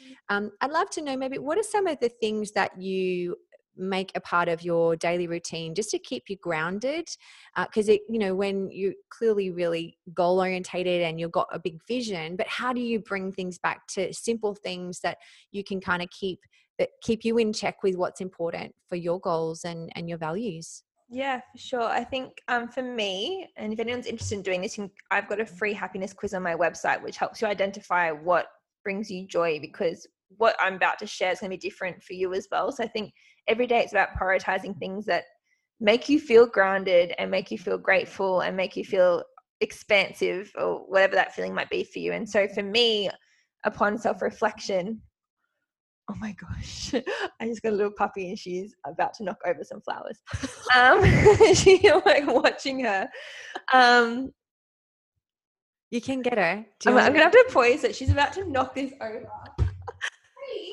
Mm. 0.03 0.37
um, 0.37 0.51
i'd 0.63 0.71
love 0.71 0.91
to 0.91 1.03
know 1.03 1.17
maybe 1.17 1.39
what 1.39 1.59
are 1.59 1.63
some 1.63 1.87
of 1.87 1.99
the 2.01 2.09
things 2.09 2.53
that 2.53 2.81
you 2.81 3.37
make 3.77 4.13
a 4.15 4.21
part 4.21 4.49
of 4.49 4.63
your 4.63 4.97
daily 4.97 5.27
routine 5.27 5.75
just 5.75 5.91
to 5.91 5.99
keep 5.99 6.25
you 6.29 6.37
grounded? 6.37 7.09
Because 7.57 7.89
uh, 7.89 7.93
it 7.93 8.03
you 8.09 8.19
know 8.19 8.35
when 8.35 8.71
you're 8.71 8.95
clearly 9.11 9.51
really 9.51 9.99
goal 10.13 10.41
orientated 10.41 11.03
and 11.03 11.19
you've 11.19 11.33
got 11.33 11.49
a 11.53 11.59
big 11.59 11.79
vision 11.87 12.37
but 12.37 12.47
how 12.49 12.73
do 12.73 12.81
you 12.81 13.01
bring 13.01 13.33
things 13.33 13.59
back 13.59 13.87
to 13.89 14.13
simple 14.13 14.55
things 14.55 15.01
that 15.01 15.19
you 15.53 15.65
can 15.65 15.81
kind 15.81 16.03
of 16.03 16.09
keep 16.11 16.41
that 16.79 16.91
keep 17.03 17.25
you 17.25 17.39
in 17.39 17.53
check 17.53 17.83
with 17.83 17.97
what's 17.97 18.21
important 18.21 18.75
for 18.89 18.97
your 18.97 19.21
goals 19.21 19.65
and 19.65 19.91
and 19.95 20.09
your 20.09 20.19
values 20.19 20.83
yeah, 21.09 21.41
for 21.53 21.59
sure. 21.59 21.83
I 21.83 22.05
think 22.05 22.41
um, 22.49 22.69
for 22.69 22.83
me, 22.83 23.49
and 23.57 23.73
if 23.73 23.79
anyone's 23.81 24.07
interested 24.07 24.37
in 24.37 24.43
doing 24.43 24.63
this, 24.63 24.79
I've 25.11 25.29
got 25.29 25.41
a 25.41 25.47
free 25.47 25.73
happiness 25.73 26.13
quiz 26.13 26.35
on 26.35 26.43
my 26.43 26.55
website, 26.55 27.03
which 27.03 27.17
helps 27.17 27.41
you 27.41 27.49
identify 27.49 28.11
what 28.11 28.47
brings 28.83 29.11
you 29.11 29.27
joy 29.27 29.59
because 29.61 30.07
what 30.37 30.57
I'm 30.61 30.75
about 30.75 30.99
to 31.01 31.07
share 31.07 31.33
is 31.33 31.41
going 31.41 31.51
to 31.51 31.57
be 31.57 31.69
different 31.69 32.03
for 32.03 32.15
you 32.15 32.35
as 32.35 32.49
well. 32.51 32.73
So 32.73 32.85
I 32.85 32.89
think 32.89 33.13
every 33.49 33.67
day 33.67 33.81
it's 33.81 33.93
about 33.93 34.17
prioritizing 34.21 34.79
things 34.79 35.05
that 35.07 35.25
make 35.81 36.09
you 36.09 36.19
feel 36.19 36.47
grounded 36.47 37.15
and 37.19 37.31
make 37.31 37.51
you 37.51 37.59
feel 37.59 37.79
grateful 37.79 38.41
and 38.41 38.57
make 38.57 38.77
you 38.77 38.85
feel 38.85 39.23
expansive 39.61 40.51
or 40.57 40.79
whatever 40.89 41.15
that 41.15 41.35
feeling 41.35 41.55
might 41.55 41.71
be 41.71 41.85
for 41.85 41.99
you. 41.99 42.13
And 42.13 42.29
so 42.29 42.49
for 42.49 42.63
me, 42.63 43.11
upon 43.65 43.99
self 43.99 44.23
reflection, 44.23 45.01
oh 46.11 46.15
my 46.17 46.33
gosh, 46.33 46.95
I 47.41 47.47
just 47.47 47.63
got 47.63 47.73
a 47.73 47.77
little 47.77 47.93
puppy 47.93 48.29
and 48.29 48.39
she's 48.39 48.75
about 48.87 49.15
to 49.15 49.25
knock 49.25 49.39
over 49.47 49.65
some 49.65 49.81
flowers. 49.81 50.19
Um, 50.75 51.05
she 51.55 51.89
like 52.05 52.27
watching 52.27 52.81
her. 52.81 53.09
Um, 53.73 54.33
you 55.91 56.01
can 56.01 56.21
get 56.21 56.37
her. 56.37 56.67
I'm, 56.87 56.97
I'm, 56.97 57.13
gonna 57.13 57.23
have 57.23 57.33
to 57.33 57.47
poise 57.51 57.85
it. 57.85 57.95
She's 57.95 58.11
about 58.11 58.33
to 58.33 58.51
knock 58.51 58.75
this 58.75 58.93
over. 59.01 59.29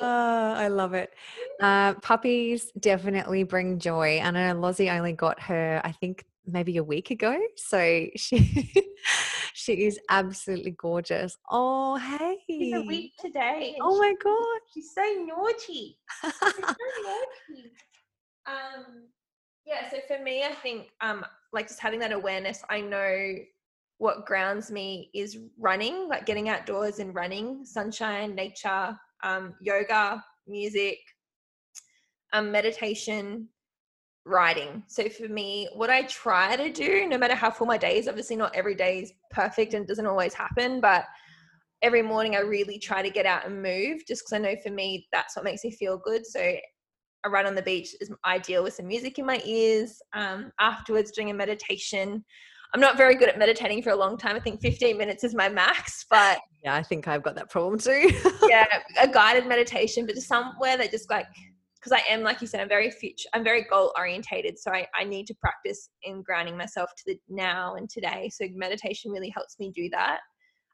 Oh, 0.00 0.54
I 0.56 0.66
love 0.68 0.94
it. 0.94 1.14
Uh, 1.60 1.94
puppies 1.94 2.72
definitely 2.80 3.44
bring 3.44 3.78
joy. 3.78 4.18
I 4.20 4.30
know 4.32 4.58
Lozzie 4.58 4.90
only 4.90 5.12
got 5.12 5.38
her, 5.42 5.80
I 5.84 5.92
think, 5.92 6.24
maybe 6.46 6.78
a 6.78 6.84
week 6.84 7.12
ago. 7.12 7.38
So 7.56 8.08
she 8.16 8.74
she 9.62 9.84
is 9.84 9.98
absolutely 10.10 10.72
gorgeous. 10.72 11.36
Oh, 11.48 11.96
hey. 11.96 12.38
She's 12.50 12.74
a 12.74 12.82
week 12.82 13.12
today. 13.20 13.76
Oh 13.80 13.96
my 13.96 14.12
god. 14.22 14.60
She's 14.74 14.92
so 14.92 15.02
naughty. 15.24 15.98
She's 16.24 16.34
so 16.34 16.46
naughty. 16.66 17.72
Um 18.46 19.04
yeah, 19.64 19.88
so 19.88 19.98
for 20.08 20.22
me 20.22 20.42
I 20.44 20.52
think 20.52 20.88
um 21.00 21.24
like 21.52 21.68
just 21.68 21.80
having 21.80 22.00
that 22.00 22.10
awareness, 22.10 22.64
I 22.70 22.80
know 22.80 23.36
what 23.98 24.26
grounds 24.26 24.72
me 24.72 25.10
is 25.14 25.38
running, 25.60 26.08
like 26.08 26.26
getting 26.26 26.48
outdoors 26.48 26.98
and 26.98 27.14
running, 27.14 27.64
sunshine, 27.64 28.34
nature, 28.34 28.98
um, 29.22 29.54
yoga, 29.60 30.24
music, 30.48 30.98
um, 32.32 32.50
meditation, 32.50 33.48
writing. 34.24 34.82
So 34.86 35.08
for 35.08 35.28
me, 35.28 35.68
what 35.74 35.90
I 35.90 36.02
try 36.02 36.56
to 36.56 36.70
do, 36.70 37.08
no 37.08 37.18
matter 37.18 37.34
how 37.34 37.50
full 37.50 37.66
my 37.66 37.78
day 37.78 37.98
is, 37.98 38.08
obviously 38.08 38.36
not 38.36 38.54
every 38.54 38.74
day 38.74 39.00
is 39.00 39.12
perfect 39.30 39.74
and 39.74 39.86
doesn't 39.86 40.06
always 40.06 40.34
happen, 40.34 40.80
but 40.80 41.04
every 41.82 42.02
morning 42.02 42.36
I 42.36 42.40
really 42.40 42.78
try 42.78 43.02
to 43.02 43.10
get 43.10 43.26
out 43.26 43.46
and 43.46 43.62
move 43.62 44.02
just 44.06 44.22
because 44.22 44.32
I 44.32 44.38
know 44.38 44.54
for 44.62 44.70
me 44.70 45.08
that's 45.12 45.36
what 45.36 45.44
makes 45.44 45.64
me 45.64 45.72
feel 45.72 45.98
good. 45.98 46.24
So 46.24 46.54
a 47.24 47.30
run 47.30 47.46
on 47.46 47.54
the 47.54 47.62
beach 47.62 47.94
is 48.00 48.10
ideal 48.24 48.62
with 48.62 48.74
some 48.74 48.86
music 48.86 49.18
in 49.18 49.26
my 49.26 49.40
ears. 49.44 50.00
Um, 50.12 50.52
afterwards, 50.60 51.10
doing 51.10 51.30
a 51.30 51.34
meditation. 51.34 52.24
I'm 52.74 52.80
not 52.80 52.96
very 52.96 53.16
good 53.16 53.28
at 53.28 53.38
meditating 53.38 53.82
for 53.82 53.90
a 53.90 53.96
long 53.96 54.16
time. 54.16 54.34
I 54.34 54.40
think 54.40 54.62
15 54.62 54.96
minutes 54.96 55.24
is 55.24 55.34
my 55.34 55.48
max, 55.48 56.06
but 56.08 56.40
yeah, 56.64 56.74
I 56.74 56.82
think 56.82 57.06
I've 57.06 57.22
got 57.22 57.34
that 57.34 57.50
problem 57.50 57.78
too. 57.78 58.10
yeah, 58.48 58.66
a 59.00 59.08
guided 59.08 59.46
meditation, 59.46 60.06
but 60.06 60.14
just 60.14 60.28
somewhere 60.28 60.76
that 60.78 60.90
just 60.90 61.10
like 61.10 61.26
because 61.82 61.98
I 61.98 62.12
am, 62.12 62.22
like 62.22 62.40
you 62.40 62.46
said, 62.46 62.60
I'm 62.60 62.68
very 62.68 62.90
future, 62.90 63.28
I'm 63.32 63.42
very 63.42 63.64
goal 63.64 63.92
orientated. 63.98 64.58
So 64.58 64.70
I, 64.70 64.86
I 64.94 65.04
need 65.04 65.26
to 65.26 65.34
practice 65.34 65.90
in 66.04 66.22
grounding 66.22 66.56
myself 66.56 66.90
to 66.96 67.02
the 67.06 67.18
now 67.28 67.74
and 67.74 67.90
today. 67.90 68.30
So 68.32 68.46
meditation 68.54 69.10
really 69.10 69.30
helps 69.30 69.58
me 69.58 69.72
do 69.74 69.90
that. 69.90 70.20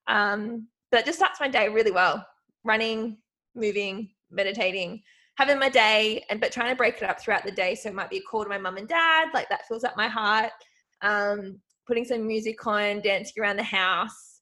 Um, 0.07 0.69
but 0.91 1.01
it 1.01 1.07
just 1.07 1.19
starts 1.19 1.41
my 1.41 1.49
day 1.49 1.69
really 1.69 1.93
well. 1.93 2.27
Running, 2.65 3.19
moving, 3.55 4.11
meditating, 4.31 5.03
having 5.37 5.59
my 5.59 5.71
day, 5.71 6.25
and 6.29 6.41
but 6.41 6.53
trying 6.53 6.71
to 6.71 6.77
break 6.77 6.97
it 6.97 7.05
up 7.05 7.21
throughout 7.21 7.45
the 7.45 7.53
day. 7.53 7.75
So 7.75 7.89
it 7.89 7.95
might 7.95 8.11
be 8.11 8.19
a 8.19 8.23
call 8.23 8.43
to 8.43 8.49
my 8.49 8.59
mum 8.59 8.77
and 8.77 8.89
dad, 8.89 9.29
like 9.33 9.49
that 9.49 9.67
fills 9.67 9.85
up 9.85 9.97
my 9.97 10.09
heart. 10.09 10.51
Um, 11.01 11.61
putting 11.87 12.05
some 12.05 12.27
music 12.27 12.67
on, 12.67 13.01
dancing 13.01 13.43
around 13.43 13.57
the 13.57 13.63
house. 13.63 14.41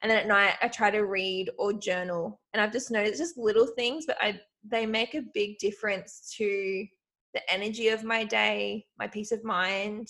And 0.00 0.10
then 0.10 0.18
at 0.18 0.28
night 0.28 0.54
I 0.62 0.68
try 0.68 0.90
to 0.90 1.04
read 1.04 1.50
or 1.58 1.74
journal. 1.74 2.40
And 2.54 2.62
I've 2.62 2.72
just 2.72 2.90
noticed 2.90 3.18
just 3.18 3.36
little 3.36 3.66
things, 3.66 4.04
but 4.06 4.16
I 4.20 4.40
they 4.70 4.86
make 4.86 5.14
a 5.14 5.22
big 5.34 5.58
difference 5.58 6.32
to 6.36 6.86
the 7.34 7.52
energy 7.52 7.88
of 7.88 8.04
my 8.04 8.24
day, 8.24 8.86
my 8.98 9.06
peace 9.06 9.32
of 9.32 9.44
mind, 9.44 10.08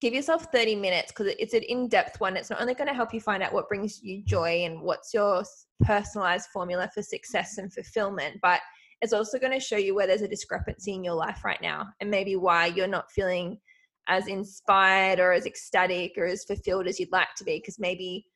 give 0.00 0.14
yourself 0.14 0.46
30 0.52 0.76
minutes 0.76 1.12
because 1.12 1.32
it's 1.38 1.54
an 1.54 1.62
in-depth 1.62 2.20
one. 2.20 2.36
It's 2.36 2.50
not 2.50 2.60
only 2.60 2.74
going 2.74 2.88
to 2.88 2.94
help 2.94 3.14
you 3.14 3.20
find 3.20 3.42
out 3.42 3.52
what 3.52 3.68
brings 3.68 4.02
you 4.02 4.22
joy 4.24 4.64
and 4.64 4.82
what's 4.82 5.14
your 5.14 5.44
personalized 5.82 6.48
formula 6.52 6.90
for 6.92 7.02
success 7.02 7.58
and 7.58 7.72
fulfillment, 7.72 8.38
but 8.42 8.60
it's 9.00 9.12
also 9.12 9.38
going 9.38 9.52
to 9.52 9.60
show 9.60 9.76
you 9.76 9.94
where 9.94 10.06
there's 10.06 10.22
a 10.22 10.28
discrepancy 10.28 10.94
in 10.94 11.04
your 11.04 11.14
life 11.14 11.44
right 11.44 11.60
now 11.60 11.88
and 12.00 12.10
maybe 12.10 12.36
why 12.36 12.66
you're 12.66 12.86
not 12.86 13.10
feeling 13.10 13.58
as 14.08 14.26
inspired 14.26 15.20
or 15.20 15.32
as 15.32 15.46
ecstatic 15.46 16.12
or 16.16 16.24
as 16.24 16.44
fulfilled 16.44 16.86
as 16.86 16.98
you'd 16.98 17.12
like 17.12 17.34
to 17.36 17.44
be 17.44 17.58
because 17.58 17.78
maybe 17.78 18.26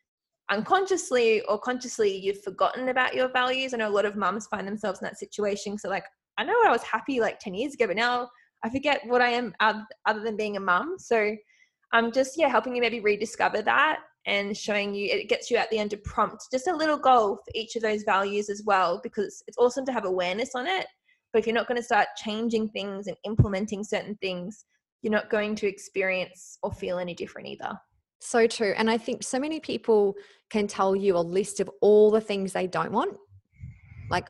unconsciously 0.50 1.42
or 1.42 1.58
consciously 1.58 2.16
you've 2.16 2.42
forgotten 2.42 2.88
about 2.88 3.14
your 3.14 3.28
values. 3.28 3.74
I 3.74 3.78
know 3.78 3.88
a 3.88 3.90
lot 3.90 4.04
of 4.04 4.16
mums 4.16 4.46
find 4.46 4.66
themselves 4.66 5.00
in 5.00 5.04
that 5.04 5.18
situation. 5.18 5.78
So 5.78 5.88
like, 5.88 6.04
I 6.38 6.44
know 6.44 6.54
I 6.64 6.70
was 6.70 6.82
happy 6.82 7.20
like 7.20 7.40
10 7.40 7.54
years 7.54 7.74
ago, 7.74 7.88
but 7.88 7.96
now 7.96 8.28
I 8.66 8.68
forget 8.68 9.00
what 9.06 9.22
I 9.22 9.28
am 9.28 9.54
other 9.60 10.20
than 10.24 10.36
being 10.36 10.56
a 10.56 10.60
mum. 10.60 10.96
So 10.98 11.36
I'm 11.92 12.10
just, 12.10 12.36
yeah, 12.36 12.48
helping 12.48 12.74
you 12.74 12.82
maybe 12.82 12.98
rediscover 12.98 13.62
that 13.62 14.00
and 14.26 14.56
showing 14.56 14.92
you, 14.92 15.06
it 15.06 15.28
gets 15.28 15.52
you 15.52 15.56
at 15.56 15.70
the 15.70 15.78
end 15.78 15.90
to 15.90 15.96
prompt 15.98 16.46
just 16.52 16.66
a 16.66 16.74
little 16.74 16.98
goal 16.98 17.36
for 17.36 17.52
each 17.54 17.76
of 17.76 17.82
those 17.82 18.02
values 18.02 18.50
as 18.50 18.64
well, 18.66 18.98
because 19.04 19.44
it's 19.46 19.56
awesome 19.56 19.86
to 19.86 19.92
have 19.92 20.04
awareness 20.04 20.50
on 20.56 20.66
it. 20.66 20.84
But 21.32 21.38
if 21.38 21.46
you're 21.46 21.54
not 21.54 21.68
going 21.68 21.78
to 21.80 21.84
start 21.84 22.08
changing 22.16 22.70
things 22.70 23.06
and 23.06 23.16
implementing 23.24 23.84
certain 23.84 24.16
things, 24.16 24.64
you're 25.02 25.12
not 25.12 25.30
going 25.30 25.54
to 25.56 25.68
experience 25.68 26.58
or 26.64 26.72
feel 26.72 26.98
any 26.98 27.14
different 27.14 27.46
either. 27.46 27.78
So 28.18 28.48
true. 28.48 28.74
And 28.76 28.90
I 28.90 28.98
think 28.98 29.22
so 29.22 29.38
many 29.38 29.60
people 29.60 30.16
can 30.50 30.66
tell 30.66 30.96
you 30.96 31.16
a 31.16 31.20
list 31.20 31.60
of 31.60 31.70
all 31.82 32.10
the 32.10 32.20
things 32.20 32.52
they 32.52 32.66
don't 32.66 32.90
want. 32.90 33.16
Like 34.10 34.26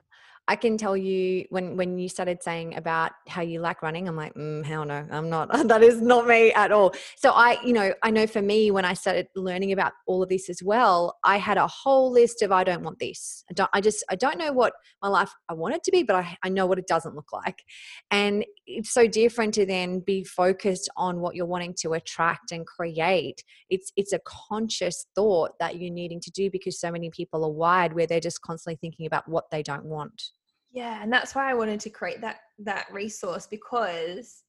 I 0.48 0.54
can 0.54 0.78
tell 0.78 0.96
you 0.96 1.44
when 1.50 1.76
when 1.76 1.98
you 1.98 2.09
started 2.09 2.40
saying 2.40 2.76
about 2.76 3.12
how 3.26 3.42
you 3.42 3.61
like 3.61 3.82
running, 3.82 4.06
I'm 4.06 4.14
like, 4.14 4.32
mm, 4.35 4.64
hell 4.64 4.85
no, 4.85 5.04
I'm 5.11 5.28
not. 5.28 5.50
that 5.68 5.82
is 5.82 6.00
not 6.00 6.28
me 6.28 6.52
at 6.52 6.70
all. 6.70 6.94
So 7.16 7.30
I, 7.30 7.61
you 7.64 7.72
know, 7.72 7.92
I 8.04 8.11
know 8.12 8.28
for 8.28 8.40
me 8.40 8.70
when 8.70 8.85
I 8.85 8.94
started 8.94 9.26
learning 9.35 9.72
about 9.72 9.92
all 10.06 10.22
of 10.22 10.28
this 10.28 10.48
as 10.48 10.62
well, 10.62 11.16
I 11.24 11.38
had 11.38 11.59
a 11.59 11.66
whole 11.66 12.12
list 12.12 12.42
of 12.42 12.52
I 12.52 12.62
don't 12.62 12.85
want 12.85 13.00
this. 13.00 13.44
I 13.50 13.54
don't. 13.54 13.70
I 13.72 13.80
just 13.80 14.04
I 14.09 14.14
don't 14.14 14.38
know 14.38 14.52
what 14.52 14.74
my 15.02 15.09
life 15.09 15.32
I 15.48 15.54
want 15.54 15.74
it 15.74 15.82
to 15.85 15.90
be, 15.90 16.04
but 16.04 16.14
I 16.14 16.38
I 16.44 16.48
know 16.48 16.66
what 16.66 16.78
it 16.78 16.87
doesn't 16.87 17.16
look 17.16 17.32
like, 17.32 17.64
and 18.12 18.44
it's 18.66 18.92
so 18.92 19.09
different 19.09 19.54
to 19.54 19.66
then 19.66 19.98
be 19.98 20.22
focused 20.22 20.88
on 20.96 21.20
what 21.20 21.35
you're 21.35 21.46
wanting 21.46 21.74
to 21.80 21.94
attract 21.94 22.52
and 22.52 22.64
create. 22.64 23.42
It's 23.68 23.92
it's 23.96 24.12
a 24.12 24.20
conscious 24.24 25.06
thought 25.16 25.52
that 25.59 25.80
you're 25.80 25.92
needing 25.92 26.20
to 26.20 26.30
do 26.30 26.50
because 26.52 26.78
so 26.78 26.92
many 26.92 27.11
people 27.11 27.44
are 27.44 27.50
wired 27.50 27.94
where 27.94 28.06
they're 28.06 28.20
just 28.20 28.42
constantly 28.42 28.78
thinking 28.80 29.06
about 29.06 29.28
what 29.28 29.50
they 29.50 29.64
don't 29.64 29.85
want. 29.85 30.30
Yeah, 30.76 31.02
and 31.02 31.10
that's 31.10 31.34
why 31.34 31.50
I 31.50 31.54
wanted 31.54 31.80
to 31.80 31.90
create 31.90 32.20
that 32.20 32.36
that 32.58 32.84
resource 32.92 33.46
because 33.46 34.42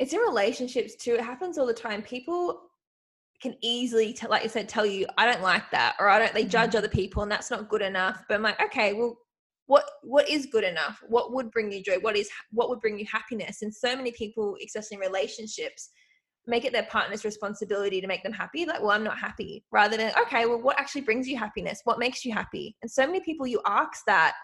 it's 0.00 0.12
in 0.12 0.18
relationships 0.18 0.96
too. 0.96 1.14
It 1.14 1.20
happens 1.20 1.56
all 1.56 1.66
the 1.66 1.72
time. 1.72 2.02
People 2.02 2.62
can 3.40 3.54
easily 3.60 4.12
tell, 4.12 4.28
like 4.28 4.42
you 4.42 4.48
said, 4.48 4.68
tell 4.68 4.84
you, 4.84 5.06
I 5.16 5.24
don't 5.24 5.40
like 5.40 5.70
that, 5.70 5.94
or 6.00 6.08
I 6.08 6.18
don't. 6.18 6.34
They 6.34 6.44
judge 6.44 6.70
mm-hmm. 6.70 6.78
other 6.78 6.88
people, 6.88 7.22
and 7.22 7.30
that's 7.30 7.48
not 7.48 7.68
good 7.68 7.80
enough. 7.80 8.24
But 8.28 8.34
I'm 8.34 8.42
like, 8.42 8.60
okay, 8.60 8.92
well, 8.92 9.16
what 9.66 9.84
what 10.02 10.28
is 10.28 10.46
good 10.46 10.64
enough? 10.64 11.00
What 11.08 11.32
would 11.32 11.52
bring 11.52 11.70
you 11.70 11.80
joy? 11.80 11.98
What 12.00 12.16
is 12.16 12.28
what 12.50 12.68
would 12.68 12.80
bring 12.80 12.98
you 12.98 13.06
happiness? 13.10 13.62
And 13.62 13.72
so 13.72 13.94
many 13.94 14.10
people, 14.10 14.56
especially 14.66 14.96
in 14.96 15.00
relationships, 15.00 15.90
make 16.44 16.64
it 16.64 16.72
their 16.72 16.86
partner's 16.86 17.24
responsibility 17.24 18.00
to 18.00 18.08
make 18.08 18.24
them 18.24 18.32
happy. 18.32 18.66
Like, 18.66 18.80
well, 18.80 18.90
I'm 18.90 19.04
not 19.04 19.18
happy. 19.18 19.64
Rather 19.70 19.96
than, 19.96 20.12
okay, 20.22 20.44
well, 20.44 20.60
what 20.60 20.80
actually 20.80 21.02
brings 21.02 21.28
you 21.28 21.36
happiness? 21.36 21.82
What 21.84 22.00
makes 22.00 22.24
you 22.24 22.32
happy? 22.32 22.76
And 22.82 22.90
so 22.90 23.06
many 23.06 23.20
people, 23.20 23.46
you 23.46 23.60
ask 23.64 24.04
that, 24.08 24.34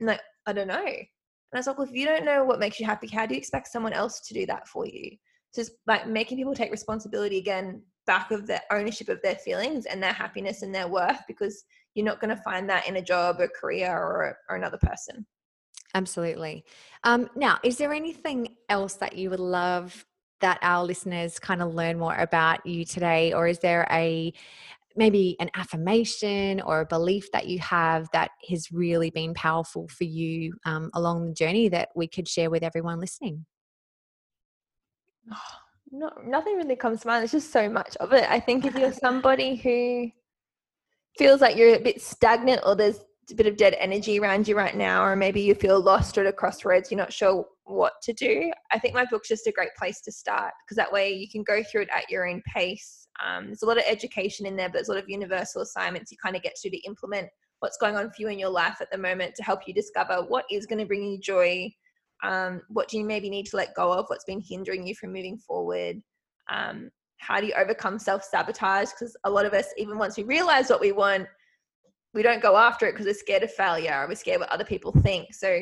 and 0.00 0.08
like, 0.08 0.20
I 0.48 0.52
don't 0.54 0.68
know. 0.68 0.76
And 0.78 1.06
I 1.54 1.58
was 1.58 1.66
like, 1.66 1.78
well, 1.78 1.86
if 1.86 1.94
you 1.94 2.06
don't 2.06 2.24
know 2.24 2.42
what 2.42 2.58
makes 2.58 2.80
you 2.80 2.86
happy, 2.86 3.06
how 3.06 3.26
do 3.26 3.34
you 3.34 3.38
expect 3.38 3.68
someone 3.68 3.92
else 3.92 4.20
to 4.20 4.34
do 4.34 4.46
that 4.46 4.66
for 4.66 4.86
you? 4.86 5.16
Just 5.54 5.72
like 5.86 6.08
making 6.08 6.38
people 6.38 6.54
take 6.54 6.70
responsibility 6.70 7.36
again 7.38 7.82
back 8.06 8.30
of 8.30 8.46
their 8.46 8.62
ownership 8.72 9.10
of 9.10 9.20
their 9.22 9.34
feelings 9.36 9.84
and 9.84 10.02
their 10.02 10.12
happiness 10.12 10.62
and 10.62 10.74
their 10.74 10.88
worth 10.88 11.20
because 11.28 11.64
you're 11.94 12.06
not 12.06 12.20
going 12.20 12.34
to 12.34 12.42
find 12.42 12.68
that 12.68 12.88
in 12.88 12.96
a 12.96 13.02
job 13.02 13.40
or 13.40 13.48
career 13.48 13.92
or, 13.92 14.38
or 14.48 14.56
another 14.56 14.78
person. 14.78 15.26
Absolutely. 15.94 16.64
Um, 17.04 17.28
now, 17.36 17.58
is 17.62 17.76
there 17.76 17.92
anything 17.92 18.56
else 18.70 18.94
that 18.94 19.16
you 19.16 19.28
would 19.30 19.40
love 19.40 20.06
that 20.40 20.58
our 20.62 20.84
listeners 20.84 21.38
kind 21.38 21.60
of 21.60 21.74
learn 21.74 21.98
more 21.98 22.14
about 22.14 22.64
you 22.64 22.84
today, 22.84 23.32
or 23.32 23.48
is 23.48 23.58
there 23.58 23.86
a 23.90 24.32
maybe 24.98 25.36
an 25.40 25.50
affirmation 25.54 26.60
or 26.60 26.80
a 26.80 26.86
belief 26.86 27.30
that 27.32 27.46
you 27.46 27.58
have 27.60 28.08
that 28.12 28.30
has 28.50 28.70
really 28.72 29.10
been 29.10 29.32
powerful 29.32 29.88
for 29.88 30.04
you 30.04 30.52
um, 30.66 30.90
along 30.94 31.26
the 31.26 31.32
journey 31.32 31.68
that 31.68 31.88
we 31.94 32.06
could 32.06 32.28
share 32.28 32.50
with 32.50 32.62
everyone 32.62 33.00
listening? 33.00 33.46
no, 35.90 36.10
nothing 36.24 36.56
really 36.56 36.76
comes 36.76 37.00
to 37.00 37.06
mind. 37.06 37.22
There's 37.22 37.32
just 37.32 37.52
so 37.52 37.68
much 37.68 37.96
of 37.96 38.12
it. 38.12 38.28
I 38.28 38.40
think 38.40 38.64
if 38.64 38.74
you're 38.74 38.92
somebody 38.92 39.56
who 39.56 40.10
feels 41.16 41.40
like 41.40 41.56
you're 41.56 41.74
a 41.74 41.80
bit 41.80 42.02
stagnant 42.02 42.62
or 42.64 42.76
there's 42.76 43.00
a 43.30 43.34
bit 43.34 43.46
of 43.46 43.56
dead 43.56 43.76
energy 43.78 44.18
around 44.18 44.48
you 44.48 44.56
right 44.56 44.76
now, 44.76 45.04
or 45.04 45.16
maybe 45.16 45.40
you 45.40 45.54
feel 45.54 45.80
lost 45.80 46.16
or 46.16 46.22
at 46.22 46.26
a 46.26 46.32
crossroads, 46.32 46.90
you're 46.90 46.98
not 46.98 47.12
sure 47.12 47.46
what 47.64 47.94
to 48.02 48.12
do, 48.12 48.50
I 48.72 48.78
think 48.78 48.94
my 48.94 49.04
book's 49.04 49.28
just 49.28 49.46
a 49.46 49.52
great 49.52 49.74
place 49.76 50.00
to 50.02 50.12
start 50.12 50.52
because 50.64 50.76
that 50.76 50.92
way 50.92 51.12
you 51.12 51.28
can 51.28 51.42
go 51.42 51.62
through 51.62 51.82
it 51.82 51.90
at 51.94 52.10
your 52.10 52.26
own 52.26 52.42
pace. 52.54 53.07
Um, 53.24 53.46
there's 53.46 53.62
a 53.62 53.66
lot 53.66 53.78
of 53.78 53.84
education 53.86 54.46
in 54.46 54.56
there, 54.56 54.68
but 54.68 54.74
there's 54.74 54.88
a 54.88 54.92
lot 54.92 55.02
of 55.02 55.08
universal 55.08 55.62
assignments 55.62 56.10
you 56.10 56.18
kind 56.22 56.36
of 56.36 56.42
get 56.42 56.54
to 56.56 56.70
to 56.70 56.76
implement 56.78 57.28
what's 57.60 57.76
going 57.78 57.96
on 57.96 58.10
for 58.10 58.16
you 58.20 58.28
in 58.28 58.38
your 58.38 58.50
life 58.50 58.76
at 58.80 58.90
the 58.90 58.98
moment 58.98 59.34
to 59.34 59.42
help 59.42 59.66
you 59.66 59.74
discover 59.74 60.24
what 60.28 60.44
is 60.50 60.66
going 60.66 60.78
to 60.78 60.86
bring 60.86 61.04
you 61.04 61.18
joy. 61.18 61.72
Um, 62.22 62.62
what 62.68 62.88
do 62.88 62.98
you 62.98 63.04
maybe 63.04 63.30
need 63.30 63.46
to 63.46 63.56
let 63.56 63.74
go 63.74 63.92
of? 63.92 64.06
What's 64.08 64.24
been 64.24 64.40
hindering 64.40 64.86
you 64.86 64.94
from 64.94 65.12
moving 65.12 65.38
forward? 65.38 66.00
Um, 66.50 66.90
how 67.18 67.40
do 67.40 67.46
you 67.46 67.54
overcome 67.54 67.98
self 67.98 68.22
sabotage? 68.22 68.90
Because 68.90 69.16
a 69.24 69.30
lot 69.30 69.46
of 69.46 69.52
us, 69.52 69.66
even 69.76 69.98
once 69.98 70.16
we 70.16 70.24
realize 70.24 70.70
what 70.70 70.80
we 70.80 70.92
want, 70.92 71.26
we 72.14 72.22
don't 72.22 72.42
go 72.42 72.56
after 72.56 72.86
it 72.86 72.92
because 72.92 73.06
we're 73.06 73.14
scared 73.14 73.42
of 73.42 73.52
failure 73.52 74.02
or 74.02 74.08
we're 74.08 74.14
scared 74.14 74.40
what 74.40 74.50
other 74.50 74.64
people 74.64 74.92
think. 75.02 75.34
So 75.34 75.60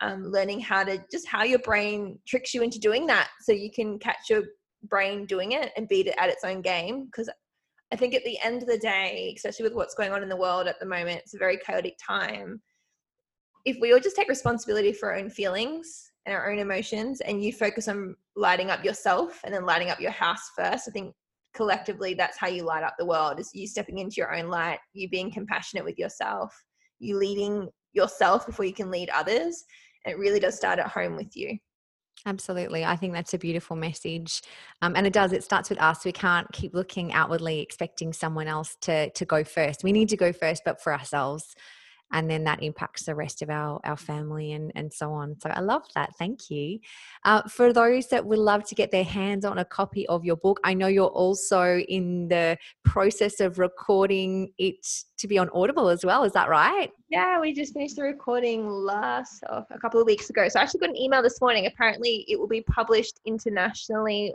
um, 0.00 0.24
learning 0.24 0.60
how 0.60 0.84
to 0.84 1.02
just 1.10 1.26
how 1.28 1.44
your 1.44 1.60
brain 1.60 2.18
tricks 2.26 2.52
you 2.52 2.62
into 2.62 2.78
doing 2.80 3.06
that 3.06 3.28
so 3.40 3.52
you 3.52 3.70
can 3.70 3.98
catch 3.98 4.28
your 4.28 4.42
brain 4.88 5.26
doing 5.26 5.52
it 5.52 5.72
and 5.76 5.88
beat 5.88 6.06
it 6.06 6.14
at 6.18 6.28
its 6.28 6.44
own 6.44 6.60
game 6.60 7.06
because 7.06 7.28
i 7.92 7.96
think 7.96 8.14
at 8.14 8.24
the 8.24 8.38
end 8.42 8.62
of 8.62 8.68
the 8.68 8.78
day 8.78 9.32
especially 9.36 9.64
with 9.64 9.74
what's 9.74 9.94
going 9.94 10.12
on 10.12 10.22
in 10.22 10.28
the 10.28 10.36
world 10.36 10.66
at 10.66 10.78
the 10.80 10.86
moment 10.86 11.20
it's 11.20 11.34
a 11.34 11.38
very 11.38 11.58
chaotic 11.58 11.94
time 12.04 12.60
if 13.64 13.76
we 13.80 13.92
all 13.92 14.00
just 14.00 14.16
take 14.16 14.28
responsibility 14.28 14.92
for 14.92 15.10
our 15.10 15.18
own 15.18 15.30
feelings 15.30 16.10
and 16.26 16.34
our 16.34 16.50
own 16.50 16.58
emotions 16.58 17.20
and 17.20 17.42
you 17.42 17.52
focus 17.52 17.88
on 17.88 18.14
lighting 18.36 18.70
up 18.70 18.84
yourself 18.84 19.40
and 19.44 19.54
then 19.54 19.64
lighting 19.64 19.90
up 19.90 20.00
your 20.00 20.10
house 20.10 20.50
first 20.56 20.88
i 20.88 20.90
think 20.90 21.14
collectively 21.54 22.14
that's 22.14 22.38
how 22.38 22.48
you 22.48 22.64
light 22.64 22.82
up 22.82 22.94
the 22.98 23.06
world 23.06 23.38
is 23.38 23.50
you 23.54 23.66
stepping 23.66 23.98
into 23.98 24.16
your 24.16 24.34
own 24.34 24.48
light 24.48 24.78
you 24.92 25.08
being 25.08 25.30
compassionate 25.30 25.84
with 25.84 25.98
yourself 25.98 26.52
you 26.98 27.16
leading 27.16 27.68
yourself 27.92 28.44
before 28.44 28.64
you 28.64 28.72
can 28.72 28.90
lead 28.90 29.08
others 29.10 29.64
it 30.04 30.18
really 30.18 30.40
does 30.40 30.54
start 30.54 30.78
at 30.78 30.88
home 30.88 31.16
with 31.16 31.36
you. 31.36 31.58
Absolutely. 32.26 32.84
I 32.84 32.96
think 32.96 33.12
that's 33.12 33.34
a 33.34 33.38
beautiful 33.38 33.76
message. 33.76 34.40
Um, 34.80 34.96
and 34.96 35.06
it 35.06 35.12
does, 35.12 35.32
it 35.32 35.44
starts 35.44 35.68
with 35.68 35.80
us. 35.80 36.04
We 36.04 36.12
can't 36.12 36.50
keep 36.52 36.74
looking 36.74 37.12
outwardly 37.12 37.60
expecting 37.60 38.14
someone 38.14 38.48
else 38.48 38.76
to, 38.82 39.10
to 39.10 39.24
go 39.26 39.44
first. 39.44 39.84
We 39.84 39.92
need 39.92 40.08
to 40.08 40.16
go 40.16 40.32
first, 40.32 40.62
but 40.64 40.82
for 40.82 40.92
ourselves 40.94 41.54
and 42.14 42.30
then 42.30 42.44
that 42.44 42.62
impacts 42.62 43.02
the 43.02 43.14
rest 43.14 43.42
of 43.42 43.50
our, 43.50 43.80
our 43.84 43.96
family 43.96 44.52
and, 44.52 44.70
and 44.76 44.92
so 44.92 45.12
on. 45.12 45.36
So 45.40 45.50
I 45.50 45.60
love 45.60 45.82
that. 45.96 46.14
Thank 46.16 46.48
you. 46.48 46.78
Uh, 47.24 47.42
for 47.42 47.72
those 47.72 48.06
that 48.08 48.24
would 48.24 48.38
love 48.38 48.64
to 48.68 48.74
get 48.76 48.92
their 48.92 49.04
hands 49.04 49.44
on 49.44 49.58
a 49.58 49.64
copy 49.64 50.06
of 50.06 50.24
your 50.24 50.36
book, 50.36 50.60
I 50.62 50.74
know 50.74 50.86
you're 50.86 51.08
also 51.08 51.78
in 51.80 52.28
the 52.28 52.56
process 52.84 53.40
of 53.40 53.58
recording 53.58 54.52
it 54.58 54.86
to 55.18 55.26
be 55.26 55.38
on 55.38 55.50
Audible 55.52 55.88
as 55.88 56.04
well. 56.04 56.22
Is 56.22 56.32
that 56.32 56.48
right? 56.48 56.90
Yeah, 57.08 57.40
we 57.40 57.52
just 57.52 57.74
finished 57.74 57.96
the 57.96 58.02
recording 58.02 58.68
last 58.68 59.42
oh, 59.50 59.64
a 59.70 59.78
couple 59.78 60.00
of 60.00 60.06
weeks 60.06 60.30
ago. 60.30 60.48
So 60.48 60.60
I 60.60 60.62
actually 60.62 60.80
got 60.80 60.90
an 60.90 60.96
email 60.96 61.22
this 61.22 61.40
morning. 61.40 61.66
Apparently, 61.66 62.24
it 62.28 62.38
will 62.38 62.48
be 62.48 62.62
published 62.62 63.18
internationally 63.26 64.32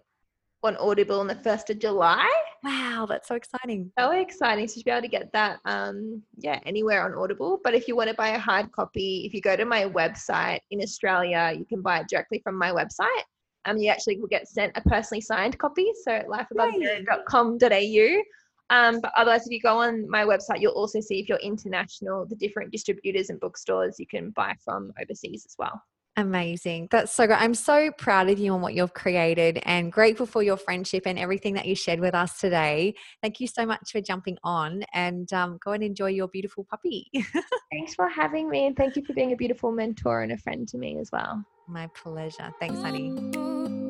on 0.63 0.75
Audible 0.77 1.19
on 1.19 1.27
the 1.27 1.35
1st 1.35 1.71
of 1.71 1.79
July. 1.79 2.29
Wow, 2.63 3.05
that's 3.07 3.27
so 3.27 3.35
exciting. 3.35 3.91
So 3.97 4.11
exciting. 4.11 4.67
So 4.67 4.77
you 4.77 4.83
be 4.83 4.91
able 4.91 5.01
to 5.01 5.07
get 5.07 5.31
that 5.31 5.59
um 5.65 6.21
yeah, 6.37 6.59
anywhere 6.65 7.05
on 7.05 7.15
Audible. 7.15 7.59
But 7.63 7.73
if 7.73 7.87
you 7.87 7.95
want 7.95 8.09
to 8.09 8.15
buy 8.15 8.29
a 8.29 8.39
hard 8.39 8.71
copy, 8.71 9.23
if 9.25 9.33
you 9.33 9.41
go 9.41 9.55
to 9.55 9.65
my 9.65 9.85
website 9.85 10.59
in 10.71 10.81
Australia, 10.81 11.53
you 11.57 11.65
can 11.65 11.81
buy 11.81 11.99
it 11.99 12.07
directly 12.09 12.41
from 12.43 12.57
my 12.57 12.71
website. 12.71 13.23
Um 13.65 13.77
you 13.77 13.89
actually 13.89 14.19
will 14.19 14.27
get 14.27 14.47
sent 14.47 14.73
a 14.75 14.81
personally 14.81 15.21
signed 15.21 15.57
copy. 15.57 15.91
So 16.03 16.11
lifeabovezero.com.au. 16.11 18.21
Um, 18.71 19.01
but 19.01 19.11
otherwise, 19.17 19.47
if 19.47 19.51
you 19.51 19.59
go 19.59 19.79
on 19.79 20.07
my 20.07 20.23
website, 20.23 20.61
you'll 20.61 20.73
also 20.73 20.99
see 20.99 21.19
if 21.19 21.27
you're 21.27 21.39
international, 21.39 22.27
the 22.27 22.35
different 22.35 22.71
distributors 22.71 23.31
and 23.31 23.39
bookstores 23.39 23.99
you 23.99 24.05
can 24.05 24.29
buy 24.29 24.53
from 24.63 24.93
overseas 25.01 25.43
as 25.47 25.55
well. 25.57 25.81
Amazing. 26.19 26.89
That's 26.91 27.13
so 27.13 27.27
great. 27.27 27.41
I'm 27.41 27.53
so 27.53 27.91
proud 27.97 28.29
of 28.29 28.39
you 28.39 28.53
and 28.53 28.61
what 28.61 28.73
you've 28.73 28.93
created 28.93 29.61
and 29.63 29.89
grateful 29.89 30.25
for 30.25 30.43
your 30.43 30.57
friendship 30.57 31.03
and 31.05 31.17
everything 31.17 31.53
that 31.53 31.65
you 31.65 31.75
shared 31.75 32.01
with 32.01 32.13
us 32.13 32.39
today. 32.39 32.93
Thank 33.21 33.39
you 33.39 33.47
so 33.47 33.65
much 33.65 33.91
for 33.93 34.01
jumping 34.01 34.37
on 34.43 34.83
and 34.93 35.31
um, 35.31 35.59
go 35.63 35.71
and 35.71 35.81
enjoy 35.81 36.09
your 36.09 36.27
beautiful 36.27 36.65
puppy. 36.69 37.09
Thanks 37.71 37.93
for 37.95 38.09
having 38.09 38.49
me 38.49 38.65
and 38.65 38.75
thank 38.75 38.97
you 38.97 39.05
for 39.05 39.13
being 39.13 39.31
a 39.31 39.37
beautiful 39.37 39.71
mentor 39.71 40.21
and 40.21 40.31
a 40.33 40.37
friend 40.37 40.67
to 40.69 40.77
me 40.77 40.97
as 40.99 41.09
well. 41.13 41.45
My 41.67 41.87
pleasure. 41.95 42.51
Thanks, 42.59 42.81
honey. 42.81 43.87